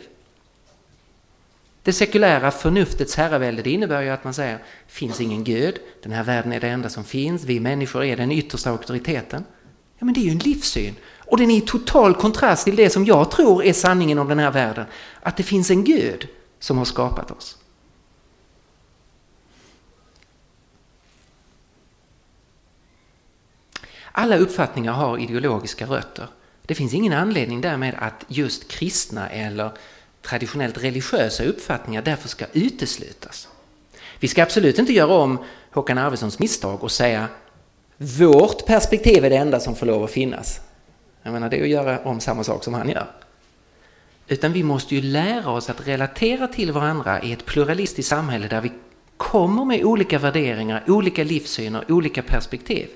Det 1.84 1.94
sekulära 1.94 2.52
förnuftets 2.52 3.16
herravälde 3.16 3.62
det 3.62 3.72
innebär 3.72 4.02
ju 4.02 4.10
att 4.10 4.24
man 4.24 4.34
säger 4.34 4.60
finns 4.88 5.22
ingen 5.22 5.44
gud, 5.44 5.76
den 6.04 6.12
här 6.12 6.24
världen 6.24 6.54
är 6.54 6.60
det 6.60 6.68
enda 6.68 6.90
som 6.90 7.04
finns, 7.04 7.44
vi 7.44 7.60
människor 7.60 8.04
är 8.04 8.18
den 8.18 8.32
yttersta 8.32 8.70
auktoriteten. 8.70 9.44
Ja 10.00 10.06
men 10.06 10.14
det 10.14 10.20
är 10.20 10.26
ju 10.26 10.32
en 10.32 10.38
livssyn 10.38 10.96
och 11.28 11.38
den 11.38 11.52
är 11.52 11.58
i 11.58 11.62
total 11.62 12.16
kontrast 12.16 12.64
till 12.64 12.76
det 12.76 12.90
som 12.90 13.06
jag 13.06 13.32
tror 13.32 13.64
är 13.64 13.74
sanningen 13.74 14.20
om 14.20 14.28
den 14.28 14.40
här 14.40 14.52
världen. 14.52 14.86
Att 15.22 15.38
det 15.38 15.44
finns 15.44 15.72
en 15.72 15.84
gud 15.84 16.28
som 16.60 16.78
har 16.78 16.86
skapat 16.86 17.32
oss. 17.32 17.58
Alla 24.12 24.38
uppfattningar 24.38 24.94
har 24.94 25.18
ideologiska 25.18 25.86
rötter. 25.86 26.28
Det 26.66 26.76
finns 26.76 26.94
ingen 26.94 27.14
anledning 27.14 27.62
därmed 27.62 27.96
att 27.98 28.26
just 28.28 28.68
kristna 28.68 29.30
eller 29.30 29.72
traditionellt 30.22 30.84
religiösa 30.84 31.44
uppfattningar 31.44 32.02
därför 32.02 32.28
ska 32.30 32.46
uteslutas. 32.54 33.48
Vi 34.20 34.28
ska 34.28 34.44
absolut 34.44 34.80
inte 34.80 34.94
göra 34.94 35.14
om 35.14 35.38
Håkan 35.72 35.98
Arvidssons 35.98 36.40
misstag 36.40 36.84
och 36.84 36.92
säga 36.92 37.28
vårt 37.98 38.66
perspektiv 38.66 39.26
är 39.26 39.30
det 39.30 39.36
enda 39.36 39.60
som 39.60 39.76
får 39.76 39.86
lov 39.86 40.04
att 40.04 40.12
finnas. 40.12 40.60
Jag 41.28 41.34
menar, 41.34 41.50
det 41.50 41.60
är 41.60 41.64
att 41.64 41.70
göra 41.70 42.00
om 42.00 42.20
samma 42.20 42.44
sak 42.44 42.64
som 42.64 42.74
han 42.74 42.90
gör. 42.90 43.08
Utan 44.28 44.54
vi 44.54 44.64
måste 44.64 44.96
ju 44.96 45.02
lära 45.02 45.50
oss 45.50 45.70
att 45.70 45.88
relatera 45.88 46.48
till 46.48 46.72
varandra 46.72 47.22
i 47.22 47.32
ett 47.32 47.46
pluralistiskt 47.46 48.10
samhälle 48.10 48.48
där 48.48 48.62
vi 48.62 48.72
kommer 49.18 49.66
med 49.66 49.84
olika 49.84 50.20
värderingar, 50.20 50.84
olika 50.88 51.24
livssyner, 51.24 51.92
olika 51.92 52.24
perspektiv. 52.24 52.88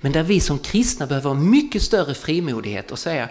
Men 0.00 0.12
där 0.12 0.22
vi 0.22 0.40
som 0.40 0.58
kristna 0.58 1.06
behöver 1.06 1.28
ha 1.28 1.34
mycket 1.34 1.82
större 1.82 2.14
frimodighet 2.14 2.90
och 2.90 2.98
säga 2.98 3.28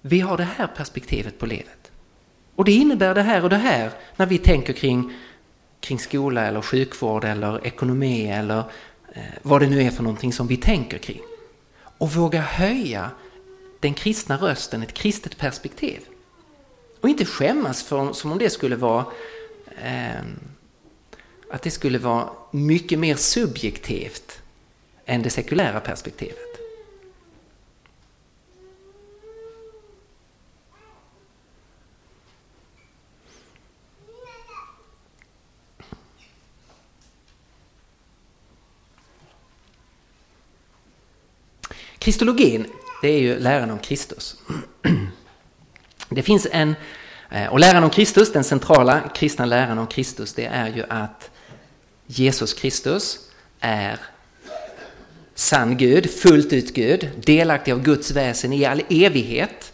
vi 0.00 0.20
har 0.20 0.36
det 0.36 0.48
här 0.56 0.66
perspektivet 0.66 1.38
på 1.38 1.46
livet. 1.46 1.90
Och 2.56 2.64
det 2.64 2.72
innebär 2.72 3.14
det 3.14 3.22
här 3.22 3.42
och 3.42 3.50
det 3.50 3.56
här 3.56 3.90
när 4.16 4.26
vi 4.26 4.38
tänker 4.38 4.72
kring, 4.72 5.12
kring 5.80 5.98
skola 5.98 6.46
eller 6.46 6.60
sjukvård 6.60 7.24
eller 7.24 7.66
ekonomi 7.66 8.30
eller 8.30 8.58
eh, 9.12 9.22
vad 9.42 9.60
det 9.60 9.66
nu 9.66 9.82
är 9.82 9.90
för 9.90 10.02
någonting 10.02 10.32
som 10.32 10.46
vi 10.46 10.56
tänker 10.56 10.98
kring. 10.98 11.20
Och 12.02 12.12
våga 12.12 12.40
höja 12.40 13.10
den 13.80 13.94
kristna 13.94 14.36
rösten, 14.36 14.82
ett 14.82 14.92
kristet 14.92 15.38
perspektiv. 15.38 16.00
Och 17.00 17.08
inte 17.08 17.24
skämmas 17.24 17.82
för, 17.82 18.12
som 18.12 18.32
om 18.32 18.38
det 18.38 18.50
skulle 18.50 18.76
vara 18.76 19.06
eh, 19.82 20.22
att 21.50 21.62
det 21.62 21.70
skulle 21.70 21.98
vara 21.98 22.28
mycket 22.50 22.98
mer 22.98 23.16
subjektivt 23.16 24.42
än 25.06 25.22
det 25.22 25.30
sekulära 25.30 25.80
perspektivet. 25.80 26.51
Kristologin, 42.02 42.66
det 43.02 43.08
är 43.08 43.18
ju 43.18 43.38
läran 43.38 43.70
om 43.70 43.78
Kristus. 43.78 44.36
Det 46.08 46.22
finns 46.22 46.46
en, 46.50 46.74
eh, 47.30 47.46
och 47.46 47.60
läran 47.60 47.84
om 47.84 47.90
Kristus, 47.90 48.32
den 48.32 48.44
centrala 48.44 49.00
kristna 49.14 49.44
läran 49.44 49.78
om 49.78 49.86
Kristus, 49.86 50.34
det 50.34 50.44
är 50.44 50.68
ju 50.68 50.84
att 50.88 51.30
Jesus 52.06 52.54
Kristus 52.54 53.30
är 53.60 54.00
sann 55.34 55.76
Gud, 55.76 56.10
fullt 56.10 56.52
ut 56.52 56.74
Gud, 56.74 57.10
delaktig 57.24 57.72
av 57.72 57.82
Guds 57.82 58.10
väsen 58.10 58.52
i 58.52 58.64
all 58.64 58.82
evighet. 58.90 59.72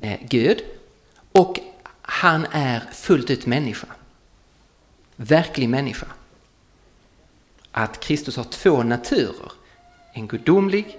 Eh, 0.00 0.20
Gud. 0.22 0.64
Och 1.32 1.58
han 2.02 2.46
är 2.52 2.82
fullt 2.92 3.30
ut 3.30 3.46
människa. 3.46 3.88
Verklig 5.16 5.68
människa. 5.68 6.06
Att 7.72 8.00
Kristus 8.00 8.36
har 8.36 8.44
två 8.44 8.82
naturer. 8.82 9.52
En 10.12 10.26
gudomlig, 10.26 10.98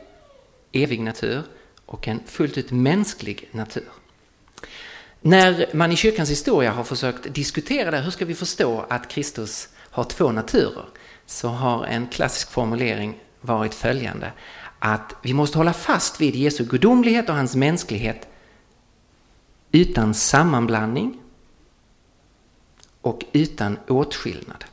evig 0.72 1.02
natur 1.02 1.44
och 1.86 2.08
en 2.08 2.20
fullt 2.26 2.58
ut 2.58 2.72
mänsklig 2.72 3.50
natur. 3.52 3.90
När 5.22 5.70
man 5.74 5.92
i 5.92 5.96
kyrkans 5.96 6.30
historia 6.30 6.72
har 6.72 6.84
försökt 6.84 7.34
diskutera 7.34 7.92
det, 7.92 8.00
hur 8.00 8.12
ska 8.12 8.26
vi 8.26 8.36
förstå 8.36 8.86
att 8.90 9.08
Kristus 9.08 9.70
har 9.78 10.04
två 10.04 10.32
naturer? 10.32 10.86
Så 11.26 11.48
har 11.48 11.86
en 11.86 12.08
klassisk 12.08 12.52
formulering 12.52 13.20
varit 13.42 13.74
följande. 13.74 14.32
Att 14.80 15.16
vi 15.22 15.34
måste 15.34 15.58
hålla 15.58 15.74
fast 15.74 16.22
vid 16.22 16.36
Jesu 16.36 16.66
gudomlighet 16.66 17.30
och 17.30 17.36
hans 17.36 17.56
mänsklighet 17.56 18.28
utan 19.72 20.14
sammanblandning 20.14 21.20
och 23.02 23.24
utan 23.32 23.78
åtskillnad. 23.88 24.66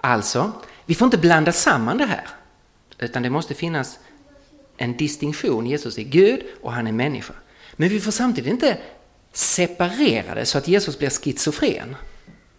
Alltså, 0.00 0.52
vi 0.86 0.94
får 0.94 1.04
inte 1.06 1.18
blanda 1.18 1.52
samman 1.52 1.98
det 1.98 2.06
här, 2.06 2.28
utan 2.98 3.22
det 3.22 3.30
måste 3.30 3.54
finnas 3.54 3.98
en 4.76 4.96
distinktion. 4.96 5.66
Jesus 5.66 5.98
är 5.98 6.02
Gud 6.02 6.42
och 6.62 6.72
han 6.72 6.86
är 6.86 6.92
människa. 6.92 7.34
Men 7.72 7.88
vi 7.88 8.00
får 8.00 8.12
samtidigt 8.12 8.50
inte 8.50 8.78
separera 9.32 10.34
det 10.34 10.46
så 10.46 10.58
att 10.58 10.68
Jesus 10.68 10.98
blir 10.98 11.10
schizofren. 11.10 11.96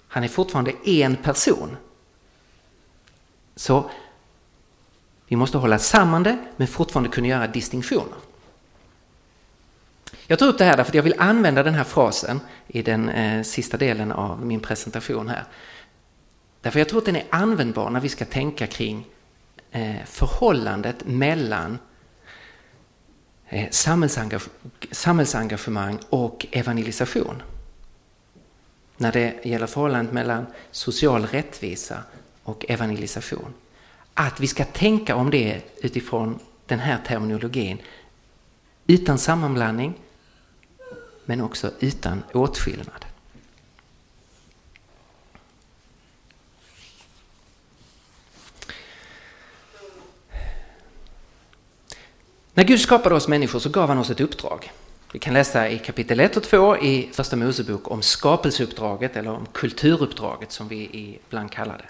Han 0.07 0.23
är 0.23 0.27
fortfarande 0.27 0.73
en 0.85 1.15
person. 1.15 1.77
Så 3.55 3.89
vi 5.27 5.35
måste 5.35 5.57
hålla 5.57 5.79
samman 5.79 6.23
det 6.23 6.37
men 6.57 6.67
fortfarande 6.67 7.09
kunna 7.09 7.27
göra 7.27 7.47
distinktioner. 7.47 8.17
Jag 10.27 10.39
tar 10.39 10.47
upp 10.47 10.57
det 10.57 10.63
här 10.63 10.77
därför 10.77 10.91
att 10.91 10.95
jag 10.95 11.03
vill 11.03 11.15
använda 11.17 11.63
den 11.63 11.73
här 11.73 11.83
frasen 11.83 12.39
i 12.67 12.81
den 12.81 13.09
eh, 13.09 13.43
sista 13.43 13.77
delen 13.77 14.11
av 14.11 14.45
min 14.45 14.59
presentation 14.59 15.27
här. 15.27 15.43
Därför 16.61 16.79
jag 16.79 16.89
tror 16.89 16.99
att 16.99 17.05
den 17.05 17.15
är 17.15 17.25
användbar 17.29 17.89
när 17.89 17.99
vi 17.99 18.09
ska 18.09 18.25
tänka 18.25 18.67
kring 18.67 19.05
Eh, 19.71 20.05
förhållandet 20.05 21.05
mellan 21.05 21.79
eh, 23.49 23.69
samhällsengagemang 24.91 25.99
och 26.09 26.45
evangelisation. 26.51 27.41
När 28.97 29.11
det 29.11 29.45
gäller 29.45 29.67
förhållandet 29.67 30.13
mellan 30.13 30.45
social 30.71 31.25
rättvisa 31.25 32.03
och 32.43 32.65
evangelisation. 32.69 33.53
Att 34.13 34.39
vi 34.39 34.47
ska 34.47 34.65
tänka 34.65 35.15
om 35.15 35.29
det 35.29 35.61
utifrån 35.77 36.39
den 36.65 36.79
här 36.79 36.97
terminologin 37.07 37.77
utan 38.87 39.17
sammanblandning 39.17 39.93
men 41.25 41.41
också 41.41 41.71
utan 41.79 42.23
åtskillnad. 42.33 43.05
När 52.59 52.65
Gud 52.65 52.81
skapade 52.81 53.15
oss 53.15 53.27
människor 53.27 53.59
så 53.59 53.69
gav 53.69 53.89
han 53.89 53.97
oss 53.97 54.09
ett 54.09 54.21
uppdrag. 54.21 54.71
Vi 55.13 55.19
kan 55.19 55.33
läsa 55.33 55.69
i 55.69 55.79
kapitel 55.79 56.19
1 56.19 56.37
och 56.37 56.43
2 56.43 56.77
i 56.77 57.09
Första 57.13 57.35
Mosebok 57.35 57.91
om 57.91 58.01
skapelseuppdraget 58.01 59.15
eller 59.15 59.31
om 59.31 59.45
kulturuppdraget 59.53 60.51
som 60.51 60.67
vi 60.67 60.89
ibland 61.27 61.51
kallar 61.51 61.77
det. 61.77 61.89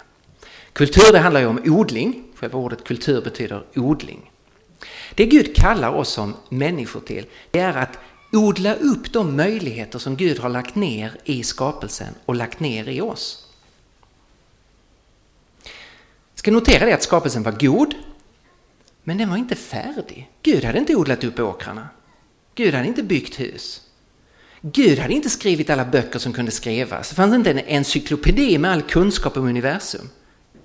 Kultur 0.72 1.12
det 1.12 1.18
handlar 1.18 1.40
ju 1.40 1.46
om 1.46 1.62
odling, 1.66 2.24
själva 2.34 2.58
ordet 2.58 2.84
kultur 2.84 3.22
betyder 3.22 3.64
odling. 3.76 4.30
Det 5.14 5.26
Gud 5.26 5.56
kallar 5.56 5.90
oss 5.90 6.08
som 6.08 6.34
människor 6.48 7.00
till 7.00 7.26
det 7.50 7.60
är 7.60 7.76
att 7.76 7.98
odla 8.32 8.74
upp 8.74 9.12
de 9.12 9.36
möjligheter 9.36 9.98
som 9.98 10.16
Gud 10.16 10.38
har 10.38 10.48
lagt 10.48 10.74
ner 10.74 11.12
i 11.24 11.42
skapelsen 11.42 12.14
och 12.26 12.34
lagt 12.34 12.60
ner 12.60 12.88
i 12.88 13.00
oss. 13.00 13.46
Jag 16.32 16.38
ska 16.38 16.50
notera 16.50 16.84
det 16.86 16.92
att 16.92 17.02
skapelsen 17.02 17.42
var 17.42 17.52
god, 17.52 17.94
men 19.04 19.18
den 19.18 19.30
var 19.30 19.36
inte 19.36 19.56
färdig. 19.56 20.30
Gud 20.42 20.64
hade 20.64 20.78
inte 20.78 20.96
odlat 20.96 21.24
upp 21.24 21.38
åkrarna. 21.38 21.88
Gud 22.54 22.74
hade 22.74 22.88
inte 22.88 23.02
byggt 23.02 23.40
hus. 23.40 23.80
Gud 24.60 24.98
hade 24.98 25.14
inte 25.14 25.30
skrivit 25.30 25.70
alla 25.70 25.84
böcker 25.84 26.18
som 26.18 26.32
kunde 26.32 26.50
skrivas. 26.50 27.08
Det 27.08 27.14
fanns 27.14 27.34
inte 27.34 27.50
en 27.50 27.58
encyklopedi 27.58 28.58
med 28.58 28.70
all 28.70 28.82
kunskap 28.82 29.36
om 29.36 29.48
universum 29.48 30.08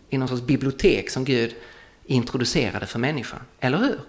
i 0.10 0.18
någon 0.18 0.28
sorts 0.28 0.42
bibliotek 0.42 1.10
som 1.10 1.26
Gud 1.26 1.56
introducerade 2.06 2.86
för 2.86 3.00
människan. 3.00 3.40
Eller 3.60 3.78
hur? 3.78 4.00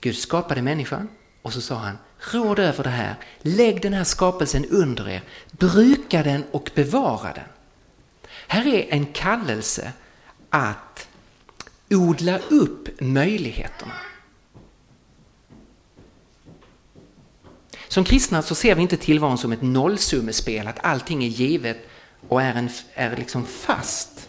Gud 0.00 0.16
skapade 0.16 0.62
människan 0.62 1.08
och 1.42 1.52
så 1.52 1.60
sa 1.60 1.74
han 1.74 1.98
råd 2.32 2.58
över 2.58 2.84
det 2.84 2.90
här, 2.90 3.14
lägg 3.40 3.82
den 3.82 3.92
här 3.92 4.04
skapelsen 4.04 4.64
under 4.64 5.08
er, 5.08 5.22
bruka 5.50 6.22
den 6.22 6.44
och 6.50 6.70
bevara 6.74 7.32
den. 7.32 7.44
Här 8.46 8.66
är 8.66 8.86
en 8.90 9.06
kallelse 9.06 9.92
att 10.50 11.08
odla 11.90 12.38
upp 12.48 13.00
möjligheterna. 13.00 13.92
Som 17.88 18.04
kristna 18.04 18.42
så 18.42 18.54
ser 18.54 18.74
vi 18.74 18.82
inte 18.82 18.96
tillvaron 18.96 19.38
som 19.38 19.52
ett 19.52 19.62
nollsummespel, 19.62 20.68
att 20.68 20.84
allting 20.84 21.24
är 21.24 21.28
givet 21.28 21.88
och 22.28 22.42
är, 22.42 22.54
en, 22.54 22.70
är 22.94 23.16
liksom 23.16 23.46
fast. 23.46 24.28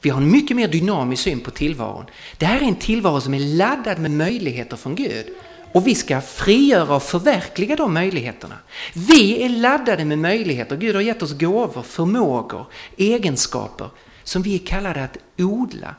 Vi 0.00 0.10
har 0.10 0.20
en 0.20 0.30
mycket 0.30 0.56
mer 0.56 0.68
dynamisk 0.68 1.22
syn 1.22 1.40
på 1.40 1.50
tillvaron. 1.50 2.04
Det 2.38 2.46
här 2.46 2.60
är 2.60 2.62
en 2.62 2.76
tillvaro 2.76 3.20
som 3.20 3.34
är 3.34 3.38
laddad 3.38 3.98
med 3.98 4.10
möjligheter 4.10 4.76
från 4.76 4.94
Gud. 4.94 5.26
Och 5.72 5.86
vi 5.86 5.94
ska 5.94 6.20
frigöra 6.20 6.96
och 6.96 7.02
förverkliga 7.02 7.76
de 7.76 7.94
möjligheterna. 7.94 8.58
Vi 8.94 9.44
är 9.44 9.48
laddade 9.48 10.04
med 10.04 10.18
möjligheter. 10.18 10.76
Gud 10.76 10.94
har 10.94 11.02
gett 11.02 11.22
oss 11.22 11.38
gåvor, 11.38 11.82
förmågor, 11.82 12.66
egenskaper 12.96 13.90
som 14.24 14.42
vi 14.42 14.54
är 14.54 14.66
kallade 14.66 15.04
att 15.04 15.18
odla 15.38 15.94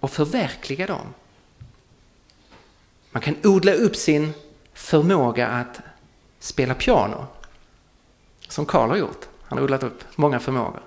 och 0.00 0.10
förverkliga 0.10 0.86
dem. 0.86 1.06
Man 3.10 3.22
kan 3.22 3.36
odla 3.44 3.72
upp 3.72 3.96
sin 3.96 4.32
förmåga 4.72 5.48
att 5.48 5.80
spela 6.38 6.74
piano 6.74 7.26
som 8.48 8.66
Karl 8.66 8.88
har 8.88 8.96
gjort. 8.96 9.28
Han 9.42 9.58
har 9.58 9.64
odlat 9.64 9.82
upp 9.82 10.04
många 10.16 10.40
förmågor. 10.40 10.82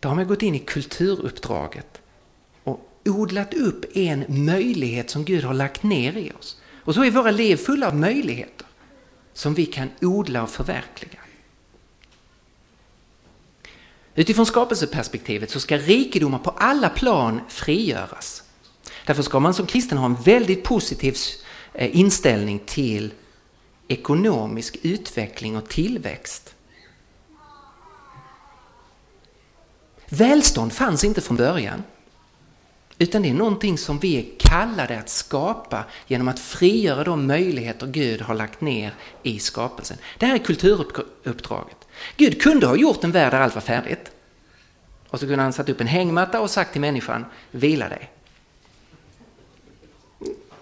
Då 0.00 0.08
har 0.08 0.16
man 0.16 0.26
gått 0.26 0.42
in 0.42 0.54
i 0.54 0.58
kulturuppdraget 0.58 2.00
och 2.64 2.90
odlat 3.04 3.54
upp 3.54 3.96
en 3.96 4.24
möjlighet 4.28 5.10
som 5.10 5.24
Gud 5.24 5.44
har 5.44 5.54
lagt 5.54 5.82
ner 5.82 6.16
i 6.16 6.32
oss. 6.38 6.60
Och 6.84 6.94
så 6.94 7.04
är 7.04 7.10
våra 7.10 7.30
liv 7.30 7.56
fulla 7.56 7.88
av 7.88 7.96
möjligheter 7.96 8.66
som 9.32 9.54
vi 9.54 9.66
kan 9.66 9.90
odla 10.00 10.42
och 10.42 10.50
förverkliga. 10.50 11.20
Utifrån 14.16 14.46
skapelseperspektivet 14.46 15.50
så 15.50 15.60
ska 15.60 15.78
rikedomar 15.78 16.38
på 16.38 16.50
alla 16.50 16.88
plan 16.88 17.40
frigöras. 17.48 18.42
Därför 19.06 19.22
ska 19.22 19.40
man 19.40 19.54
som 19.54 19.66
kristen 19.66 19.98
ha 19.98 20.06
en 20.06 20.14
väldigt 20.14 20.64
positiv 20.64 21.16
eh, 21.72 21.96
inställning 21.96 22.58
till 22.66 23.12
ekonomisk 23.88 24.76
utveckling 24.82 25.56
och 25.56 25.68
tillväxt. 25.68 26.54
Välstånd 30.08 30.72
fanns 30.72 31.04
inte 31.04 31.20
från 31.20 31.36
början. 31.36 31.82
Utan 32.98 33.22
det 33.22 33.28
är 33.28 33.34
någonting 33.34 33.78
som 33.78 33.98
vi 33.98 34.16
är 34.16 34.24
kallade 34.38 34.98
att 34.98 35.08
skapa 35.08 35.84
genom 36.06 36.28
att 36.28 36.38
frigöra 36.38 37.04
de 37.04 37.26
möjligheter 37.26 37.86
Gud 37.86 38.20
har 38.20 38.34
lagt 38.34 38.60
ner 38.60 38.94
i 39.22 39.38
skapelsen. 39.38 39.96
Det 40.18 40.26
här 40.26 40.34
är 40.34 40.38
kulturuppdraget. 40.38 41.85
Gud 42.16 42.42
kunde 42.42 42.66
ha 42.66 42.76
gjort 42.76 43.04
en 43.04 43.12
värld 43.12 43.32
där 43.32 43.40
allt 43.40 43.54
var 43.54 43.62
färdigt. 43.62 44.10
Och 45.08 45.20
så 45.20 45.26
kunde 45.26 45.42
han 45.42 45.52
satt 45.52 45.68
upp 45.68 45.80
en 45.80 45.86
hängmatta 45.86 46.40
och 46.40 46.50
sagt 46.50 46.72
till 46.72 46.80
människan, 46.80 47.24
vila 47.50 47.88
dig. 47.88 48.10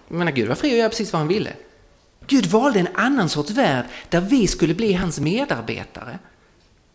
Men 0.07 0.33
Gud 0.33 0.47
var 0.47 0.55
fri 0.55 0.71
att 0.71 0.77
göra 0.77 0.89
precis 0.89 1.13
vad 1.13 1.19
han 1.19 1.27
ville. 1.27 1.53
Gud 2.27 2.45
valde 2.45 2.79
en 2.79 2.87
annan 2.93 3.29
sorts 3.29 3.51
värld 3.51 3.85
där 4.09 4.21
vi 4.21 4.47
skulle 4.47 4.73
bli 4.73 4.93
hans 4.93 5.19
medarbetare. 5.19 6.19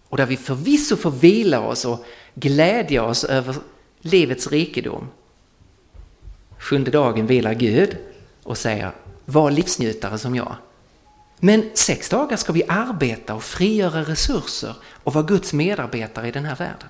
Och 0.09 0.17
där 0.17 0.27
vi 0.27 0.37
förvisso 0.37 0.97
får 0.97 1.11
vila 1.11 1.61
oss 1.61 1.85
och 1.85 2.05
glädja 2.35 3.05
oss 3.05 3.25
över 3.25 3.57
livets 4.01 4.47
rikedom. 4.47 5.09
Sjunde 6.59 6.91
dagen 6.91 7.27
vilar 7.27 7.55
Gud 7.55 7.97
och 8.43 8.59
säger 8.59 8.93
var 9.25 9.51
livsnjutare 9.51 10.19
som 10.19 10.35
jag. 10.35 10.57
Men 11.41 11.71
sex 11.75 12.09
dagar 12.09 12.37
ska 12.37 12.53
vi 12.53 12.63
arbeta 12.69 13.35
och 13.35 13.45
frigöra 13.45 14.03
resurser 14.03 14.75
och 15.05 15.15
vara 15.15 15.25
Guds 15.25 15.53
medarbetare 15.53 16.29
i 16.29 16.31
den 16.31 16.45
här 16.45 16.57
världen. 16.57 16.89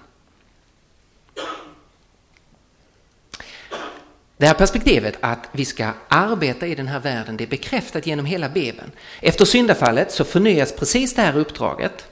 Det 4.37 4.47
här 4.47 4.55
perspektivet 4.55 5.17
att 5.21 5.49
vi 5.53 5.65
ska 5.65 5.93
arbeta 6.09 6.67
i 6.67 6.75
den 6.75 6.89
här 6.89 7.01
världen 7.01 7.37
det 7.37 7.45
är 7.45 7.49
bekräftat 7.49 8.07
genom 8.07 8.27
hela 8.27 8.49
Bibeln. 8.49 8.91
Efter 9.21 9.45
syndafallet 9.45 10.13
så 10.13 10.25
förnyas 10.25 10.73
precis 10.73 11.15
det 11.15 11.23
här 11.23 11.39
uppdraget 11.39 12.05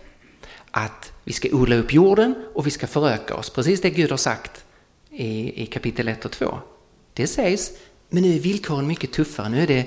att 0.70 1.12
vi 1.24 1.32
ska 1.32 1.48
odla 1.52 1.76
upp 1.76 1.92
jorden 1.92 2.34
och 2.54 2.66
vi 2.66 2.70
ska 2.70 2.86
föröka 2.86 3.34
oss. 3.34 3.50
Precis 3.50 3.80
det 3.80 3.90
Gud 3.90 4.10
har 4.10 4.16
sagt 4.16 4.64
i, 5.10 5.62
i 5.62 5.66
kapitel 5.66 6.08
1 6.08 6.24
och 6.24 6.30
2. 6.30 6.58
Det 7.12 7.26
sägs, 7.26 7.70
men 8.08 8.22
nu 8.22 8.34
är 8.34 8.40
villkoren 8.40 8.86
mycket 8.86 9.12
tuffare. 9.12 9.48
Nu 9.48 9.62
är 9.62 9.66
det 9.66 9.84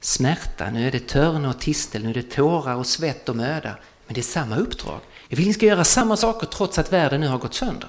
smärta, 0.00 0.70
nu 0.70 0.86
är 0.86 0.92
det 0.92 1.08
törn 1.08 1.44
och 1.44 1.60
tistel, 1.60 2.02
nu 2.02 2.10
är 2.10 2.14
det 2.14 2.30
tårar 2.30 2.74
och 2.74 2.86
svett 2.86 3.28
och 3.28 3.36
möda. 3.36 3.76
Men 4.06 4.14
det 4.14 4.20
är 4.20 4.22
samma 4.22 4.56
uppdrag. 4.56 5.00
Jag 5.28 5.36
vill 5.36 5.46
ni 5.46 5.54
ska 5.54 5.66
göra 5.66 5.84
samma 5.84 6.16
saker 6.16 6.46
trots 6.46 6.78
att 6.78 6.92
världen 6.92 7.20
nu 7.20 7.28
har 7.28 7.38
gått 7.38 7.54
sönder. 7.54 7.88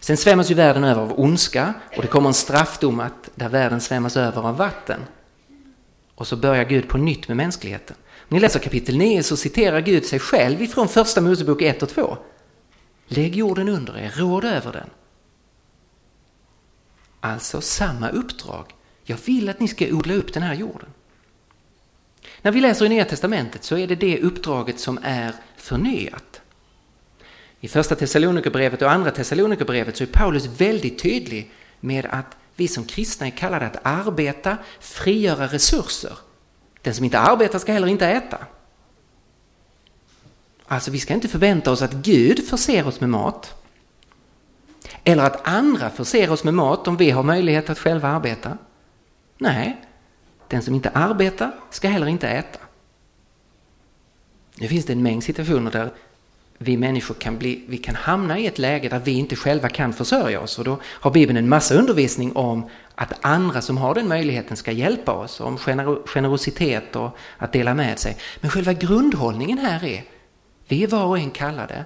Sen 0.00 0.16
svämmas 0.16 0.50
ju 0.50 0.54
världen 0.54 0.84
över 0.84 1.02
av 1.02 1.20
ondska 1.20 1.74
och 1.96 2.02
det 2.02 2.08
kommer 2.08 2.28
en 2.28 2.34
straffdom 2.34 3.00
att 3.00 3.30
där 3.34 3.48
världen 3.48 3.80
svämmas 3.80 4.16
över 4.16 4.42
av 4.42 4.56
vatten. 4.56 5.00
Och 6.14 6.26
så 6.26 6.36
börjar 6.36 6.64
Gud 6.64 6.88
på 6.88 6.98
nytt 6.98 7.28
med 7.28 7.36
mänskligheten. 7.36 7.96
Om 8.18 8.28
ni 8.28 8.40
läser 8.40 8.60
kapitel 8.60 8.98
9 8.98 9.22
så 9.22 9.36
citerar 9.36 9.80
Gud 9.80 10.06
sig 10.06 10.18
själv 10.18 10.62
ifrån 10.62 10.88
första 10.88 11.20
Mosebok 11.20 11.62
1 11.62 11.82
och 11.82 11.88
2. 11.88 12.16
Lägg 13.06 13.36
jorden 13.36 13.68
under 13.68 13.98
er, 13.98 14.12
råd 14.16 14.44
över 14.44 14.72
den. 14.72 14.90
Alltså 17.20 17.60
samma 17.60 18.08
uppdrag. 18.08 18.74
Jag 19.04 19.16
vill 19.24 19.48
att 19.48 19.60
ni 19.60 19.68
ska 19.68 19.86
odla 19.86 20.14
upp 20.14 20.32
den 20.32 20.42
här 20.42 20.54
jorden. 20.54 20.88
När 22.42 22.52
vi 22.52 22.60
läser 22.60 22.86
i 22.86 22.88
Nya 22.88 23.04
Testamentet 23.04 23.64
så 23.64 23.76
är 23.76 23.86
det 23.86 23.94
det 23.94 24.20
uppdraget 24.20 24.80
som 24.80 24.98
är 25.02 25.32
förnyat. 25.56 26.40
I 27.60 27.68
första 27.68 27.94
Thessalonikerbrevet 27.94 28.82
och 28.82 28.90
andra 28.90 29.10
Thessalonikerbrevet 29.10 29.96
så 29.96 30.04
är 30.04 30.08
Paulus 30.08 30.46
väldigt 30.46 31.02
tydlig 31.02 31.50
med 31.80 32.06
att 32.06 32.36
vi 32.56 32.68
som 32.68 32.84
kristna 32.84 33.26
är 33.26 33.30
kallade 33.30 33.66
att 33.66 33.80
arbeta, 33.82 34.56
frigöra 34.80 35.46
resurser. 35.46 36.18
Den 36.82 36.94
som 36.94 37.04
inte 37.04 37.18
arbetar 37.18 37.58
ska 37.58 37.72
heller 37.72 37.86
inte 37.86 38.06
äta. 38.06 38.38
Alltså 40.66 40.90
vi 40.90 41.00
ska 41.00 41.14
inte 41.14 41.28
förvänta 41.28 41.70
oss 41.70 41.82
att 41.82 41.92
Gud 41.92 42.48
förser 42.48 42.86
oss 42.86 43.00
med 43.00 43.10
mat. 43.10 43.62
Eller 45.04 45.22
att 45.24 45.48
andra 45.48 45.90
förser 45.90 46.30
oss 46.30 46.44
med 46.44 46.54
mat 46.54 46.88
om 46.88 46.96
vi 46.96 47.10
har 47.10 47.22
möjlighet 47.22 47.70
att 47.70 47.78
själva 47.78 48.08
arbeta. 48.08 48.58
Nej, 49.42 49.76
den 50.48 50.62
som 50.62 50.74
inte 50.74 50.90
arbetar 50.90 51.50
ska 51.70 51.88
heller 51.88 52.06
inte 52.06 52.28
äta. 52.28 52.58
Nu 54.56 54.68
finns 54.68 54.84
det 54.84 54.92
en 54.92 55.02
mängd 55.02 55.24
situationer 55.24 55.70
där 55.70 55.90
vi 56.58 56.76
människor 56.76 57.14
kan, 57.14 57.38
bli, 57.38 57.64
vi 57.68 57.78
kan 57.78 57.94
hamna 57.94 58.38
i 58.38 58.46
ett 58.46 58.58
läge 58.58 58.88
där 58.88 58.98
vi 58.98 59.12
inte 59.12 59.36
själva 59.36 59.68
kan 59.68 59.92
försörja 59.92 60.40
oss 60.40 60.58
och 60.58 60.64
då 60.64 60.78
har 60.84 61.10
Bibeln 61.10 61.36
en 61.36 61.48
massa 61.48 61.74
undervisning 61.74 62.36
om 62.36 62.68
att 62.94 63.24
andra 63.24 63.60
som 63.60 63.78
har 63.78 63.94
den 63.94 64.08
möjligheten 64.08 64.56
ska 64.56 64.72
hjälpa 64.72 65.12
oss, 65.12 65.40
om 65.40 65.58
generositet 66.06 66.96
och 66.96 67.16
att 67.38 67.52
dela 67.52 67.74
med 67.74 67.98
sig. 67.98 68.16
Men 68.40 68.50
själva 68.50 68.72
grundhållningen 68.72 69.58
här 69.58 69.84
är, 69.84 70.04
vi 70.68 70.82
är 70.82 70.88
var 70.88 71.04
och 71.04 71.18
en 71.18 71.30
kallade 71.30 71.84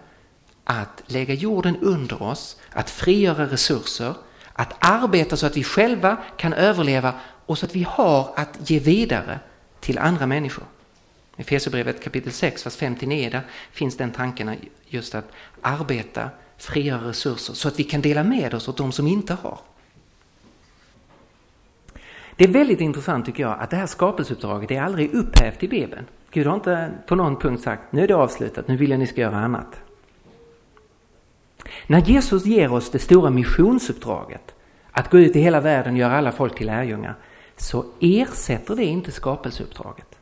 att 0.65 1.03
lägga 1.07 1.35
jorden 1.35 1.77
under 1.77 2.23
oss, 2.23 2.57
att 2.71 2.91
frigöra 2.91 3.47
resurser, 3.47 4.15
att 4.53 4.75
arbeta 4.79 5.37
så 5.37 5.47
att 5.47 5.57
vi 5.57 5.65
själva 5.65 6.17
kan 6.37 6.53
överleva 6.53 7.15
och 7.47 7.59
så 7.59 7.67
att 7.67 7.77
vi 7.77 7.83
har 7.83 8.33
att 8.37 8.71
ge 8.71 8.79
vidare 8.79 9.39
till 9.81 9.99
andra 9.99 10.27
människor. 10.27 10.65
I 11.37 11.41
Efesierbrevet 11.41 12.05
kapitel 12.05 12.33
6, 12.33 12.67
vers 12.67 12.77
59, 12.77 13.31
där 13.31 13.43
finns 13.71 13.97
den 13.97 14.11
tanken 14.11 14.57
just 14.87 15.15
att 15.15 15.33
arbeta, 15.61 16.31
frigöra 16.59 17.09
resurser 17.09 17.55
så 17.55 17.69
att 17.69 17.79
vi 17.79 17.85
kan 17.85 18.01
dela 18.01 18.25
med 18.25 18.55
oss 18.55 18.69
åt 18.69 18.77
de 18.77 18.93
som 18.93 19.07
inte 19.07 19.35
har. 19.35 19.59
Det 22.37 22.45
är 22.45 22.49
väldigt 22.49 22.81
intressant 22.81 23.27
tycker 23.27 23.43
jag 23.43 23.59
att 23.61 23.71
det 23.71 23.77
här 23.77 23.87
skapelseuppdraget 23.87 24.71
är 24.71 24.83
aldrig 24.83 25.15
upphävt 25.15 25.63
i 25.63 25.69
Bibeln. 25.69 26.07
Gud 26.31 26.47
har 26.47 26.55
inte 26.55 26.91
på 27.07 27.15
någon 27.15 27.37
punkt 27.37 27.63
sagt 27.63 27.93
nu 27.93 28.03
är 28.03 28.09
det 28.09 28.15
avslutat, 28.15 28.69
nu 28.69 28.77
vill 28.77 28.91
jag 28.91 28.99
ni 28.99 29.07
ska 29.07 29.21
göra 29.21 29.37
annat. 29.37 29.81
När 31.87 32.01
Jesus 32.01 32.47
ger 32.47 32.73
oss 32.73 32.91
det 32.91 32.99
stora 32.99 33.31
missionsuppdraget 33.31 34.55
att 34.91 35.11
gå 35.11 35.19
ut 35.19 35.37
i 35.37 35.41
hela 35.41 35.61
världen 35.61 35.93
och 35.93 35.99
göra 35.99 36.19
alla 36.19 36.33
folk 36.33 36.57
till 36.59 36.67
lärjungar 36.67 37.15
så 37.57 37.85
ersätter 38.01 38.77
det 38.77 38.85
inte 38.85 39.13
skapelseuppdraget. 39.13 40.19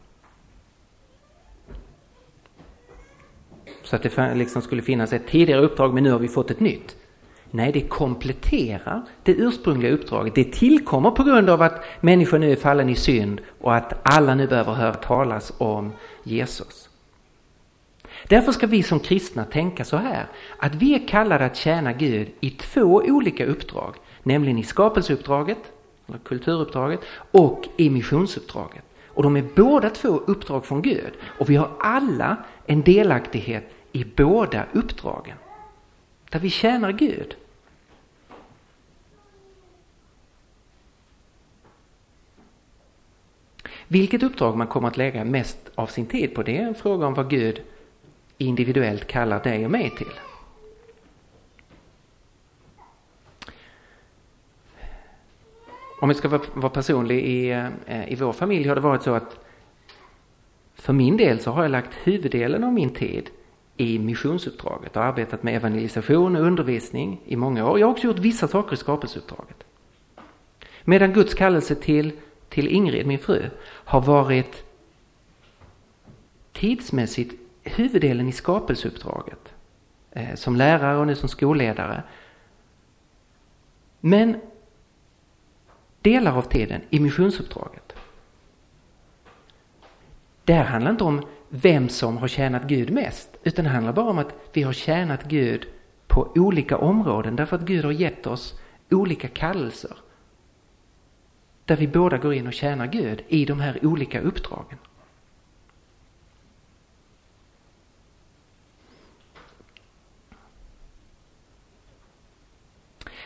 Så 3.82 3.96
att 3.96 4.02
det 4.02 4.34
liksom 4.34 4.62
skulle 4.62 4.82
finnas 4.82 5.12
ett 5.12 5.26
tidigare 5.26 5.60
uppdrag 5.60 5.94
men 5.94 6.02
nu 6.02 6.10
har 6.10 6.18
vi 6.18 6.28
fått 6.28 6.50
ett 6.50 6.60
nytt. 6.60 6.96
Nej, 7.50 7.72
det 7.72 7.80
kompletterar 7.80 9.02
det 9.22 9.32
ursprungliga 9.32 9.92
uppdraget. 9.92 10.34
Det 10.34 10.52
tillkommer 10.52 11.10
på 11.10 11.22
grund 11.22 11.50
av 11.50 11.62
att 11.62 11.84
människan 12.00 12.40
nu 12.40 12.52
är 12.52 12.56
fallen 12.56 12.88
i 12.88 12.94
synd 12.94 13.40
och 13.60 13.74
att 13.74 13.92
alla 14.02 14.34
nu 14.34 14.46
behöver 14.46 14.72
höra 14.72 14.94
talas 14.94 15.52
om 15.58 15.92
Jesus. 16.22 16.88
Därför 18.28 18.52
ska 18.52 18.66
vi 18.66 18.82
som 18.82 19.00
kristna 19.00 19.44
tänka 19.44 19.84
så 19.84 19.96
här, 19.96 20.26
att 20.58 20.74
vi 20.74 20.94
är 20.94 21.08
kallade 21.08 21.44
att 21.44 21.56
tjäna 21.56 21.92
Gud 21.92 22.28
i 22.40 22.50
två 22.50 23.02
olika 23.06 23.46
uppdrag, 23.46 23.94
nämligen 24.22 24.58
i 24.58 24.62
skapelseuppdraget, 24.62 25.72
eller 26.08 26.18
kulturuppdraget, 26.18 27.00
och 27.30 27.64
i 27.76 27.90
missionsuppdraget. 27.90 28.84
Och 29.08 29.22
de 29.22 29.36
är 29.36 29.44
båda 29.54 29.90
två 29.90 30.08
uppdrag 30.08 30.66
från 30.66 30.82
Gud 30.82 31.12
och 31.38 31.50
vi 31.50 31.56
har 31.56 31.70
alla 31.78 32.36
en 32.66 32.82
delaktighet 32.82 33.70
i 33.92 34.04
båda 34.04 34.66
uppdragen. 34.72 35.36
Där 36.30 36.38
vi 36.38 36.50
tjänar 36.50 36.92
Gud. 36.92 37.36
Vilket 43.88 44.22
uppdrag 44.22 44.56
man 44.56 44.66
kommer 44.66 44.88
att 44.88 44.96
lägga 44.96 45.24
mest 45.24 45.58
av 45.74 45.86
sin 45.86 46.06
tid 46.06 46.34
på 46.34 46.42
det 46.42 46.58
är 46.58 46.66
en 46.66 46.74
fråga 46.74 47.06
om 47.06 47.14
vad 47.14 47.30
Gud 47.30 47.62
individuellt 48.38 49.06
kallar 49.06 49.42
dig 49.42 49.64
och 49.64 49.70
mig 49.70 49.90
till. 49.90 50.12
Om 56.04 56.10
jag 56.10 56.16
ska 56.16 56.28
vara 56.54 56.70
personlig 56.70 57.24
i, 57.24 57.50
eh, 57.86 58.12
i 58.12 58.14
vår 58.14 58.32
familj 58.32 58.68
har 58.68 58.74
det 58.74 58.80
varit 58.80 59.02
så 59.02 59.14
att 59.14 59.38
för 60.74 60.92
min 60.92 61.16
del 61.16 61.40
så 61.40 61.50
har 61.50 61.62
jag 61.62 61.70
lagt 61.70 61.94
huvuddelen 61.94 62.64
av 62.64 62.72
min 62.72 62.90
tid 62.90 63.30
i 63.76 63.98
missionsuppdraget 63.98 64.96
och 64.96 65.04
arbetat 65.04 65.42
med 65.42 65.56
evangelisation 65.56 66.36
och 66.36 66.42
undervisning 66.42 67.20
i 67.24 67.36
många 67.36 67.70
år. 67.70 67.78
Jag 67.78 67.86
har 67.86 67.92
också 67.92 68.06
gjort 68.06 68.18
vissa 68.18 68.48
saker 68.48 68.74
i 68.74 68.76
skapelseuppdraget. 68.76 69.64
Medan 70.82 71.12
Guds 71.12 71.34
kallelse 71.34 71.74
till, 71.74 72.12
till 72.48 72.68
Ingrid, 72.68 73.06
min 73.06 73.18
fru, 73.18 73.50
har 73.64 74.00
varit 74.00 74.64
tidsmässigt 76.52 77.34
huvuddelen 77.62 78.28
i 78.28 78.32
skapelseuppdraget. 78.32 79.52
Eh, 80.10 80.34
som 80.34 80.56
lärare 80.56 80.98
och 80.98 81.06
nu 81.06 81.14
som 81.14 81.28
skolledare. 81.28 82.02
Men 84.00 84.40
delar 86.04 86.36
av 86.36 86.42
tiden 86.42 86.80
i 86.90 87.00
missionsuppdraget. 87.00 87.92
Det 90.44 90.52
här 90.52 90.64
handlar 90.64 90.90
inte 90.90 91.04
om 91.04 91.26
vem 91.48 91.88
som 91.88 92.16
har 92.16 92.28
tjänat 92.28 92.62
Gud 92.62 92.90
mest, 92.90 93.30
utan 93.42 93.64
det 93.64 93.70
handlar 93.70 93.92
bara 93.92 94.10
om 94.10 94.18
att 94.18 94.34
vi 94.52 94.62
har 94.62 94.72
tjänat 94.72 95.24
Gud 95.24 95.66
på 96.06 96.32
olika 96.34 96.78
områden 96.78 97.36
därför 97.36 97.56
att 97.56 97.62
Gud 97.62 97.84
har 97.84 97.92
gett 97.92 98.26
oss 98.26 98.60
olika 98.90 99.28
kallelser. 99.28 99.96
Där 101.64 101.76
vi 101.76 101.88
båda 101.88 102.18
går 102.18 102.34
in 102.34 102.46
och 102.46 102.52
tjänar 102.52 102.86
Gud 102.86 103.24
i 103.28 103.44
de 103.44 103.60
här 103.60 103.86
olika 103.86 104.20
uppdragen. 104.20 104.78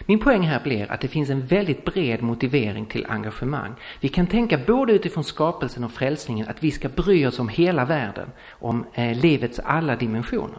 Min 0.07 0.19
poäng 0.19 0.43
här 0.43 0.61
blir 0.63 0.93
att 0.93 1.01
det 1.01 1.09
finns 1.09 1.31
en 1.31 1.47
väldigt 1.47 1.85
bred 1.85 2.23
motivering 2.23 2.87
till 2.87 3.07
engagemang. 3.09 3.75
Vi 4.01 4.09
kan 4.09 4.27
tänka 4.27 4.59
både 4.67 4.93
utifrån 4.93 5.25
skapelsen 5.25 5.85
och 5.85 5.93
frälsningen 5.93 6.49
att 6.49 6.63
vi 6.63 6.71
ska 6.71 6.89
bry 6.89 7.27
oss 7.27 7.39
om 7.39 7.49
hela 7.49 7.85
världen, 7.85 8.31
om 8.51 8.85
eh, 8.95 9.21
livets 9.21 9.59
alla 9.59 9.97
dimensioner. 9.97 10.59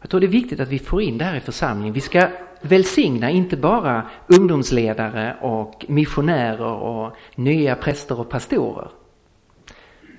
Jag 0.00 0.10
tror 0.10 0.20
det 0.20 0.26
är 0.26 0.28
viktigt 0.28 0.60
att 0.60 0.68
vi 0.68 0.78
får 0.78 1.02
in 1.02 1.18
det 1.18 1.24
här 1.24 1.36
i 1.36 1.40
församlingen. 1.40 1.94
Vi 1.94 2.00
ska 2.00 2.28
välsigna 2.60 3.30
inte 3.30 3.56
bara 3.56 4.10
ungdomsledare 4.26 5.36
och 5.40 5.84
missionärer 5.88 6.72
och 6.72 7.16
nya 7.34 7.76
präster 7.76 8.20
och 8.20 8.30
pastorer. 8.30 8.88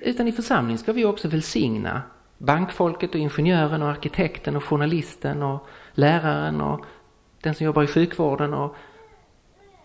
Utan 0.01 0.27
i 0.27 0.31
församlingen 0.31 0.77
ska 0.77 0.93
vi 0.93 1.05
också 1.05 1.27
välsigna 1.27 2.01
bankfolket 2.37 3.09
och 3.09 3.19
ingenjören 3.19 3.81
och 3.81 3.89
arkitekten 3.89 4.55
och 4.55 4.63
journalisten 4.63 5.43
och 5.43 5.67
läraren 5.93 6.61
och 6.61 6.85
den 7.45 7.55
som 7.55 7.65
jobbar 7.65 7.83
i 7.83 7.87
sjukvården 7.87 8.53
och 8.53 8.75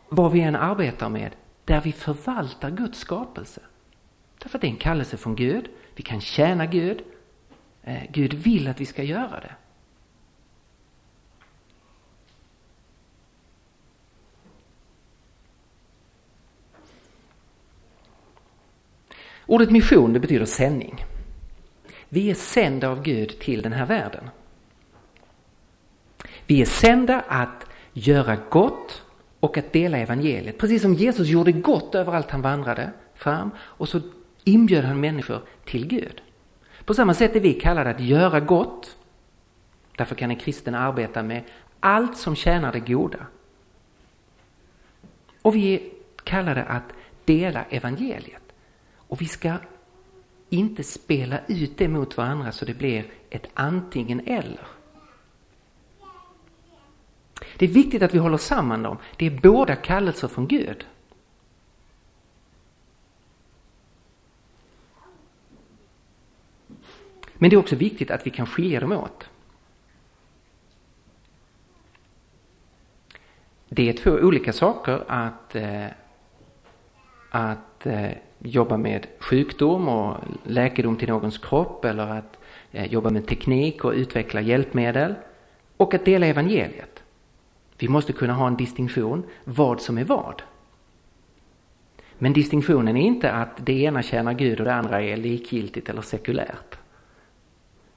vad 0.08 0.32
vi 0.32 0.40
än 0.40 0.56
arbetar 0.56 1.08
med, 1.08 1.36
där 1.64 1.80
vi 1.80 1.92
förvaltar 1.92 2.70
Guds 2.70 2.98
skapelse. 2.98 3.60
Därför 4.38 4.58
att 4.58 4.62
det 4.62 4.66
är 4.66 4.70
en 4.70 4.76
kallelse 4.76 5.16
från 5.16 5.36
Gud, 5.36 5.68
vi 5.94 6.02
kan 6.02 6.20
tjäna 6.20 6.66
Gud, 6.66 7.02
eh, 7.82 8.02
Gud 8.12 8.34
vill 8.34 8.68
att 8.68 8.80
vi 8.80 8.86
ska 8.86 9.02
göra 9.02 9.40
det. 9.40 9.54
Ordet 19.46 19.70
mission 19.70 20.12
det 20.12 20.20
betyder 20.20 20.44
sändning. 20.44 21.04
Vi 22.08 22.30
är 22.30 22.34
sända 22.34 22.88
av 22.88 23.02
Gud 23.02 23.38
till 23.40 23.62
den 23.62 23.72
här 23.72 23.86
världen. 23.86 24.30
Vi 26.50 26.60
är 26.60 26.66
sända 26.66 27.20
att 27.28 27.66
göra 27.92 28.38
gott 28.50 29.02
och 29.40 29.58
att 29.58 29.72
dela 29.72 29.98
evangeliet. 29.98 30.58
Precis 30.58 30.82
som 30.82 30.94
Jesus 30.94 31.28
gjorde 31.28 31.52
gott 31.52 31.94
överallt 31.94 32.30
han 32.30 32.42
vandrade 32.42 32.90
fram 33.14 33.50
och 33.58 33.88
så 33.88 34.00
inbjöd 34.44 34.84
han 34.84 35.00
människor 35.00 35.42
till 35.64 35.86
Gud. 35.86 36.22
På 36.84 36.94
samma 36.94 37.14
sätt 37.14 37.36
är 37.36 37.40
vi 37.40 37.54
kallade 37.54 37.90
att 37.90 38.00
göra 38.00 38.40
gott. 38.40 38.96
Därför 39.96 40.14
kan 40.14 40.30
en 40.30 40.36
kristen 40.36 40.74
arbeta 40.74 41.22
med 41.22 41.42
allt 41.80 42.16
som 42.16 42.36
tjänar 42.36 42.72
det 42.72 42.80
goda. 42.80 43.26
Och 45.42 45.56
vi 45.56 45.74
är 45.74 45.80
kallade 46.24 46.64
att 46.64 46.92
dela 47.24 47.64
evangeliet. 47.70 48.52
Och 48.96 49.20
vi 49.20 49.26
ska 49.26 49.54
inte 50.48 50.82
spela 50.82 51.38
ut 51.48 51.78
det 51.78 51.88
mot 51.88 52.16
varandra 52.16 52.52
så 52.52 52.64
det 52.64 52.74
blir 52.74 53.04
ett 53.30 53.46
antingen 53.54 54.20
eller. 54.26 54.79
Det 57.56 57.64
är 57.64 57.68
viktigt 57.68 58.02
att 58.02 58.14
vi 58.14 58.18
håller 58.18 58.36
samman 58.36 58.82
dem. 58.82 58.96
Det 59.16 59.26
är 59.26 59.40
båda 59.40 59.76
kallelser 59.76 60.28
från 60.28 60.46
Gud. 60.46 60.86
Men 67.34 67.50
det 67.50 67.56
är 67.56 67.58
också 67.58 67.76
viktigt 67.76 68.10
att 68.10 68.26
vi 68.26 68.30
kan 68.30 68.46
skilja 68.46 68.80
dem 68.80 68.92
åt. 68.92 69.28
Det 73.68 73.88
är 73.88 73.92
två 73.92 74.10
olika 74.10 74.52
saker 74.52 75.04
att, 75.08 75.54
eh, 75.54 75.86
att 77.30 77.86
eh, 77.86 78.10
jobba 78.38 78.76
med 78.76 79.06
sjukdom 79.18 79.88
och 79.88 80.16
läkedom 80.44 80.96
till 80.96 81.08
någons 81.08 81.38
kropp 81.38 81.84
eller 81.84 82.06
att 82.06 82.38
eh, 82.72 82.92
jobba 82.92 83.10
med 83.10 83.26
teknik 83.26 83.84
och 83.84 83.92
utveckla 83.92 84.40
hjälpmedel 84.40 85.14
och 85.76 85.94
att 85.94 86.04
dela 86.04 86.26
evangeliet. 86.26 86.99
Vi 87.80 87.88
måste 87.88 88.12
kunna 88.12 88.32
ha 88.32 88.46
en 88.46 88.56
distinktion 88.56 89.22
vad 89.44 89.80
som 89.80 89.98
är 89.98 90.04
vad. 90.04 90.42
Men 92.18 92.32
distinktionen 92.32 92.96
är 92.96 93.06
inte 93.06 93.32
att 93.32 93.66
det 93.66 93.72
ena 93.72 94.02
tjänar 94.02 94.32
Gud 94.32 94.58
och 94.58 94.64
det 94.64 94.74
andra 94.74 95.02
är 95.02 95.16
likgiltigt 95.16 95.88
eller 95.88 96.02
sekulärt. 96.02 96.78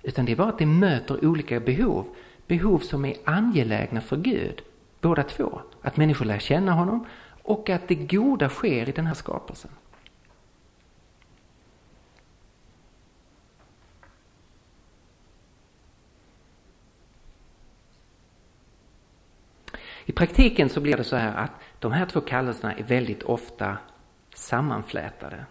Utan 0.01 0.25
det 0.25 0.31
är 0.31 0.35
bara 0.35 0.49
att 0.49 0.59
det 0.59 0.65
möter 0.65 1.25
olika 1.25 1.59
behov. 1.59 2.05
Behov 2.47 2.79
som 2.79 3.05
är 3.05 3.15
angelägna 3.23 4.01
för 4.01 4.17
Gud, 4.17 4.61
båda 5.01 5.23
två. 5.23 5.61
Att 5.81 5.97
människor 5.97 6.25
lär 6.25 6.39
känna 6.39 6.71
honom 6.71 7.05
och 7.43 7.69
att 7.69 7.87
det 7.87 7.95
goda 7.95 8.49
sker 8.49 8.89
i 8.89 8.91
den 8.91 9.07
här 9.07 9.13
skapelsen. 9.13 9.71
I 20.05 20.11
praktiken 20.11 20.69
så 20.69 20.81
blir 20.81 20.97
det 20.97 21.03
så 21.03 21.15
här 21.15 21.35
att 21.35 21.51
de 21.79 21.91
här 21.91 22.05
två 22.05 22.21
kallelserna 22.21 22.73
är 22.73 22.83
väldigt 22.83 23.23
ofta 23.23 23.77
sammanflätade. 24.33 25.45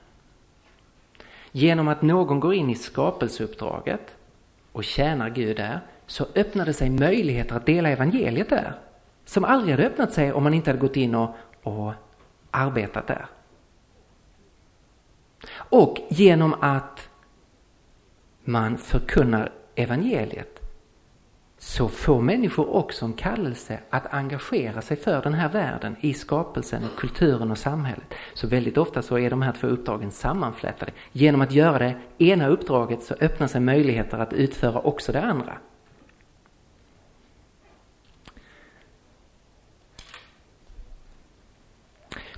Genom 1.53 1.88
att 1.88 2.03
någon 2.03 2.40
går 2.40 2.55
in 2.55 2.70
i 2.70 2.74
skapelseuppdraget 2.74 4.16
och 4.72 4.84
tjänar 4.84 5.30
Gud 5.30 5.57
där 5.57 5.80
så 6.07 6.26
öppnar 6.34 6.66
det 6.66 6.72
sig 6.72 6.90
möjligheter 6.90 7.57
att 7.57 7.66
dela 7.66 7.88
evangeliet 7.88 8.50
där. 8.50 8.78
Som 9.24 9.44
aldrig 9.44 9.74
hade 9.74 9.86
öppnat 9.86 10.12
sig 10.12 10.32
om 10.32 10.42
man 10.42 10.55
inte 10.55 10.70
hade 10.70 10.80
gått 10.80 10.96
in 10.96 11.14
och, 11.14 11.36
och 11.62 11.92
arbetat 12.50 13.07
där. 13.07 13.26
Och 15.55 15.98
genom 16.09 16.55
att 16.61 17.09
man 18.44 18.78
förkunnar 18.78 19.53
evangeliet 19.74 20.51
så 21.64 21.88
får 21.88 22.20
människor 22.20 22.74
också 22.74 23.04
en 23.04 23.12
kallelse 23.12 23.78
att 23.90 24.14
engagera 24.14 24.82
sig 24.82 24.96
för 24.96 25.22
den 25.22 25.34
här 25.34 25.48
världen 25.48 25.96
i 26.00 26.14
skapelsen, 26.14 26.84
och 26.84 27.00
kulturen 27.00 27.50
och 27.50 27.58
samhället. 27.58 28.14
Så 28.34 28.46
väldigt 28.46 28.78
ofta 28.78 29.02
så 29.02 29.18
är 29.18 29.30
de 29.30 29.42
här 29.42 29.52
två 29.52 29.66
uppdragen 29.66 30.10
sammanflätade. 30.10 30.92
Genom 31.12 31.40
att 31.40 31.52
göra 31.52 31.78
det 31.78 31.94
ena 32.18 32.48
uppdraget 32.48 33.02
så 33.02 33.14
öppnar 33.20 33.46
sig 33.46 33.60
möjligheter 33.60 34.18
att 34.18 34.32
utföra 34.32 34.80
också 34.80 35.12
det 35.12 35.22
andra. 35.22 35.58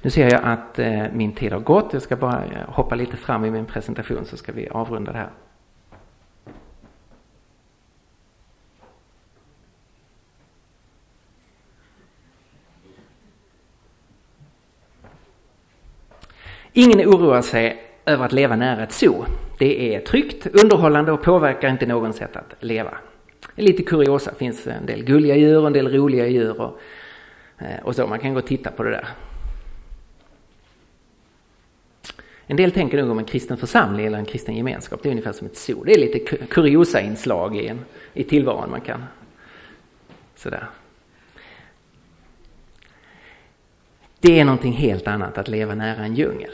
Nu 0.03 0.11
ser 0.11 0.31
jag 0.31 0.43
att 0.45 0.79
eh, 0.79 1.05
min 1.13 1.33
tid 1.33 1.53
har 1.53 1.61
gått. 1.61 1.93
Jag 1.93 2.03
ska 2.03 2.17
bara 2.17 2.45
eh, 2.45 2.69
hoppa 2.69 2.95
lite 2.95 3.17
fram 3.17 3.45
i 3.45 3.51
min 3.51 3.67
presentation 3.67 4.25
så 4.25 4.37
ska 4.37 4.53
vi 4.53 4.69
avrunda 4.69 5.13
det 5.13 5.19
här. 5.19 5.31
Ingen 16.77 17.01
oroar 17.01 17.43
sig 17.43 17.83
över 18.05 18.25
att 18.25 18.33
leva 18.33 18.57
nära 18.57 18.83
ett 18.83 18.93
zoo. 18.93 19.25
Det 19.59 19.95
är 19.95 20.01
tryggt, 20.01 20.47
underhållande 20.47 21.13
och 21.13 21.23
påverkar 21.23 21.69
inte 21.69 21.87
någon 21.87 22.13
sätt 22.13 22.37
att 22.37 22.55
leva. 22.61 22.99
Lite 23.55 23.83
kuriosa, 23.83 24.31
det 24.31 24.37
finns 24.37 24.67
en 24.67 24.87
del 24.87 25.05
gulliga 25.05 25.37
djur 25.37 25.61
och 25.61 25.67
en 25.67 25.73
del 25.73 25.93
roliga 25.93 26.27
djur 26.27 26.61
och, 26.61 26.81
eh, 27.59 27.83
och 27.83 27.95
så. 27.97 28.07
Man 28.07 28.19
kan 28.19 28.35
gå 28.35 28.39
och 28.39 28.47
titta 28.47 28.71
på 28.71 28.83
det 28.83 28.91
där. 28.91 29.09
En 32.47 32.57
del 32.57 32.73
tänker 32.73 33.03
nog 33.03 33.11
om 33.11 33.19
en 33.19 33.25
kristen 33.25 33.57
församling 33.57 34.07
eller 34.07 34.19
en 34.19 34.25
kristen 34.25 34.57
gemenskap, 34.57 35.03
det 35.03 35.09
är 35.09 35.11
ungefär 35.11 35.33
som 35.33 35.47
ett 35.47 35.57
zoo. 35.57 35.85
Det 35.85 35.93
är 35.93 35.99
lite 35.99 36.19
kuriosa-inslag 36.47 37.57
i, 37.57 37.69
en, 37.69 37.85
i 38.13 38.25
tillvaron 38.25 38.71
man 38.71 38.81
kan 38.81 39.05
sådär. 40.37 40.69
Det 44.27 44.41
är 44.41 44.45
någonting 44.45 44.73
helt 44.73 45.07
annat 45.07 45.39
att 45.39 45.49
leva 45.49 45.75
nära 45.75 46.05
en 46.05 46.15
djungel. 46.15 46.51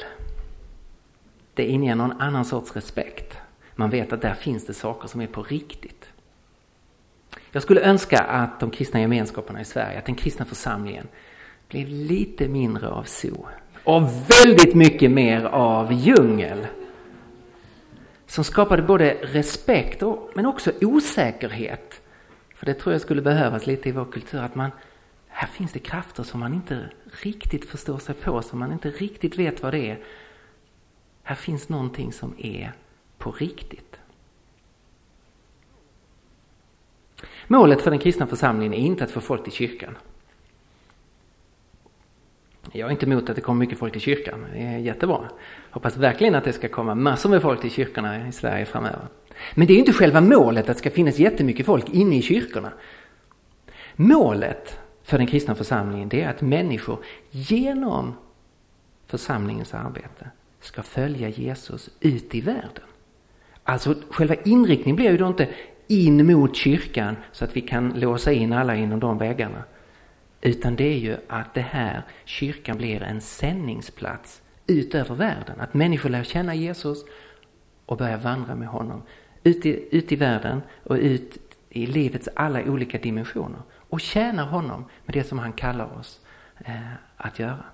Det 1.55 1.67
inger 1.67 1.95
någon 1.95 2.21
annan 2.21 2.45
sorts 2.45 2.77
respekt. 2.77 3.39
Man 3.75 3.91
vet 3.91 4.13
att 4.13 4.23
där 4.23 4.35
finns 4.35 4.67
det 4.67 4.75
saker 4.75 5.09
som 5.09 5.21
är 5.21 5.27
på 5.27 5.43
riktigt. 5.43 6.09
Jag 7.53 7.63
skulle 7.63 7.81
önska 7.81 8.19
att 8.19 8.61
de 8.61 8.71
kristna 8.71 9.01
gemenskaperna 9.01 9.61
i 9.61 9.65
Sverige, 9.65 9.99
att 9.99 10.07
den 10.07 10.15
kristna 10.15 10.45
församlingen 10.45 11.09
blev 11.69 11.89
lite 11.89 12.49
mindre 12.49 12.89
av 12.89 13.05
zoo 13.05 13.47
och 13.85 14.03
väldigt 14.29 14.75
mycket 14.75 15.11
mer 15.11 15.45
av 15.45 15.93
djungel. 15.93 16.67
Som 18.27 18.45
skapade 18.45 18.83
både 18.83 19.17
respekt 19.23 20.03
och, 20.03 20.31
men 20.35 20.47
också 20.47 20.73
osäkerhet. 20.81 22.01
För 22.55 22.67
det 22.67 22.75
tror 22.75 22.93
jag 22.93 23.01
skulle 23.01 23.23
behövas 23.23 23.67
lite 23.67 23.89
i 23.89 23.93
vår 23.93 24.05
kultur, 24.05 24.41
att 24.41 24.55
man 24.55 24.71
här 25.31 25.47
finns 25.47 25.73
det 25.73 25.79
krafter 25.79 26.23
som 26.23 26.41
man 26.41 26.55
inte 26.55 26.91
riktigt 27.23 27.65
förstår 27.65 27.99
sig 27.99 28.15
på, 28.15 28.43
som 28.43 28.59
man 28.59 28.73
inte 28.73 28.91
riktigt 28.91 29.39
vet 29.39 29.63
vad 29.63 29.73
det 29.73 29.91
är. 29.91 29.99
Här 31.23 31.35
finns 31.35 31.69
någonting 31.69 32.13
som 32.13 32.35
är 32.39 32.73
på 33.19 33.31
riktigt. 33.31 33.99
Målet 37.47 37.83
för 37.83 37.91
den 37.91 38.01
kristna 38.01 38.27
församlingen 38.27 38.75
är 38.75 38.79
inte 38.79 39.05
att 39.05 39.11
få 39.11 39.21
folk 39.21 39.45
till 39.45 39.53
kyrkan. 39.53 39.97
Jag 42.73 42.87
är 42.87 42.91
inte 42.91 43.07
emot 43.07 43.31
att 43.31 43.37
det 43.37 43.43
kommer 43.43 43.59
mycket 43.59 43.79
folk 43.79 43.93
till 43.93 44.01
kyrkan, 44.01 44.47
det 44.53 44.59
är 44.59 44.79
jättebra. 44.79 45.31
Hoppas 45.71 45.97
verkligen 45.97 46.35
att 46.35 46.45
det 46.45 46.53
ska 46.53 46.69
komma 46.69 46.95
massor 46.95 47.31
med 47.31 47.43
folk 47.43 47.61
till 47.61 47.71
kyrkorna 47.71 48.29
i 48.29 48.33
Sverige 48.33 48.67
framöver. 48.67 49.09
Men 49.55 49.67
det 49.67 49.73
är 49.73 49.79
inte 49.79 49.93
själva 49.93 50.21
målet 50.21 50.69
att 50.69 50.77
det 50.77 50.81
ska 50.81 50.91
finnas 50.91 51.19
jättemycket 51.19 51.67
folk 51.67 51.89
inne 51.89 52.17
i 52.17 52.23
kyrkorna. 52.23 52.73
Målet 53.97 54.79
för 55.11 55.19
den 55.19 55.27
kristna 55.27 55.55
församlingen 55.55 56.09
det 56.09 56.23
är 56.23 56.29
att 56.29 56.41
människor 56.41 56.99
genom 57.31 58.15
församlingens 59.07 59.75
arbete 59.75 60.31
ska 60.61 60.83
följa 60.83 61.29
Jesus 61.29 61.91
ut 62.01 62.35
i 62.35 62.41
världen. 62.41 62.85
Alltså 63.65 63.95
själva 64.11 64.35
inriktningen 64.35 64.97
blir 64.97 65.11
ju 65.11 65.17
då 65.17 65.27
inte 65.27 65.49
in 65.87 66.27
mot 66.27 66.57
kyrkan 66.57 67.17
så 67.33 67.45
att 67.45 67.57
vi 67.57 67.61
kan 67.61 68.01
låsa 68.01 68.33
in 68.33 68.53
alla 68.53 68.77
inom 68.77 69.01
de 69.01 69.19
väggarna. 69.19 69.65
Utan 70.41 70.77
det 70.77 70.85
är 70.85 70.99
ju 70.99 71.17
att 71.29 71.55
det 71.55 71.61
här, 71.61 72.03
kyrkan 72.25 72.77
blir 72.77 73.03
en 73.03 73.21
sändningsplats 73.21 74.43
ut 74.67 74.95
över 74.95 75.15
världen. 75.15 75.61
Att 75.61 75.75
människor 75.75 76.11
lär 76.11 76.25
känna 76.25 76.55
Jesus 76.55 77.05
och 77.87 77.97
börjar 77.97 78.19
vandra 78.19 78.55
med 78.55 78.69
honom 78.69 79.03
ut 79.45 79.67
i, 79.67 79.89
ut 79.91 80.13
i 80.13 80.17
världen 80.17 80.63
och 80.85 80.97
ut 80.97 81.57
i 81.71 81.87
livets 81.87 82.29
alla 82.35 82.63
olika 82.65 82.99
dimensioner 82.99 83.63
och 83.91 84.01
tjänar 84.01 84.47
honom 84.47 84.85
med 85.05 85.15
det 85.15 85.25
som 85.25 85.39
han 85.39 85.53
kallar 85.53 85.99
oss 85.99 86.21
eh, 86.65 86.75
att 87.17 87.39
göra. 87.39 87.65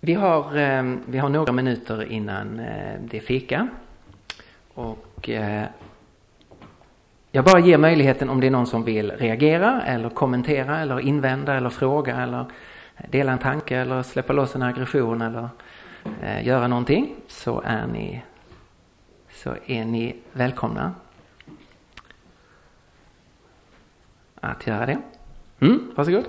Vi 0.00 0.14
har, 0.14 0.56
eh, 0.56 0.82
vi 1.06 1.18
har 1.18 1.28
några 1.28 1.52
minuter 1.52 2.12
innan 2.12 2.60
eh, 2.60 3.00
det 3.00 3.16
är 3.16 3.20
fika 3.20 3.68
och 4.74 5.28
eh, 5.28 5.64
jag 7.32 7.44
bara 7.44 7.60
ger 7.60 7.78
möjligheten 7.78 8.30
om 8.30 8.40
det 8.40 8.46
är 8.46 8.50
någon 8.50 8.66
som 8.66 8.84
vill 8.84 9.10
reagera 9.10 9.82
eller 9.82 10.08
kommentera 10.08 10.80
eller 10.80 11.00
invända 11.00 11.54
eller 11.54 11.70
fråga 11.70 12.16
eller 12.16 12.44
dela 13.10 13.32
en 13.32 13.38
tanke 13.38 13.76
eller 13.76 14.02
släppa 14.02 14.32
loss 14.32 14.54
en 14.54 14.62
aggression 14.62 15.22
eller 15.22 15.48
eh, 16.22 16.46
göra 16.46 16.68
någonting 16.68 17.14
så 17.28 17.62
är 17.64 17.86
ni, 17.86 18.22
så 19.48 19.72
är 19.72 19.84
ni 19.84 20.16
välkomna 20.32 20.94
att 24.40 24.66
göra 24.66 24.86
det. 24.86 24.98
Mm, 25.60 25.92
varsågod. 25.96 26.24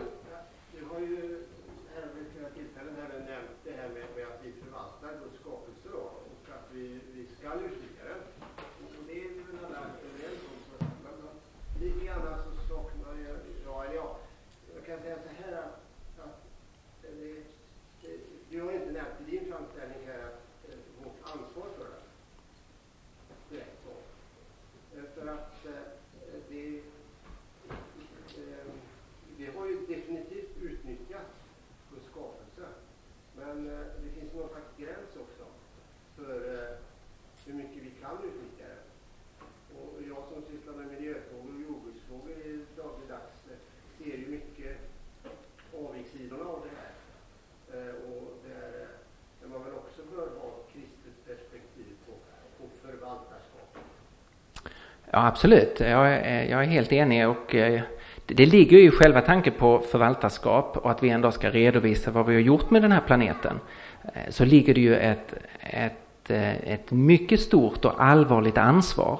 Ja, 55.12 55.28
absolut. 55.28 55.80
Jag 55.80 56.14
är, 56.14 56.24
eh, 56.26 56.52
jag 56.52 56.64
är 56.64 56.68
helt 56.68 56.92
enig 56.92 57.28
och 57.28 57.56
eh, 57.56 57.82
det 58.26 58.46
ligger 58.46 58.78
ju 58.78 58.88
i 58.88 58.92
själva 58.92 59.22
tanken 59.22 59.54
på 59.54 59.80
förvaltarskap 59.80 60.78
och 60.78 60.92
att 60.92 61.04
vi 61.04 61.10
en 61.10 61.22
dag 61.22 61.34
ska 61.34 61.50
redovisa 61.50 62.12
vad 62.12 62.26
vi 62.26 62.34
har 62.34 62.42
gjort 62.42 62.70
med 62.70 62.82
den 62.82 62.92
här 62.92 63.02
planeten. 63.02 63.60
Eh, 64.04 64.30
så 64.30 64.46
ligger 64.46 64.74
det 64.74 64.82
ju 64.82 64.96
ett, 64.96 65.34
ett, 65.60 66.30
ett 66.64 66.92
mycket 66.92 67.40
stort 67.40 67.86
och 67.86 68.04
allvarligt 68.04 68.58
ansvar. 68.58 69.20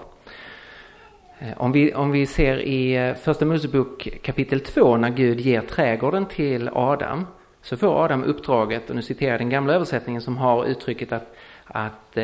Om 1.58 1.72
vi, 1.72 1.94
om 1.94 2.12
vi 2.12 2.26
ser 2.26 2.60
i 2.62 3.14
Första 3.22 3.46
Mosebok 3.46 4.08
kapitel 4.24 4.60
2 4.60 4.98
när 4.98 5.10
Gud 5.10 5.40
ger 5.40 5.62
trädgården 5.62 6.26
till 6.26 6.70
Adam 6.74 7.28
så 7.62 7.78
får 7.78 8.04
Adam 8.04 8.24
uppdraget, 8.24 8.90
och 8.90 8.96
nu 8.96 9.02
citerar 9.02 9.32
jag 9.32 9.40
den 9.40 9.50
gamla 9.50 9.74
översättningen 9.74 10.22
som 10.22 10.38
har 10.38 10.66
uttrycket 10.66 11.12
att, 11.12 11.36
att 11.66 12.18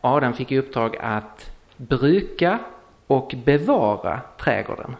Adam 0.00 0.32
fick 0.32 0.52
i 0.52 0.58
uppdrag 0.58 0.96
att 1.00 1.50
bruka 1.76 2.58
och 3.06 3.34
bevara 3.44 4.20
trädgården. 4.38 4.96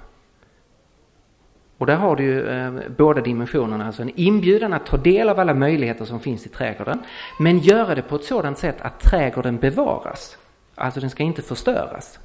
Och 1.79 1.87
där 1.87 1.97
har 1.97 2.17
du 2.17 2.25
ju 2.25 2.49
eh, 2.49 2.73
båda 2.97 3.21
dimensionerna, 3.21 3.87
alltså 3.87 4.03
en 4.03 4.13
inbjudan 4.15 4.73
att 4.73 4.87
ta 4.87 4.97
del 4.97 5.29
av 5.29 5.41
alla 5.41 5.55
möjligheter 5.55 6.05
som 6.05 6.21
finns 6.21 6.47
i 6.47 6.49
trädgården, 6.49 7.03
men 7.39 7.59
göra 7.59 7.95
det 7.95 8.03
på 8.03 8.17
ett 8.17 8.25
sådant 8.25 8.59
sätt 8.59 8.77
att 8.81 9.01
trädgården 9.01 9.57
bevaras. 9.57 10.39
Alltså 10.75 11.01
den 11.01 11.11
ska 11.11 11.23
inte 11.23 11.43
förstöras. 11.43 12.19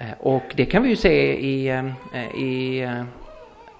Eh, 0.00 0.06
och 0.18 0.42
det 0.54 0.66
kan 0.66 0.82
vi 0.82 0.88
ju 0.88 0.96
se 0.96 1.40
i, 1.40 1.68
eh, 1.68 2.36
i, 2.36 2.82
eh, 2.82 3.04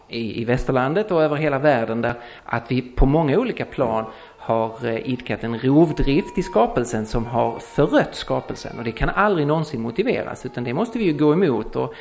i, 0.09 0.43
i 0.43 0.45
västerlandet 0.45 1.11
och 1.11 1.23
över 1.23 1.37
hela 1.37 1.59
världen 1.59 2.01
där 2.01 2.15
att 2.45 2.71
vi 2.71 2.83
på 2.83 3.07
många 3.07 3.39
olika 3.39 3.65
plan 3.65 4.05
har 4.47 4.87
eh, 4.87 5.09
idkat 5.09 5.45
en 5.45 5.59
rovdrift 5.59 6.39
i 6.39 6.43
skapelsen 6.43 7.07
som 7.07 7.27
har 7.27 7.59
förött 7.59 8.15
skapelsen 8.15 8.79
och 8.79 8.85
det 8.85 8.93
kan 8.93 9.09
aldrig 9.09 9.47
någonsin 9.47 9.81
motiveras 9.81 10.47
utan 10.47 10.65
det 10.65 10.75
måste 10.75 10.99
vi 10.99 11.05
ju 11.05 11.13
gå 11.13 11.33
emot 11.33 11.77
och 11.77 11.95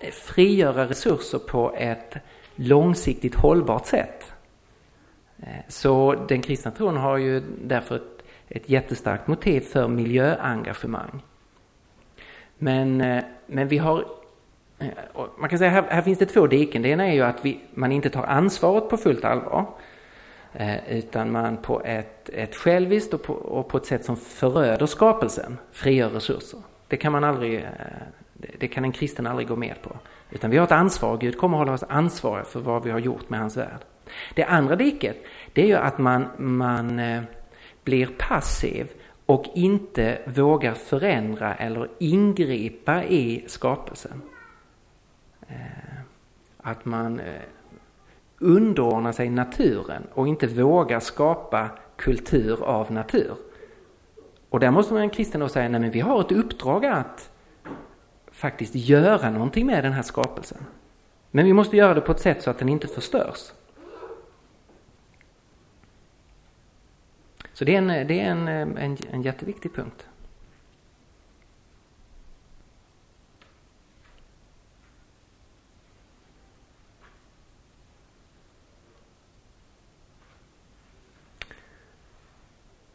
eh, 0.00 0.10
frigöra 0.10 0.88
resurser 0.88 1.38
på 1.38 1.74
ett 1.76 2.14
långsiktigt 2.54 3.34
hållbart 3.34 3.86
sätt. 3.86 4.32
Eh, 5.38 5.46
så 5.68 6.14
den 6.28 6.42
kristna 6.42 6.70
tron 6.70 6.96
har 6.96 7.16
ju 7.16 7.42
därför 7.62 7.96
ett, 7.96 8.22
ett 8.48 8.68
jättestarkt 8.68 9.26
motiv 9.26 9.60
för 9.60 9.88
miljöengagemang. 9.88 11.22
Men, 12.58 12.96
men 13.46 13.68
vi 13.68 13.78
har 13.78 14.04
man 15.38 15.48
kan 15.48 15.58
säga 15.58 15.70
här, 15.70 15.84
här 15.88 16.02
finns 16.02 16.18
det 16.18 16.26
två 16.26 16.46
diken. 16.46 16.82
Det 16.82 16.88
ena 16.88 17.06
är 17.06 17.12
ju 17.12 17.22
att 17.22 17.44
vi, 17.44 17.60
man 17.74 17.92
inte 17.92 18.10
tar 18.10 18.24
ansvaret 18.24 18.88
på 18.88 18.96
fullt 18.96 19.24
allvar. 19.24 19.66
Eh, 20.60 20.98
utan 20.98 21.32
man 21.32 21.56
på 21.56 21.82
ett, 21.84 22.28
ett 22.28 22.54
själviskt 22.56 23.14
och 23.14 23.22
på, 23.22 23.32
och 23.32 23.68
på 23.68 23.76
ett 23.76 23.86
sätt 23.86 24.04
som 24.04 24.16
föröder 24.16 24.86
skapelsen 24.86 25.58
frigör 25.72 26.10
resurser. 26.10 26.60
Det 26.88 26.96
kan 26.96 27.12
man 27.12 27.24
aldrig, 27.24 27.54
eh, 27.54 27.70
det 28.58 28.68
kan 28.68 28.84
en 28.84 28.92
kristen 28.92 29.26
aldrig 29.26 29.48
gå 29.48 29.56
med 29.56 29.74
på. 29.82 29.96
Utan 30.30 30.50
vi 30.50 30.56
har 30.56 30.64
ett 30.64 30.72
ansvar, 30.72 31.16
Gud 31.16 31.38
kommer 31.38 31.58
hålla 31.58 31.72
oss 31.72 31.84
ansvariga 31.88 32.44
för 32.44 32.60
vad 32.60 32.84
vi 32.84 32.90
har 32.90 32.98
gjort 32.98 33.30
med 33.30 33.40
hans 33.40 33.56
värld. 33.56 33.80
Det 34.34 34.44
andra 34.44 34.76
diket, 34.76 35.16
det 35.52 35.62
är 35.62 35.66
ju 35.66 35.74
att 35.74 35.98
man, 35.98 36.26
man 36.36 36.98
eh, 36.98 37.22
blir 37.84 38.06
passiv 38.18 38.88
och 39.26 39.44
inte 39.54 40.18
vågar 40.26 40.74
förändra 40.74 41.54
eller 41.54 41.88
ingripa 41.98 43.04
i 43.04 43.44
skapelsen. 43.46 44.22
Eh, 45.48 45.56
att 46.58 46.84
man 46.84 47.20
eh, 47.20 47.42
underordnar 48.38 49.12
sig 49.12 49.30
naturen 49.30 50.06
och 50.14 50.28
inte 50.28 50.46
vågar 50.46 51.00
skapa 51.00 51.70
kultur 51.96 52.64
av 52.64 52.92
natur. 52.92 53.34
Och 54.48 54.60
där 54.60 54.70
måste 54.70 54.92
man 54.94 55.02
en 55.02 55.10
kristen 55.10 55.40
då 55.40 55.48
säga, 55.48 55.68
nej 55.68 55.80
men 55.80 55.90
vi 55.90 56.00
har 56.00 56.20
ett 56.20 56.32
uppdrag 56.32 56.86
att 56.86 57.30
faktiskt 58.32 58.74
göra 58.74 59.30
någonting 59.30 59.66
med 59.66 59.84
den 59.84 59.92
här 59.92 60.02
skapelsen. 60.02 60.58
Men 61.30 61.44
vi 61.44 61.52
måste 61.52 61.76
göra 61.76 61.94
det 61.94 62.00
på 62.00 62.12
ett 62.12 62.20
sätt 62.20 62.42
så 62.42 62.50
att 62.50 62.58
den 62.58 62.68
inte 62.68 62.88
förstörs. 62.88 63.52
Så 67.52 67.64
det 67.64 67.74
är 67.74 67.78
en, 67.78 68.06
det 68.08 68.20
är 68.20 68.30
en, 68.30 68.48
en, 68.48 68.96
en 69.10 69.22
jätteviktig 69.22 69.74
punkt. 69.74 70.07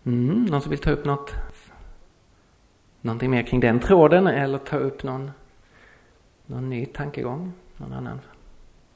Mm, 0.06 0.46
någon 0.46 0.62
som 0.62 0.70
vill 0.70 0.80
ta 0.80 0.92
upp 0.92 1.06
något? 1.06 1.34
Någonting 3.02 3.32
mer 3.32 3.44
kring 3.44 3.60
den 3.60 3.80
tråden 3.80 4.28
eller 4.28 4.58
ta 4.58 4.78
upp 4.78 5.04
någon, 5.04 5.32
någon 6.46 6.70
ny 6.70 6.86
tankegång? 6.86 7.54
Någon 7.78 7.94
annan? 7.94 8.20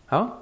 Ja? 0.09 0.37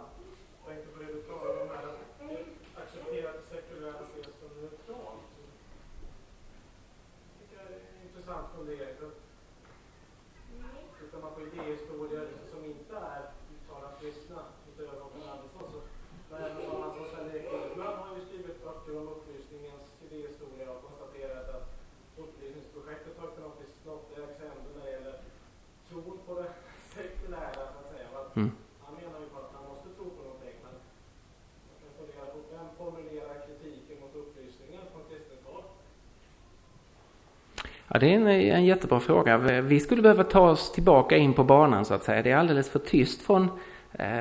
Ja, 37.96 38.00
det 38.00 38.14
är 38.14 38.16
en, 38.16 38.28
en 38.28 38.66
jättebra 38.66 39.00
fråga. 39.00 39.38
Vi 39.62 39.80
skulle 39.80 40.02
behöva 40.02 40.24
ta 40.24 40.50
oss 40.50 40.72
tillbaka 40.72 41.18
in 41.18 41.34
på 41.34 41.44
banan 41.44 41.86
så 41.86 41.94
att 41.94 42.04
säga. 42.04 42.22
Det 42.22 42.32
är 42.32 42.38
alldeles 42.38 42.70
för 42.70 42.80
tyst 42.80 43.22
från, 43.22 43.50
eh, 43.94 44.20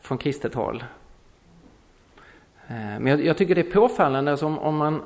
från 0.00 0.18
kristet 0.18 0.54
håll. 0.54 0.84
Eh, 2.68 2.74
men 2.76 3.06
jag, 3.06 3.24
jag, 3.24 3.36
tycker 3.36 3.54
det 3.54 3.60
är 3.60 3.72
påfallande 3.72 4.30
alltså 4.30 4.46
som 4.46 4.58
om 4.58 4.76
man 4.76 5.02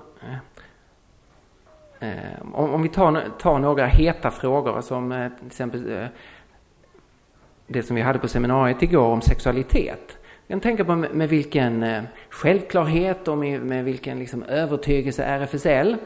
eh, 2.01 2.09
eh, 2.09 2.43
om, 2.53 2.71
om, 2.75 2.83
vi 2.83 2.89
tar, 2.89 3.25
tar 3.39 3.59
några 3.59 3.87
heta 3.87 4.31
frågor 4.31 4.81
som 4.81 5.13
eh, 5.13 5.29
till 5.39 5.47
exempel 5.47 5.93
eh, 5.93 6.07
det 7.67 7.83
som 7.83 7.97
vi 7.97 8.03
hade 8.03 8.19
på 8.19 8.29
seminariet 8.29 8.83
igår 8.83 9.07
om 9.07 9.21
sexualitet. 9.21 10.17
Jag 10.47 10.55
kan 10.55 10.61
tänka 10.61 10.85
på 10.85 10.97
med, 10.97 11.15
med 11.15 11.29
vilken 11.29 11.83
eh, 11.83 12.03
självklarhet 12.31 13.29
och 13.29 13.39
med, 13.39 13.61
med 13.61 13.85
vilken 13.85 14.19
liksom 14.19 14.43
övertygelse 14.43 15.25
RFSL 15.25 15.97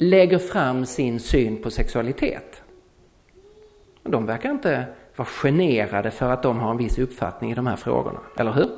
lägger 0.00 0.38
fram 0.38 0.86
sin 0.86 1.20
syn 1.20 1.62
på 1.62 1.70
sexualitet. 1.70 2.62
De 4.02 4.26
verkar 4.26 4.50
inte 4.50 4.84
vara 5.16 5.28
generade 5.28 6.10
för 6.10 6.30
att 6.30 6.42
de 6.42 6.58
har 6.58 6.70
en 6.70 6.76
viss 6.76 6.98
uppfattning 6.98 7.52
i 7.52 7.54
de 7.54 7.66
här 7.66 7.76
frågorna, 7.76 8.20
eller 8.36 8.52
hur? 8.52 8.70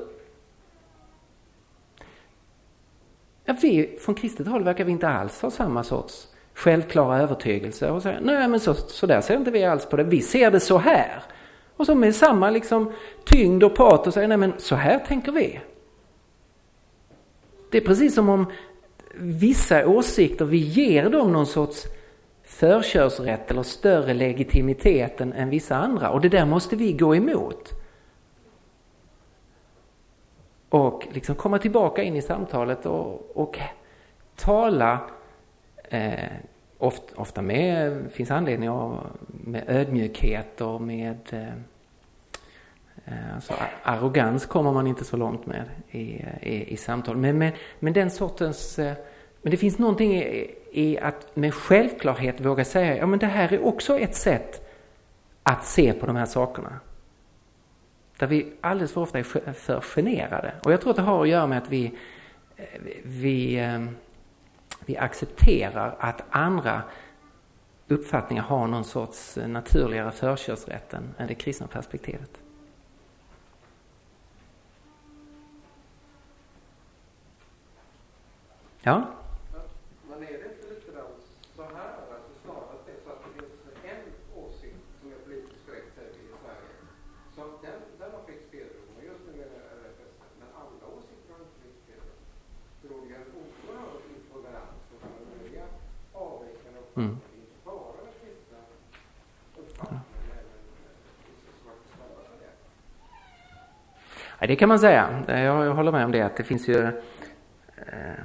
Ja, 3.45 3.57
vi 3.63 3.99
från 4.01 4.15
kristet 4.15 4.47
håll 4.47 4.65
verkar 4.65 4.85
vi 4.85 4.93
inte 4.93 5.09
alls 5.09 5.43
ha 5.43 5.51
samma 5.51 5.85
sorts 5.85 6.29
självklara 6.55 7.19
övertygelse 7.19 7.91
och 7.91 8.03
säga 8.03 8.19
nej 8.23 8.49
men 8.49 8.61
så, 8.61 8.75
så 8.75 9.07
där 9.07 9.21
ser 9.21 9.37
inte 9.37 9.51
vi 9.51 9.65
alls 9.65 9.87
på 9.87 9.97
det, 9.97 10.05
vi 10.05 10.21
ser 10.21 10.51
det 10.51 10.61
så 10.61 10.79
här. 10.79 11.23
Och 11.77 11.87
så 11.87 11.95
med 11.95 12.15
samma 12.15 12.51
liksom 12.51 12.93
tyngd 13.25 13.65
och 13.65 13.75
patos 13.75 14.15
säger 14.15 14.29
nej 14.29 14.37
men 14.37 14.53
så 14.59 14.75
här 14.75 14.99
tänker 14.99 15.33
vi. 15.33 15.61
Det 17.71 17.79
är 17.79 17.87
precis 17.87 18.15
som 18.15 18.29
om 18.29 18.47
vissa 19.23 19.89
åsikter, 19.89 20.45
vi 20.45 20.57
ger 20.57 21.11
dem 21.11 21.33
någon 21.33 21.47
sorts 21.47 21.87
förkörsrätt 22.43 23.51
eller 23.51 23.63
större 23.63 24.15
legitimitet 24.15 25.21
än, 25.21 25.33
än 25.33 25.51
vissa 25.51 25.77
andra 25.77 26.11
och 26.11 26.21
det 26.21 26.29
där 26.29 26.47
måste 26.47 26.77
vi 26.77 26.93
gå 26.93 27.17
emot. 27.17 27.73
Och 30.69 31.07
liksom 31.13 31.35
komma 31.35 31.59
tillbaka 31.59 32.03
in 32.03 32.17
i 32.17 32.23
samtalet 32.23 32.87
och, 32.87 33.37
och 33.37 33.59
tala 34.37 35.01
eh, 35.85 36.31
ofta, 36.79 37.17
ofta 37.17 37.43
med, 37.43 38.11
finns 38.13 38.31
anledning 38.31 38.71
av, 38.71 39.07
med 39.27 39.65
ödmjukhet 39.67 40.61
och 40.61 40.81
med 40.81 41.19
eh, 41.31 41.49
eh, 43.05 43.35
Alltså, 43.35 43.55
arrogans 43.83 44.47
kommer 44.47 44.73
man 44.73 44.87
inte 44.87 45.05
så 45.05 45.17
långt 45.17 45.47
med 45.47 45.65
i, 45.91 46.01
i, 46.43 46.73
i 46.73 46.77
samtal. 46.77 47.17
Men, 47.17 47.39
men, 47.39 47.53
men 47.79 47.93
den 47.93 48.11
sortens... 48.11 48.79
Eh, 48.79 48.95
men 49.43 49.51
det 49.51 49.57
finns 49.57 49.79
någonting 49.79 50.15
i, 50.15 50.55
i 50.73 50.99
att 50.99 51.37
med 51.37 51.55
självklarhet 51.55 52.41
våga 52.41 52.65
säga 52.65 52.97
ja 52.97 53.07
men 53.07 53.19
det 53.19 53.27
här 53.27 53.53
är 53.53 53.65
också 53.65 53.99
ett 53.99 54.15
sätt 54.15 54.69
att 55.43 55.65
se 55.65 55.93
på 55.93 56.07
de 56.07 56.17
här 56.17 56.27
sakerna. 56.27 56.81
Där 58.19 58.27
vi 58.27 58.53
alldeles 58.61 58.93
för 58.93 59.01
ofta 59.01 59.19
är 59.19 59.53
för 59.53 59.81
generade. 59.81 60.55
Och 60.65 60.73
jag 60.73 60.81
tror 60.81 60.91
att 60.91 60.97
det 60.97 61.03
har 61.03 61.23
att 61.23 61.29
göra 61.29 61.47
med 61.47 61.59
att 61.59 61.69
vi, 61.69 61.99
vi, 63.03 63.59
ehm, 63.59 63.97
vi 64.87 64.97
accepterar 64.97 65.97
att 65.99 66.23
andra 66.31 66.83
uppfattningar 67.89 68.43
har 68.43 68.67
någon 68.67 68.85
sorts 68.85 69.39
naturligare 69.47 70.11
förkörsrätt 70.11 70.95
än 70.95 71.27
det 71.29 71.35
kristna 71.35 71.67
perspektivet. 71.67 72.31
Ja? 78.83 79.07
Mm. 96.97 97.19
Ja, 104.39 104.47
det 104.47 104.57
kan 104.57 104.69
man 104.69 104.79
säga. 104.79 105.25
Jag 105.27 105.75
håller 105.75 105.93
med 105.93 106.05
om 106.05 106.13
det 106.13 106.23
att 106.23 106.37
det 106.37 106.43
finns 106.43 106.69
ju 106.69 106.87
eh, 107.77 108.25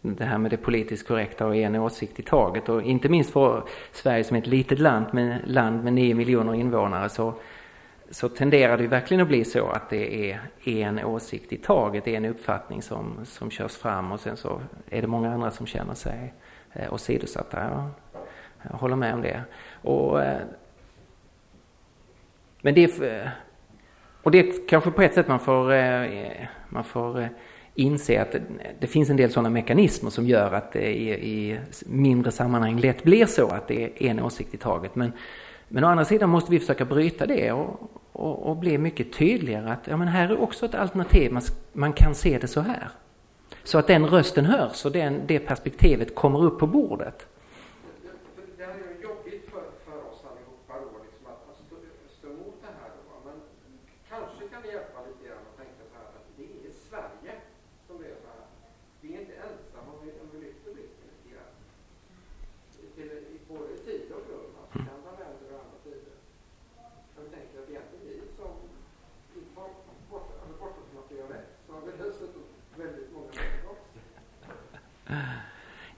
det 0.00 0.24
här 0.24 0.38
med 0.38 0.50
det 0.50 0.56
politiskt 0.56 1.08
korrekta 1.08 1.46
och 1.46 1.56
en 1.56 1.76
åsikt 1.76 2.20
i 2.20 2.22
taget 2.22 2.68
och 2.68 2.82
inte 2.82 3.08
minst 3.08 3.32
för 3.32 3.64
Sverige 3.92 4.24
som 4.24 4.36
är 4.36 4.40
ett 4.40 4.46
litet 4.46 4.78
land 4.78 5.06
med, 5.12 5.40
land 5.44 5.84
med 5.84 5.92
9 5.92 6.14
miljoner 6.14 6.54
invånare 6.54 7.08
så, 7.08 7.34
så 8.10 8.28
tenderar 8.28 8.78
det 8.78 8.86
verkligen 8.86 9.20
att 9.20 9.28
bli 9.28 9.44
så 9.44 9.66
att 9.66 9.90
det 9.90 10.30
är 10.32 10.40
en 10.64 11.04
åsikt 11.04 11.52
i 11.52 11.56
taget, 11.56 12.08
en 12.08 12.24
uppfattning 12.24 12.82
som, 12.82 13.24
som 13.24 13.50
körs 13.50 13.76
fram 13.76 14.12
och 14.12 14.20
sen 14.20 14.36
så 14.36 14.60
är 14.90 15.00
det 15.00 15.08
många 15.08 15.34
andra 15.34 15.50
som 15.50 15.66
känner 15.66 15.94
sig 15.94 16.34
eh, 16.72 16.92
åsidosatta. 16.92 17.58
Ja, 17.60 17.90
jag 18.70 18.78
håller 18.78 18.96
med 18.96 19.14
om 19.14 19.22
det. 19.22 19.42
Och, 19.82 20.22
eh, 20.22 20.40
men 22.62 22.74
det 22.74 22.84
är, 22.84 23.22
eh, 23.22 23.28
och 24.22 24.30
det 24.30 24.38
är 24.38 24.68
kanske 24.68 24.90
på 24.90 25.02
ett 25.02 25.14
sätt 25.14 25.28
man 25.28 25.40
får, 25.40 25.72
eh, 25.72 26.46
man 26.68 26.84
får 26.84 27.20
eh, 27.20 27.28
inse 27.74 28.22
att 28.22 28.32
det, 28.32 28.42
det 28.78 28.86
finns 28.86 29.10
en 29.10 29.16
del 29.16 29.30
sådana 29.30 29.50
mekanismer 29.50 30.10
som 30.10 30.26
gör 30.26 30.52
att 30.52 30.72
det 30.72 30.96
i, 30.96 31.10
i 31.10 31.58
mindre 31.86 32.30
sammanhang 32.30 32.80
lätt 32.80 33.04
blir 33.04 33.26
så 33.26 33.48
att 33.48 33.68
det 33.68 34.04
är 34.04 34.10
en 34.10 34.20
åsikt 34.20 34.54
i 34.54 34.56
taget. 34.56 34.94
Men, 34.94 35.12
men 35.68 35.84
å 35.84 35.86
andra 35.86 36.04
sidan 36.04 36.30
måste 36.30 36.50
vi 36.50 36.60
försöka 36.60 36.84
bryta 36.84 37.26
det 37.26 37.52
och, 37.52 37.90
och, 38.12 38.46
och 38.46 38.56
bli 38.56 38.78
mycket 38.78 39.12
tydligare 39.12 39.72
att 39.72 39.86
ja, 39.86 39.96
men 39.96 40.08
här 40.08 40.28
är 40.28 40.42
också 40.42 40.66
ett 40.66 40.74
alternativ, 40.74 41.32
man, 41.32 41.42
man 41.72 41.92
kan 41.92 42.14
se 42.14 42.38
det 42.38 42.46
så 42.48 42.60
här. 42.60 42.88
Så 43.70 43.78
att 43.78 43.86
den 43.86 44.06
rösten 44.06 44.46
hörs 44.46 44.84
och 44.84 44.92
den, 44.92 45.22
det 45.26 45.38
perspektivet 45.38 46.14
kommer 46.14 46.44
upp 46.44 46.58
på 46.58 46.66
bordet. 46.66 47.26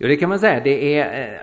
Jo, 0.03 0.09
det 0.09 0.17
kan 0.17 0.29
man 0.29 0.39
säga. 0.39 0.61
Det 0.61 0.99
är... 0.99 1.35
Eh, 1.35 1.41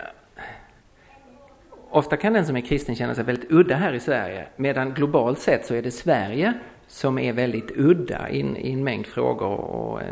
ofta 1.90 2.18
kan 2.18 2.34
den 2.34 2.46
som 2.46 2.56
är 2.56 2.62
kristen 2.62 2.96
känna 2.96 3.16
sig 3.16 3.24
väldigt 3.24 3.52
udda 3.52 3.76
här 3.76 3.94
i 3.94 4.00
Sverige, 4.00 4.48
medan 4.56 4.94
globalt 4.94 5.40
sett 5.40 5.66
så 5.66 5.76
är 5.76 5.82
det 5.82 5.92
Sverige 5.92 6.54
som 6.88 7.20
är 7.20 7.34
väldigt 7.34 7.72
udda 7.72 8.30
i, 8.30 8.40
i 8.40 8.74
en 8.74 8.84
mängd 8.84 9.08
frågor 9.08 9.58
och 9.58 10.02
eh, 10.02 10.08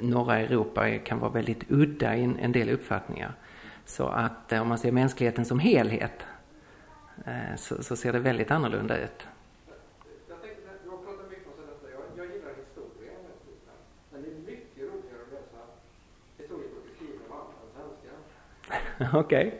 norra 0.00 0.38
Europa 0.38 0.98
kan 0.98 1.18
vara 1.18 1.30
väldigt 1.30 1.70
udda 1.70 2.16
i 2.16 2.24
en, 2.24 2.38
en 2.38 2.52
del 2.52 2.70
uppfattningar. 2.70 3.34
Så 3.84 4.06
att 4.06 4.52
eh, 4.52 4.62
om 4.62 4.68
man 4.68 4.78
ser 4.78 4.92
mänskligheten 4.92 5.44
som 5.44 5.58
helhet 5.58 6.26
eh, 7.26 7.56
så, 7.56 7.82
så 7.82 7.96
ser 7.96 8.12
det 8.12 8.18
väldigt 8.18 8.50
annorlunda 8.50 8.98
ut. 8.98 9.26
Okej. 19.12 19.52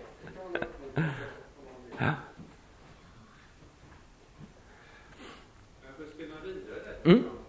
ja. 2.00 2.24
Mm. 7.04 7.43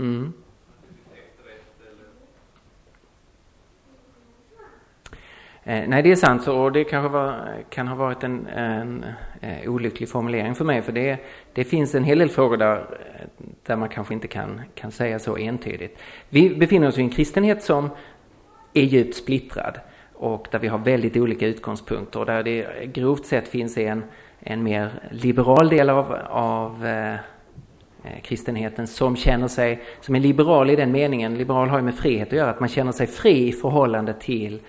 Mm. 0.00 0.32
Eh, 5.64 5.88
nej, 5.88 6.02
det 6.02 6.12
är 6.12 6.16
sant 6.16 6.48
och 6.48 6.72
det 6.72 6.84
kanske 6.84 7.08
var, 7.08 7.56
kan 7.70 7.88
ha 7.88 7.94
varit 7.94 8.24
en, 8.24 8.46
en, 8.46 9.04
en 9.40 9.54
eh, 9.62 9.70
olycklig 9.70 10.08
formulering 10.08 10.54
för 10.54 10.64
mig 10.64 10.82
för 10.82 10.92
det, 10.92 11.18
det 11.52 11.64
finns 11.64 11.94
en 11.94 12.04
hel 12.04 12.18
del 12.18 12.28
frågor 12.28 12.56
där, 12.56 12.76
eh, 12.76 13.26
där 13.66 13.76
man 13.76 13.88
kanske 13.88 14.14
inte 14.14 14.28
kan, 14.28 14.60
kan 14.74 14.92
säga 14.92 15.18
så 15.18 15.36
entydigt. 15.36 15.98
Vi 16.28 16.54
befinner 16.54 16.88
oss 16.88 16.98
i 16.98 17.00
en 17.00 17.10
kristenhet 17.10 17.62
som 17.62 17.90
är 18.74 18.82
djupt 18.82 19.14
splittrad 19.16 19.80
och 20.14 20.48
där 20.50 20.58
vi 20.58 20.68
har 20.68 20.78
väldigt 20.78 21.16
olika 21.16 21.46
utgångspunkter 21.46 22.20
och 22.20 22.26
där 22.26 22.42
det 22.42 22.86
grovt 22.92 23.26
sett 23.26 23.48
finns 23.48 23.78
en, 23.78 24.04
en 24.40 24.62
mer 24.62 24.90
liberal 25.10 25.68
del 25.68 25.90
av, 25.90 26.16
av 26.28 26.86
Eh, 26.86 27.16
Eh, 28.04 28.20
kristenheten 28.20 28.86
som 28.86 29.16
känner 29.16 29.48
sig, 29.48 29.82
som 30.00 30.14
är 30.14 30.20
liberal 30.20 30.70
i 30.70 30.76
den 30.76 30.92
meningen, 30.92 31.38
liberal 31.38 31.68
har 31.68 31.78
ju 31.78 31.84
med 31.84 31.94
frihet 31.94 32.28
att 32.28 32.38
göra, 32.38 32.50
att 32.50 32.60
man 32.60 32.68
känner 32.68 32.92
sig 32.92 33.06
fri 33.06 33.48
i 33.48 33.52
förhållande 33.52 34.14
till 34.14 34.60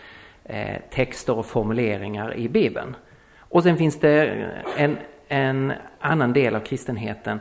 eh, 0.43 0.75
texter 0.89 1.37
och 1.37 1.45
formuleringar 1.45 2.35
i 2.35 2.49
Bibeln. 2.49 2.95
Och 3.39 3.63
sen 3.63 3.77
finns 3.77 3.99
det 3.99 4.45
en, 4.77 4.97
en 5.27 5.73
annan 5.99 6.33
del 6.33 6.55
av 6.55 6.59
kristenheten 6.59 7.39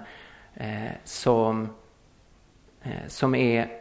eh, 0.54 0.90
som, 1.04 1.68
som 3.06 3.34
är 3.34 3.79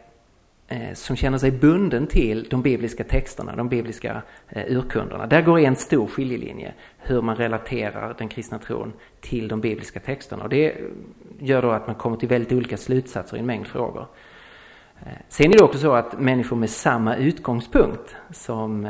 Eh, 0.72 0.94
som 0.94 1.16
känner 1.16 1.38
sig 1.38 1.50
bunden 1.50 2.06
till 2.06 2.46
de 2.50 2.62
bibliska 2.62 3.04
texterna, 3.04 3.56
de 3.56 3.68
bibliska 3.68 4.22
eh, 4.48 4.76
urkunderna. 4.76 5.26
Där 5.26 5.42
går 5.42 5.58
en 5.58 5.76
stor 5.76 6.06
skiljelinje, 6.06 6.72
hur 6.98 7.22
man 7.22 7.36
relaterar 7.36 8.14
den 8.18 8.28
kristna 8.28 8.58
tron 8.58 8.92
till 9.20 9.48
de 9.48 9.60
bibliska 9.60 10.00
texterna. 10.00 10.42
Och 10.42 10.48
det 10.48 10.70
eh, 10.70 10.76
gör 11.38 11.62
då 11.62 11.70
att 11.70 11.86
man 11.86 11.96
kommer 11.96 12.16
till 12.16 12.28
väldigt 12.28 12.52
olika 12.52 12.76
slutsatser 12.76 13.36
i 13.36 13.40
en 13.40 13.46
mängd 13.46 13.66
frågor. 13.66 14.06
Sen 15.28 15.52
är 15.52 15.56
det 15.58 15.64
också 15.64 15.78
så 15.78 15.92
att 15.92 16.20
människor 16.20 16.56
med 16.56 16.70
samma 16.70 17.16
utgångspunkt 17.16 18.16
som 18.30 18.88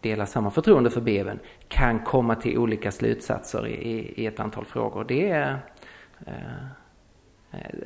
delar 0.00 0.26
samma 0.26 0.50
förtroende 0.50 0.90
för 0.90 1.00
Bibeln 1.00 1.38
kan 1.68 1.98
komma 1.98 2.34
till 2.34 2.58
olika 2.58 2.92
slutsatser 2.92 3.68
i, 3.68 4.26
ett 4.26 4.40
antal 4.40 4.64
frågor. 4.64 5.04
Det 5.08 5.30
är, 5.30 5.58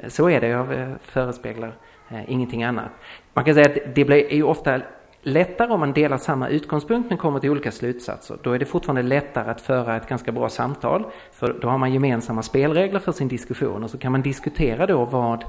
så 0.09 0.31
är 0.31 0.41
det, 0.41 0.49
jag 0.49 0.97
förespeglar 1.01 1.77
Eh, 2.15 2.31
ingenting 2.33 2.63
annat. 2.63 2.91
Man 3.33 3.45
kan 3.45 3.55
säga 3.55 3.67
att 3.67 3.95
det 3.95 4.05
blir, 4.05 4.33
är 4.33 4.37
ju 4.37 4.43
ofta 4.43 4.81
lättare 5.23 5.73
om 5.73 5.81
man 5.81 5.93
delar 5.93 6.19
samma 6.19 6.49
utgångspunkt 6.49 7.09
men 7.09 7.19
kommer 7.19 7.41
till 7.41 7.51
olika 7.51 7.73
slutsatser. 7.73 8.39
Då 8.43 8.53
är 8.53 8.59
det 8.59 8.65
fortfarande 8.65 9.03
lättare 9.03 9.51
att 9.51 9.61
föra 9.61 9.97
ett 9.97 10.09
ganska 10.09 10.33
bra 10.33 10.49
samtal 10.49 11.05
för 11.33 11.59
då 11.61 11.69
har 11.69 11.79
man 11.79 11.93
gemensamma 11.93 12.43
spelregler 12.43 13.01
för 13.01 13.13
sin 13.13 13.29
diskussion 13.29 13.85
och 13.85 13.91
så 13.91 13.99
kan 13.99 14.13
man 14.13 14.23
diskutera 14.23 14.87
då 14.87 15.05
vad 15.05 15.45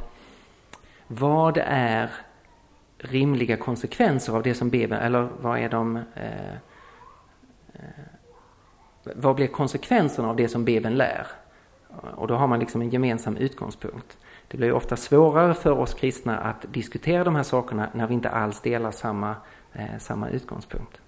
vad 1.07 1.57
är 1.65 2.09
rimliga 2.97 3.57
konsekvenser 3.57 4.33
av 4.33 4.43
det 4.43 4.53
som 4.53 4.69
Bibeln, 4.69 5.01
eller 5.01 5.29
vad 5.41 5.59
är 5.59 5.69
de 5.69 5.95
eh, 5.95 6.53
eh, 7.73 7.81
vad 9.15 9.35
blir 9.35 9.47
konsekvenserna 9.47 10.29
av 10.29 10.35
det 10.35 10.47
som 10.47 10.65
Bibeln 10.65 10.95
lär? 10.95 11.27
Och 12.15 12.27
då 12.27 12.35
har 12.35 12.47
man 12.47 12.59
liksom 12.59 12.81
en 12.81 12.89
gemensam 12.89 13.37
utgångspunkt. 13.37 14.17
Det 14.55 14.59
blir 14.59 14.73
ofta 14.73 14.95
svårare 14.95 15.53
för 15.53 15.71
oss 15.71 15.93
kristna 15.93 16.37
att 16.37 16.73
diskutera 16.73 17.23
de 17.23 17.35
här 17.35 17.43
sakerna 17.43 17.89
när 17.93 18.07
vi 18.07 18.13
inte 18.13 18.29
alls 18.29 18.61
delar 18.61 18.91
samma, 18.91 19.35
eh, 19.73 19.97
samma 19.99 20.29
utgångspunkt. 20.29 21.01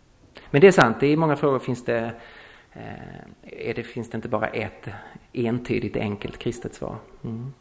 Men 0.52 0.62
det 0.62 0.68
är 0.68 0.72
sant, 0.72 1.04
i 1.04 1.16
många 1.16 1.36
frågor 1.36 1.60
finns 1.60 1.86
det, 1.86 2.12
eh, 2.74 3.20
är 3.42 3.74
det, 3.74 3.84
finns 3.84 4.10
det 4.10 4.16
inte 4.16 4.30
bara 4.30 4.48
ett 4.48 4.90
entydigt 5.34 5.96
enkelt 5.96 6.38
kristet 6.38 6.74
svar. 6.74 6.96
Mm. 7.24 7.54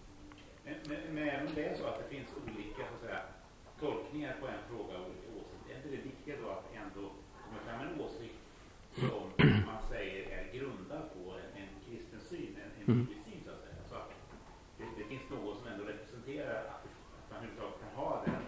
mm. 12.86 13.06
syn 13.06 13.40
så 13.46 13.50
att 13.50 13.62
säga. 13.66 13.80
Så 13.90 13.94
att 14.00 14.08
det, 14.78 14.84
det, 14.98 15.04
finns 15.10 15.26
något 15.30 15.58
som 15.58 15.66
ändå 15.72 15.84
representerar 15.84 16.56
att, 16.72 16.84
att 17.18 17.26
man 17.30 17.38
överhuvudtaget 17.38 17.78
kan 17.82 17.92
ha 18.02 18.10
den, 18.24 18.42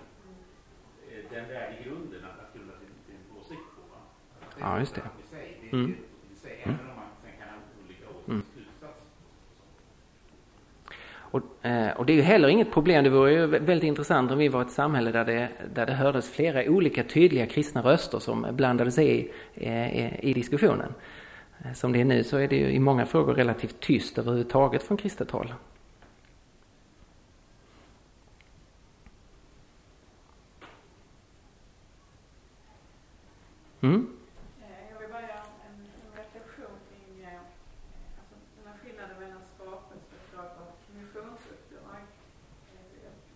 eh, 1.09 1.23
den 1.35 1.45
värdegrunden 1.49 2.25
att, 2.25 2.39
att 2.43 2.55
grunda 2.55 2.75
sin, 2.81 2.93
sin 3.07 3.21
åsikt 3.39 3.69
på. 3.77 3.83
Va? 3.93 4.01
Att 4.41 4.48
ja, 4.61 4.79
just 4.79 4.95
det. 4.95 5.01
Det, 5.31 5.77
mm. 5.77 5.97
mm. 6.65 6.77
Mm. 8.29 8.43
Och, 11.31 11.67
eh, 11.67 11.97
och, 11.97 12.07
det 12.07 12.13
är 12.13 12.17
ju 12.17 12.23
heller 12.23 12.49
inget 12.49 12.73
problem. 12.73 13.05
Det 13.05 13.11
vore 13.11 13.33
ju 13.33 13.47
väldigt 13.47 13.85
intressant 13.85 14.31
om 14.31 14.39
vi 14.39 14.49
var 14.49 14.63
ett 14.63 14.71
samhälle 14.71 15.13
där 15.13 15.25
det, 15.25 15.49
där 15.75 15.87
det 15.87 15.93
hördes 15.93 16.31
flera 16.31 16.71
olika 16.71 17.05
tydliga 17.05 17.47
kristna 17.47 17.83
röster 17.83 18.19
som 18.19 18.47
blandade 18.53 18.91
sig 18.91 19.09
i, 19.09 19.31
i, 19.67 20.31
i 20.31 20.33
diskussionen. 20.33 20.93
Eh, 21.65 21.73
som 21.73 21.93
det 21.93 22.01
är 22.01 22.05
nu 22.05 22.25
så 22.25 22.37
är 22.37 22.49
det 22.49 22.57
ju 22.57 22.71
i 22.71 22.79
många 22.79 23.07
frågor 23.07 23.35
relativt 23.35 23.81
tyst 23.81 24.19
överhuvudtaget 24.19 24.83
från 24.83 24.97
kristet 24.97 25.31
håll. 25.31 25.55
Mm? 33.81 34.07
Eh, 34.63 34.93
jag 34.93 35.01
vill 35.01 35.09
bara 35.13 35.23
göra 35.23 35.47
en, 35.67 35.79
reflektion 36.17 36.77
kring 36.89 37.25
eh, 37.25 37.41
alltså, 38.19 38.35
den 38.57 38.67
här 38.73 38.79
skillnaden 38.83 39.17
mellan 39.21 39.43
skapelseuppdrag 39.55 40.51
och 40.65 40.79
missionsuppdrag. 40.99 42.03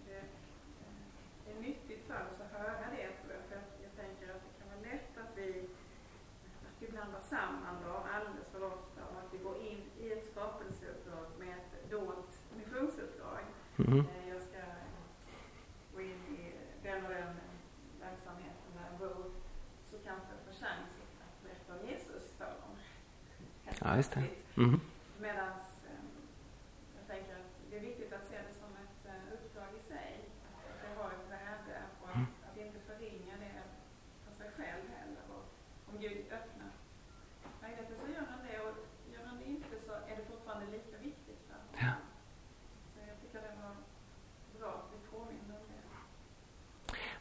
Det, 0.07 1.53
är 1.53 1.61
nyttigt 1.61 2.07
för 2.07 2.21
oss 2.29 2.39
att 2.45 2.53
höra 2.61 2.87
det, 2.97 3.09
för 3.21 3.35
jag 3.85 3.93
tänker 4.03 4.27
att 4.35 4.43
det 4.47 4.53
kan 4.59 4.69
vara 4.73 4.83
lätt 4.93 5.13
att 5.23 5.33
vi, 5.39 5.49
att 6.67 6.77
vi 6.81 6.87
blandar 6.89 7.21
samman 7.21 7.73
Mm. 13.79 14.05
Jag 14.29 14.43
ska 14.43 14.59
gå 15.95 16.01
in 16.01 16.37
i 16.39 16.53
den 16.83 17.05
och 17.05 17.11
den 17.11 17.35
verksamheten 18.01 18.69
där 18.75 18.83
jag 18.91 18.99
bor. 18.99 19.25
Så 19.91 19.97
kanske 20.05 20.27
jag 20.33 20.41
får 20.47 20.67
chans 20.67 20.89
att 21.25 21.43
berätta 21.43 21.81
om 21.81 21.89
Jesus 21.89 22.33
för 22.39 22.45
dem. 22.45 22.75
Ja, 23.81 23.97
just 24.63 24.73
det. 24.73 24.79
Mm. 24.79 24.81
Medan 25.21 25.53
ehm, 25.91 26.11
jag 26.97 27.05
tänker 27.07 27.33
att 27.35 27.53
det 27.71 27.77
är 27.77 27.81
viktigt 27.81 28.13
att 28.13 28.27
se 28.29 28.37
det 28.49 28.55
som 28.63 28.71
ett 28.85 29.03
eh, 29.13 29.35
uppdrag 29.35 29.69
i 29.79 29.83
sig. 29.93 30.13
Att 30.71 30.79
det 30.83 31.03
har 31.03 31.11
ett 31.11 31.31
värde 31.31 31.79
och 32.03 32.09
att, 32.09 32.15
mm. 32.15 32.27
att 32.47 32.57
inte 32.57 32.81
förringa 32.81 33.35
det 33.45 33.63
för 34.25 34.33
sig 34.41 34.51
själv 34.57 34.83
heller. 34.97 35.25
Och 35.35 35.45
om 35.91 36.01
Gud 36.01 36.19
öppnar 36.33 36.73
möjligheten 37.63 37.97
så 38.01 38.07
gör 38.13 38.27
han 38.31 38.47
det 38.49 38.61
och 38.61 38.75
gör 39.13 39.25
han 39.25 39.39
det 39.39 39.45
inte 39.45 39.81
så 39.87 39.93
är 39.93 40.17
det 40.17 40.25
fortfarande 40.25 40.67
lika 40.73 40.99
viktigt 40.99 41.43
för 41.49 41.87
ja. 41.87 41.93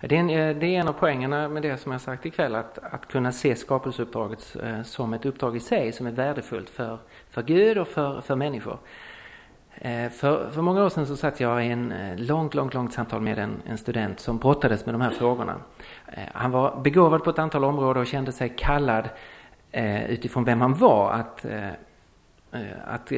Det 0.01 0.15
är, 0.15 0.19
en, 0.19 0.29
eh, 0.29 0.55
det 0.55 0.65
är 0.65 0.79
en 0.79 0.87
av 0.87 0.93
poängerna 0.93 1.49
med 1.49 1.63
det 1.63 1.77
som 1.77 1.91
jag 1.91 2.01
sagt 2.01 2.25
ikväll, 2.25 2.55
att, 2.55 2.77
att 2.77 3.07
kunna 3.07 3.31
se 3.31 3.55
skapelseuppdraget 3.55 4.55
eh, 4.63 4.83
som 4.83 5.13
ett 5.13 5.25
uppdrag 5.25 5.55
i 5.55 5.59
sig 5.59 5.91
som 5.91 6.07
är 6.07 6.11
värdefullt 6.11 6.69
för, 6.69 6.97
för 7.29 7.43
Gud 7.43 7.77
och 7.77 7.87
för, 7.87 8.21
för 8.21 8.35
människor. 8.35 8.77
Eh, 9.75 10.09
för, 10.09 10.49
för 10.49 10.61
många 10.61 10.83
år 10.83 10.89
sedan 10.89 11.07
så 11.07 11.17
satt 11.17 11.39
jag 11.39 11.65
i 11.65 11.69
en 11.69 11.93
långt, 12.17 12.53
långt, 12.53 12.73
långt 12.73 12.93
samtal 12.93 13.21
med 13.21 13.39
en, 13.39 13.61
en 13.67 13.77
student 13.77 14.19
som 14.19 14.37
brottades 14.37 14.85
med 14.85 14.93
de 14.93 15.01
här 15.01 15.11
frågorna. 15.11 15.55
Han 16.33 16.51
var 16.51 16.81
begåvad 16.83 17.23
på 17.23 17.29
ett 17.29 17.39
antal 17.39 17.63
områden 17.63 18.01
och 18.01 18.07
kände 18.07 18.31
sig 18.31 18.53
kallad 18.57 19.09
utifrån 20.07 20.43
vem 20.43 20.61
han 20.61 20.73
var 20.73 21.11
att, 21.11 21.45
att 22.85 23.11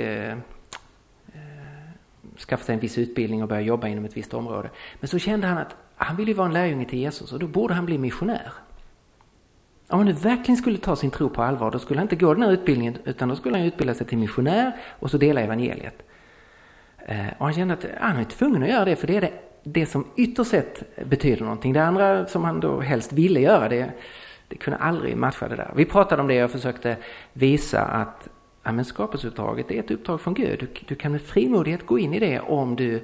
skaffa 2.38 2.64
sig 2.64 2.74
en 2.76 2.80
viss 2.80 2.98
utbildning 2.98 3.44
och 3.44 3.50
börja 3.50 3.62
jobba 3.62 3.88
inom 3.88 4.06
ett 4.06 4.18
visst 4.18 4.34
område. 4.34 4.70
Men 5.00 5.08
så 5.08 5.20
kände 5.20 5.48
han 5.48 5.58
att 5.58 5.76
han 5.96 6.16
ville 6.16 6.32
ju 6.32 6.38
vara 6.38 6.48
en 6.48 6.54
lärjunge 6.54 6.86
till 6.86 7.00
Jesus 7.00 7.34
och 7.34 7.40
då 7.40 7.48
borde 7.48 7.74
han 7.74 7.86
bli 7.86 7.98
missionär. 7.98 8.54
Om 9.88 10.00
han 10.00 10.06
nu 10.06 10.14
verkligen 10.14 10.58
skulle 10.58 10.78
ta 10.78 10.96
sin 10.96 11.12
tro 11.12 11.30
på 11.30 11.44
allvar, 11.44 11.72
då 11.72 11.80
skulle 11.80 12.00
han 12.00 12.06
inte 12.06 12.16
gå 12.16 12.34
den 12.34 12.44
här 12.44 12.52
utbildningen 12.52 12.98
utan 13.04 13.30
då 13.30 13.36
skulle 13.36 13.58
han 13.58 13.68
utbilda 13.68 13.94
sig 13.94 14.08
till 14.08 14.18
missionär 14.18 14.72
och 15.00 15.12
så 15.12 15.18
dela 15.18 15.42
evangeliet. 15.42 16.04
Eh, 16.98 17.28
och 17.38 17.46
han 17.46 17.54
kände 17.54 17.74
att 17.74 17.86
ah, 17.86 18.08
han 18.08 18.18
är 18.18 18.24
tvungen 18.24 18.64
att 18.64 18.70
göra 18.70 18.86
det 18.86 18.96
för 18.96 19.08
det 19.08 19.18
är 19.18 19.22
det, 19.22 19.32
det 19.64 19.86
som 19.86 20.08
ytterst 20.16 20.52
sett 20.52 20.84
betyder 21.06 21.44
någonting. 21.44 21.74
Det 21.74 21.84
andra 21.84 22.26
som 22.26 22.44
han 22.44 22.60
då 22.60 22.80
helst 22.80 23.14
ville 23.14 23.40
göra, 23.40 23.70
det, 23.70 23.92
det 24.48 24.56
kunde 24.56 24.78
aldrig 24.78 25.18
matcha 25.18 25.48
det 25.48 25.56
där. 25.56 25.72
Vi 25.76 25.86
pratade 25.86 26.22
om 26.22 26.28
det 26.28 26.34
och 26.34 26.42
jag 26.44 26.52
försökte 26.52 26.98
visa 27.34 27.82
att 27.82 28.30
ja, 28.64 28.72
men 28.72 28.86
skapelseuppdraget 28.86 29.72
är 29.72 29.80
ett 29.80 29.92
uppdrag 29.92 30.22
från 30.22 30.34
Gud. 30.34 30.60
Du, 30.60 30.68
du 30.88 30.96
kan 30.96 31.12
med 31.12 31.22
frimodighet 31.22 31.86
gå 31.86 32.00
in 32.00 32.14
i 32.14 32.20
det 32.20 32.40
om 32.40 32.76
du, 32.76 32.96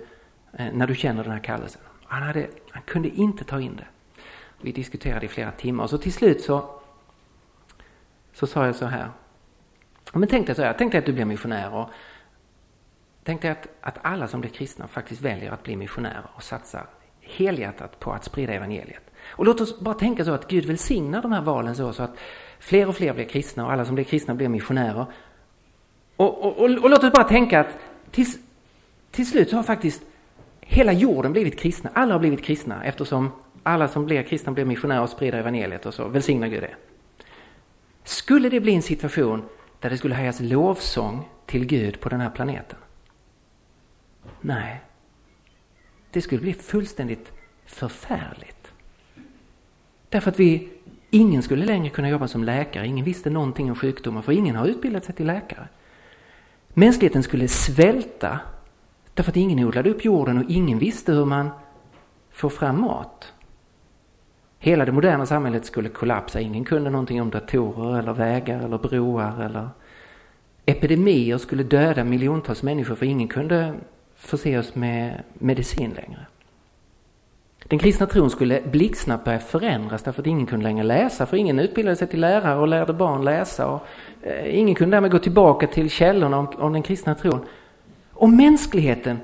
eh, 0.54 0.66
när 0.74 0.88
du 0.88 0.96
känner 0.96 1.24
den 1.24 1.32
här 1.32 1.44
kallelsen. 1.44 1.82
Han, 2.10 2.24
hade, 2.24 2.48
han 2.72 2.82
kunde 2.82 3.10
inte 3.10 3.44
ta 3.44 3.62
in 3.62 3.76
det. 3.76 3.88
Vi 4.62 4.72
diskuterade 4.72 5.26
i 5.26 5.30
flera 5.30 5.52
timmar 5.52 5.84
och 5.84 5.90
så 5.90 5.98
till 5.98 6.14
slut 6.14 6.42
så, 6.42 6.80
så 8.34 8.48
sa 8.48 8.66
jag 8.66 8.76
så 8.76 8.86
här. 8.86 9.10
Men 10.14 10.28
tänk 10.30 10.48
dig 10.48 10.56
så 10.56 10.64
här, 10.64 10.76
tänk 10.78 10.92
dig 10.92 11.00
att 11.00 11.06
du 11.06 11.14
blir 11.14 11.26
missionär 11.26 11.74
och 11.74 11.90
tänk 13.24 13.42
dig 13.42 13.52
att, 13.52 13.68
att 13.82 13.98
alla 14.02 14.28
som 14.28 14.42
blir 14.42 14.52
kristna 14.52 14.88
faktiskt 14.88 15.22
väljer 15.22 15.52
att 15.52 15.64
bli 15.64 15.76
missionärer 15.76 16.30
och 16.36 16.44
satsar 16.44 16.86
helhjärtat 17.22 18.00
på 18.00 18.12
att 18.12 18.24
sprida 18.24 18.54
evangeliet. 18.54 19.04
Och 19.28 19.46
låt 19.46 19.62
oss 19.62 19.80
bara 19.80 19.96
tänka 19.96 20.26
så 20.26 20.32
att 20.32 20.48
Gud 20.48 20.66
välsignar 20.66 21.22
de 21.22 21.32
här 21.32 21.42
valen 21.42 21.76
så, 21.76 21.94
så 21.94 22.04
att 22.04 22.18
fler 22.60 22.88
och 22.88 22.96
fler 22.96 23.14
blir 23.14 23.26
kristna 23.26 23.66
och 23.66 23.72
alla 23.72 23.86
som 23.86 23.96
blir 23.96 24.06
kristna 24.06 24.36
blir 24.36 24.50
missionärer. 24.50 25.06
Och, 26.16 26.44
och, 26.46 26.58
och, 26.58 26.70
och 26.70 26.90
låt 26.90 27.04
oss 27.04 27.12
bara 27.12 27.24
tänka 27.24 27.60
att 27.60 27.78
till, 28.12 28.26
till 29.12 29.28
slut 29.28 29.50
så 29.50 29.56
har 29.56 29.64
faktiskt 29.64 30.02
hela 30.70 30.94
jorden 30.94 31.32
blivit 31.32 31.60
kristna. 31.60 31.90
Alla 31.94 32.14
har 32.14 32.20
blivit 32.20 32.44
kristna 32.44 32.84
eftersom 32.84 33.32
alla 33.64 33.88
som 33.88 34.06
blir 34.06 34.24
kristna 34.24 34.52
blir 34.52 34.66
missionärer 34.66 35.02
och 35.02 35.10
sprider 35.10 35.40
evangeliet 35.40 35.86
och 35.86 35.94
så 35.94 36.08
välsignar 36.08 36.48
Gud 36.48 36.62
det. 36.62 36.76
Skulle 38.04 38.50
det 38.50 38.60
bli 38.60 38.76
en 38.76 38.82
situation 38.82 39.44
där 39.80 39.90
det 39.90 39.98
skulle 39.98 40.16
höjas 40.16 40.40
lovsång 40.40 41.30
till 41.46 41.66
Gud 41.66 42.00
på 42.00 42.10
den 42.10 42.22
här 42.22 42.30
planeten? 42.30 42.78
Nej. 44.42 44.82
Det 46.12 46.22
skulle 46.22 46.42
bli 46.42 46.54
fullständigt 46.54 47.32
förfärligt. 47.66 48.72
Därför 50.10 50.32
att 50.32 50.40
vi, 50.40 50.70
ingen 51.10 51.44
skulle 51.44 51.66
längre 51.66 51.90
kunna 51.90 52.10
jobba 52.10 52.28
som 52.28 52.44
läkare, 52.44 52.88
ingen 52.88 53.06
visste 53.06 53.30
någonting 53.30 53.70
om 53.70 53.76
sjukdomar 53.76 54.22
för 54.22 54.32
ingen 54.32 54.56
har 54.56 54.68
utbildat 54.68 55.06
sig 55.06 55.16
till 55.16 55.28
läkare. 55.28 55.68
Mänskligheten 56.74 57.24
skulle 57.24 57.48
svälta 57.48 58.40
Därför 59.14 59.32
att 59.32 59.38
ingen 59.38 59.68
odlade 59.68 59.90
upp 59.90 60.06
jorden 60.06 60.38
och 60.38 60.44
ingen 60.48 60.80
visste 60.80 61.12
hur 61.12 61.26
man 61.26 61.50
får 62.32 62.50
fram 62.50 62.82
mat. 62.82 63.34
Hela 64.60 64.86
det 64.86 64.92
moderna 64.92 65.26
samhället 65.26 65.66
skulle 65.66 65.90
kollapsa. 65.90 66.40
Ingen 66.40 66.66
kunde 66.66 66.90
någonting 66.90 67.22
om 67.22 67.30
datorer 67.30 68.00
eller 68.00 68.14
vägar 68.14 68.60
eller 68.60 68.78
broar 68.78 69.44
eller 69.46 69.70
epidemier 70.66 71.38
skulle 71.38 71.64
döda 71.64 72.04
miljontals 72.04 72.64
människor 72.64 72.96
för 72.96 73.06
ingen 73.06 73.28
kunde 73.28 73.74
förse 74.16 74.60
oss 74.60 74.76
med 74.76 75.24
medicin 75.34 75.92
längre. 75.92 76.26
Den 77.68 77.80
kristna 77.80 78.06
tron 78.06 78.30
skulle 78.30 78.62
blixtsnabbt 78.62 79.26
börja 79.26 79.40
förändras 79.40 80.04
därför 80.04 80.22
att 80.22 80.28
ingen 80.28 80.46
kunde 80.46 80.64
längre 80.64 80.84
läsa, 80.84 81.26
för 81.26 81.38
ingen 81.38 81.60
utbildade 81.60 81.96
sig 81.96 82.08
till 82.08 82.22
lärare 82.22 82.60
och 82.60 82.68
lärde 82.68 82.94
barn 82.94 83.26
läsa. 83.26 83.68
Och, 83.68 83.82
eh, 84.22 84.60
ingen 84.60 84.76
kunde 84.76 84.98
därmed 84.98 85.12
gå 85.12 85.20
tillbaka 85.20 85.68
till 85.68 85.90
källorna 85.90 86.38
om, 86.38 86.48
om 86.58 86.74
den 86.74 86.84
kristna 86.84 87.16
tron. 87.16 87.40
Och 88.20 88.30
mänskligheten 88.30 89.20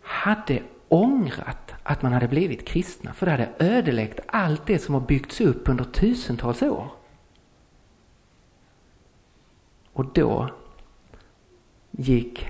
hade 0.00 0.62
ångrat 0.88 1.74
att 1.82 2.02
man 2.02 2.12
hade 2.12 2.28
blivit 2.28 2.64
kristna, 2.64 3.12
för 3.12 3.26
det 3.26 3.32
hade 3.32 3.52
ödelagt 3.58 4.20
allt 4.26 4.66
det 4.66 4.78
som 4.78 4.94
har 4.94 5.00
byggts 5.00 5.40
upp 5.40 5.68
under 5.68 5.84
tusentals 5.84 6.62
år. 6.62 6.92
Och 9.92 10.04
då 10.04 10.48
gick 11.90 12.48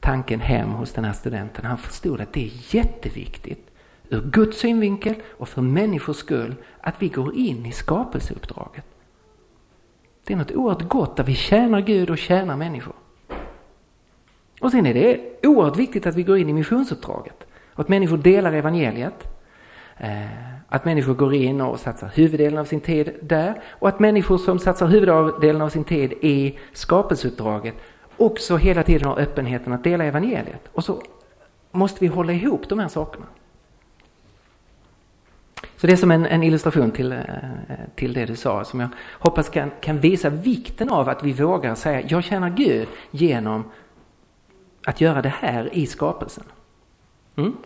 tanken 0.00 0.40
hem 0.40 0.70
hos 0.70 0.92
den 0.92 1.04
här 1.04 1.12
studenten. 1.12 1.64
Han 1.64 1.78
förstod 1.78 2.20
att 2.20 2.32
det 2.32 2.46
är 2.46 2.74
jätteviktigt 2.76 3.70
ur 4.08 4.30
Guds 4.30 4.58
synvinkel 4.58 5.14
och 5.26 5.48
för 5.48 5.62
människors 5.62 6.16
skull 6.16 6.54
att 6.80 7.02
vi 7.02 7.08
går 7.08 7.34
in 7.34 7.66
i 7.66 7.72
skapelseuppdraget. 7.72 8.97
Det 10.28 10.34
är 10.34 10.38
något 10.38 10.50
oerhört 10.50 10.88
gott 10.88 11.16
där 11.16 11.24
vi 11.24 11.34
tjänar 11.34 11.80
Gud 11.80 12.10
och 12.10 12.18
tjänar 12.18 12.56
människor. 12.56 12.94
Och 14.60 14.70
sen 14.70 14.86
är 14.86 14.94
det 14.94 15.20
oerhört 15.42 15.76
viktigt 15.76 16.06
att 16.06 16.14
vi 16.14 16.22
går 16.22 16.38
in 16.38 16.48
i 16.48 16.52
missionsuppdraget 16.52 17.46
att 17.74 17.88
människor 17.88 18.16
delar 18.18 18.52
evangeliet. 18.52 19.28
Eh, 19.96 20.26
att 20.68 20.84
människor 20.84 21.14
går 21.14 21.34
in 21.34 21.60
och 21.60 21.80
satsar 21.80 22.10
huvuddelen 22.14 22.58
av 22.58 22.64
sin 22.64 22.80
tid 22.80 23.14
där 23.22 23.62
och 23.68 23.88
att 23.88 24.00
människor 24.00 24.38
som 24.38 24.58
satsar 24.58 24.86
huvuddelen 24.86 25.62
av 25.62 25.68
sin 25.68 25.84
tid 25.84 26.12
i 26.12 26.58
skapelseuppdraget 26.72 27.74
också 28.16 28.56
hela 28.56 28.82
tiden 28.82 29.08
har 29.08 29.18
öppenheten 29.18 29.72
att 29.72 29.84
dela 29.84 30.04
evangeliet. 30.04 30.68
Och 30.72 30.84
så 30.84 31.02
måste 31.70 32.00
vi 32.00 32.06
hålla 32.06 32.32
ihop 32.32 32.68
de 32.68 32.78
här 32.78 32.88
sakerna. 32.88 33.26
Så 35.80 35.86
det 35.86 35.92
är 35.92 35.96
som 35.96 36.10
en, 36.10 36.26
en 36.26 36.42
illustration 36.42 36.90
till, 36.90 37.12
eh, 37.12 37.18
till 37.94 38.12
det 38.12 38.26
du 38.26 38.36
sa 38.36 38.64
som 38.64 38.80
jag 38.80 38.88
hoppas 39.12 39.48
kan, 39.48 39.70
kan 39.80 40.00
visa 40.00 40.30
vikten 40.30 40.90
av 40.90 41.08
att 41.08 41.22
vi 41.22 41.32
vågar 41.32 41.74
säga 41.74 42.02
jag 42.08 42.24
tjänar 42.24 42.50
Gud 42.50 42.88
genom 43.10 43.64
att 44.86 45.00
göra 45.00 45.22
det 45.22 45.28
här 45.28 45.76
i 45.76 45.86
skapelsen. 45.86 46.44
Mm? 47.36 47.56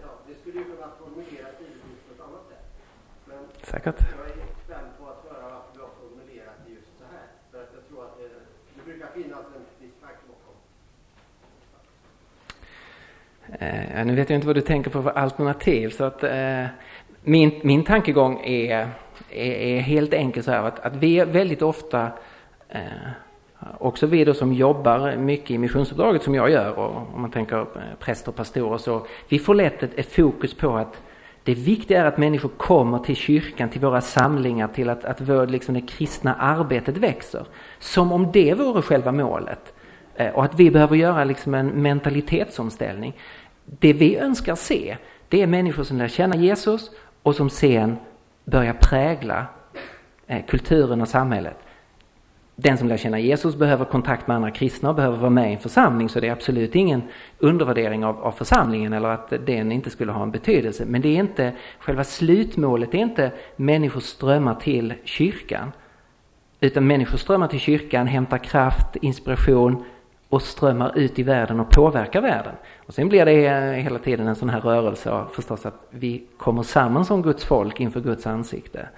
ja, 0.00 0.08
det 0.26 0.34
skulle 0.40 0.58
ju 0.58 0.64
kunna 0.64 0.88
formuleras 0.98 1.54
givetvis 1.60 1.98
på 2.06 2.12
ett 2.14 2.20
annat 2.28 2.44
sätt. 2.48 2.66
Men 3.24 3.38
Säkert. 3.62 4.00
jag 4.18 4.26
är 4.26 4.46
spänd 4.64 4.88
på 4.98 5.04
att 5.12 5.22
höra 5.30 5.46
varför 5.54 5.72
vi 5.74 5.80
har 5.80 5.92
formulerat 6.00 6.56
det 6.66 6.72
just 6.72 6.92
så 6.98 7.04
här. 7.14 7.26
För 7.50 7.58
att 7.62 7.70
jag 7.76 7.82
tror 7.88 8.04
att 8.04 8.16
det, 8.18 8.28
det 8.74 8.82
brukar 8.90 9.08
finnas 9.18 9.46
en 9.56 9.64
viss 9.80 9.96
tanke 10.00 10.22
bakom. 10.28 10.56
Eh, 13.58 14.06
nu 14.06 14.14
vet 14.14 14.30
jag 14.30 14.36
inte 14.36 14.46
vad 14.46 14.56
du 14.56 14.60
tänker 14.60 14.90
på 14.90 15.02
för 15.02 15.10
alternativ. 15.10 15.88
Så 15.88 16.04
att, 16.04 16.24
eh, 16.24 16.64
min, 17.22 17.60
min 17.62 17.84
tankegång 17.84 18.40
är, 18.44 18.88
är, 19.30 19.52
är, 19.52 19.80
helt 19.80 20.14
enkelt 20.14 20.44
så 20.44 20.50
här 20.50 20.62
att, 20.62 20.80
att 20.80 20.96
vi 20.96 21.24
väldigt 21.24 21.62
ofta 21.62 22.10
eh, 22.68 22.80
Också 23.78 24.06
vi 24.06 24.24
då 24.24 24.34
som 24.34 24.52
jobbar 24.52 25.16
mycket 25.16 25.50
i 25.50 25.58
missionsuppdraget 25.58 26.22
som 26.22 26.34
jag 26.34 26.50
gör 26.50 26.78
och 26.78 26.96
om 27.14 27.20
man 27.20 27.30
tänker 27.30 27.60
eh, 27.60 27.66
präster 27.98 28.28
och 28.28 28.36
pastorer 28.36 28.78
så 28.78 29.06
vi 29.28 29.38
får 29.38 29.54
lätt 29.54 29.82
ett, 29.82 29.98
ett, 29.98 30.12
fokus 30.12 30.54
på 30.54 30.76
att 30.76 31.02
det 31.44 31.54
viktiga 31.54 32.00
är 32.00 32.04
att 32.04 32.18
människor 32.18 32.48
kommer 32.48 32.98
till 32.98 33.16
kyrkan, 33.16 33.68
till 33.68 33.80
våra 33.80 34.00
samlingar, 34.00 34.68
till 34.68 34.90
att, 34.90 35.04
att 35.04 35.20
vår, 35.20 35.46
liksom 35.46 35.74
det 35.74 35.80
kristna 35.80 36.34
arbetet 36.34 36.96
växer. 36.96 37.46
Som 37.78 38.12
om 38.12 38.32
det 38.32 38.54
vore 38.54 38.82
själva 38.82 39.12
målet. 39.12 39.72
Eh, 40.14 40.30
och 40.30 40.44
att 40.44 40.54
vi 40.54 40.70
behöver 40.70 40.96
göra 40.96 41.24
liksom 41.24 41.54
en 41.54 41.66
mentalitetsomställning. 41.66 43.16
Det 43.64 43.92
vi 43.92 44.16
önskar 44.16 44.54
se, 44.54 44.96
det 45.28 45.42
är 45.42 45.46
människor 45.46 45.84
som 45.84 45.98
lär 45.98 46.08
känna 46.08 46.36
Jesus 46.36 46.90
och 47.22 47.34
som 47.34 47.50
sen 47.50 47.96
börjar 48.44 48.72
prägla 48.72 49.46
eh, 50.26 50.46
kulturen 50.46 51.00
och 51.00 51.08
samhället 51.08 51.56
den 52.56 52.78
som 52.78 52.88
lär 52.88 52.96
känna 52.96 53.18
Jesus 53.18 53.56
behöver 53.56 53.84
kontakt 53.84 54.26
med 54.26 54.36
andra 54.36 54.50
kristna 54.50 54.88
och 54.88 54.94
behöver 54.94 55.16
vara 55.16 55.30
med 55.30 55.50
i 55.50 55.52
en 55.52 55.58
församling 55.58 56.08
så 56.08 56.20
det 56.20 56.28
är 56.28 56.32
absolut 56.32 56.74
ingen 56.74 57.02
undervärdering 57.38 58.04
av, 58.04 58.20
av 58.20 58.32
församlingen 58.32 58.92
eller 58.92 59.08
att 59.08 59.32
den 59.46 59.72
inte 59.72 59.90
skulle 59.90 60.12
ha 60.12 60.22
en 60.22 60.30
betydelse. 60.30 60.84
Men 60.86 61.02
det 61.02 61.08
är 61.08 61.16
inte, 61.16 61.52
själva 61.78 62.04
slutmålet 62.04 62.94
är 62.94 62.98
inte 62.98 63.32
människor 63.56 64.00
strömmar 64.00 64.54
till 64.54 64.94
kyrkan. 65.04 65.72
Utan 66.60 66.86
människor 66.86 67.18
strömmar 67.18 67.48
till 67.48 67.60
kyrkan, 67.60 68.06
hämtar 68.06 68.38
kraft, 68.38 68.96
inspiration 68.96 69.84
och 70.32 70.42
strömmar 70.42 70.98
ut 70.98 71.18
i 71.18 71.22
världen 71.22 71.60
och 71.60 71.70
påverkar 71.70 72.20
världen. 72.20 72.54
Och 72.86 72.94
sen 72.94 73.08
blir 73.08 73.24
det 73.24 73.46
eh, 73.46 73.72
hela 73.72 73.98
tiden 73.98 74.28
en 74.28 74.36
sån 74.36 74.50
här 74.50 74.60
rörelse 74.60 75.10
av 75.10 75.28
förstås 75.32 75.66
att 75.66 75.86
vi 75.90 76.24
kommer 76.36 76.62
samman 76.62 77.04
som 77.04 77.22
Guds 77.22 77.44
folk 77.44 77.80
inför 77.80 78.00
Guds 78.00 78.26
ansikte. 78.26 78.88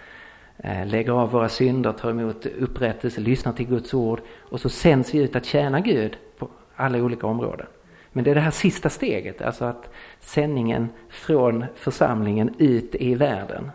Eh, 0.56 0.86
lägger 0.86 1.12
av 1.12 1.30
våra 1.30 1.48
synder, 1.48 1.92
tar 1.92 2.10
emot 2.10 2.46
upprättelse, 2.46 3.20
lyssnar 3.20 3.52
till 3.52 3.66
Guds 3.66 3.94
ord 3.94 4.20
och 4.50 4.60
så 4.60 4.68
sänds 4.68 5.14
vi 5.14 5.18
ut 5.18 5.36
att 5.36 5.44
tjäna 5.44 5.80
Gud 5.80 6.16
på 6.38 6.48
alla 6.76 6.98
olika 6.98 7.26
områden. 7.26 7.66
Men 8.12 8.24
det 8.24 8.30
är 8.30 8.34
det 8.34 8.40
här 8.40 8.50
sista 8.50 8.90
steget, 8.90 9.42
alltså 9.42 9.64
att 9.64 9.90
sändningen 10.20 10.88
från 11.08 11.64
församlingen 11.74 12.54
ut 12.58 12.94
i 12.94 13.14
världen 13.14 13.70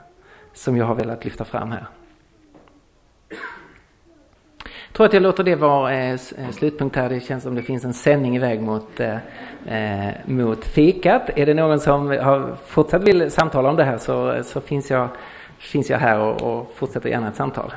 som 0.54 0.78
jag 0.78 0.86
har 0.86 0.96
velat 0.96 1.26
lyfta 1.26 1.46
fram 1.46 1.72
här. 1.72 1.88
Jag 4.90 4.96
tror 4.96 5.06
att 5.06 5.14
jag 5.14 5.24
låter 5.24 5.44
det 5.44 5.56
vara 5.56 5.94
eh, 5.94 6.12
eh, 6.12 6.18
slutpunkt 6.52 6.96
här. 6.96 7.10
Det 7.10 7.20
känns 7.20 7.44
som 7.44 7.56
det 7.56 7.62
finns 7.62 7.86
en 7.86 7.94
sändning 7.94 8.36
iväg 8.36 8.62
mot, 8.62 9.00
eh, 9.00 9.18
eh, 9.68 10.14
mot 10.26 10.66
fikat. 10.66 11.30
Är 11.36 11.46
det 11.46 11.54
någon 11.54 11.80
som 11.80 12.08
har 12.08 12.56
fortsatt 12.66 13.04
vill 13.04 13.32
samtala 13.32 13.70
om 13.70 13.76
det 13.76 13.84
här 13.84 13.98
så, 13.98 14.32
eh, 14.32 14.44
så 14.44 14.62
finns 14.62 14.90
jag 14.90 15.08
finns 15.60 15.90
jag 15.90 15.98
här 15.98 16.20
och, 16.20 16.42
och 16.42 16.72
fortsätter 16.76 17.10
gärna 17.10 17.28
ett 17.28 17.36
samtal. 17.36 17.74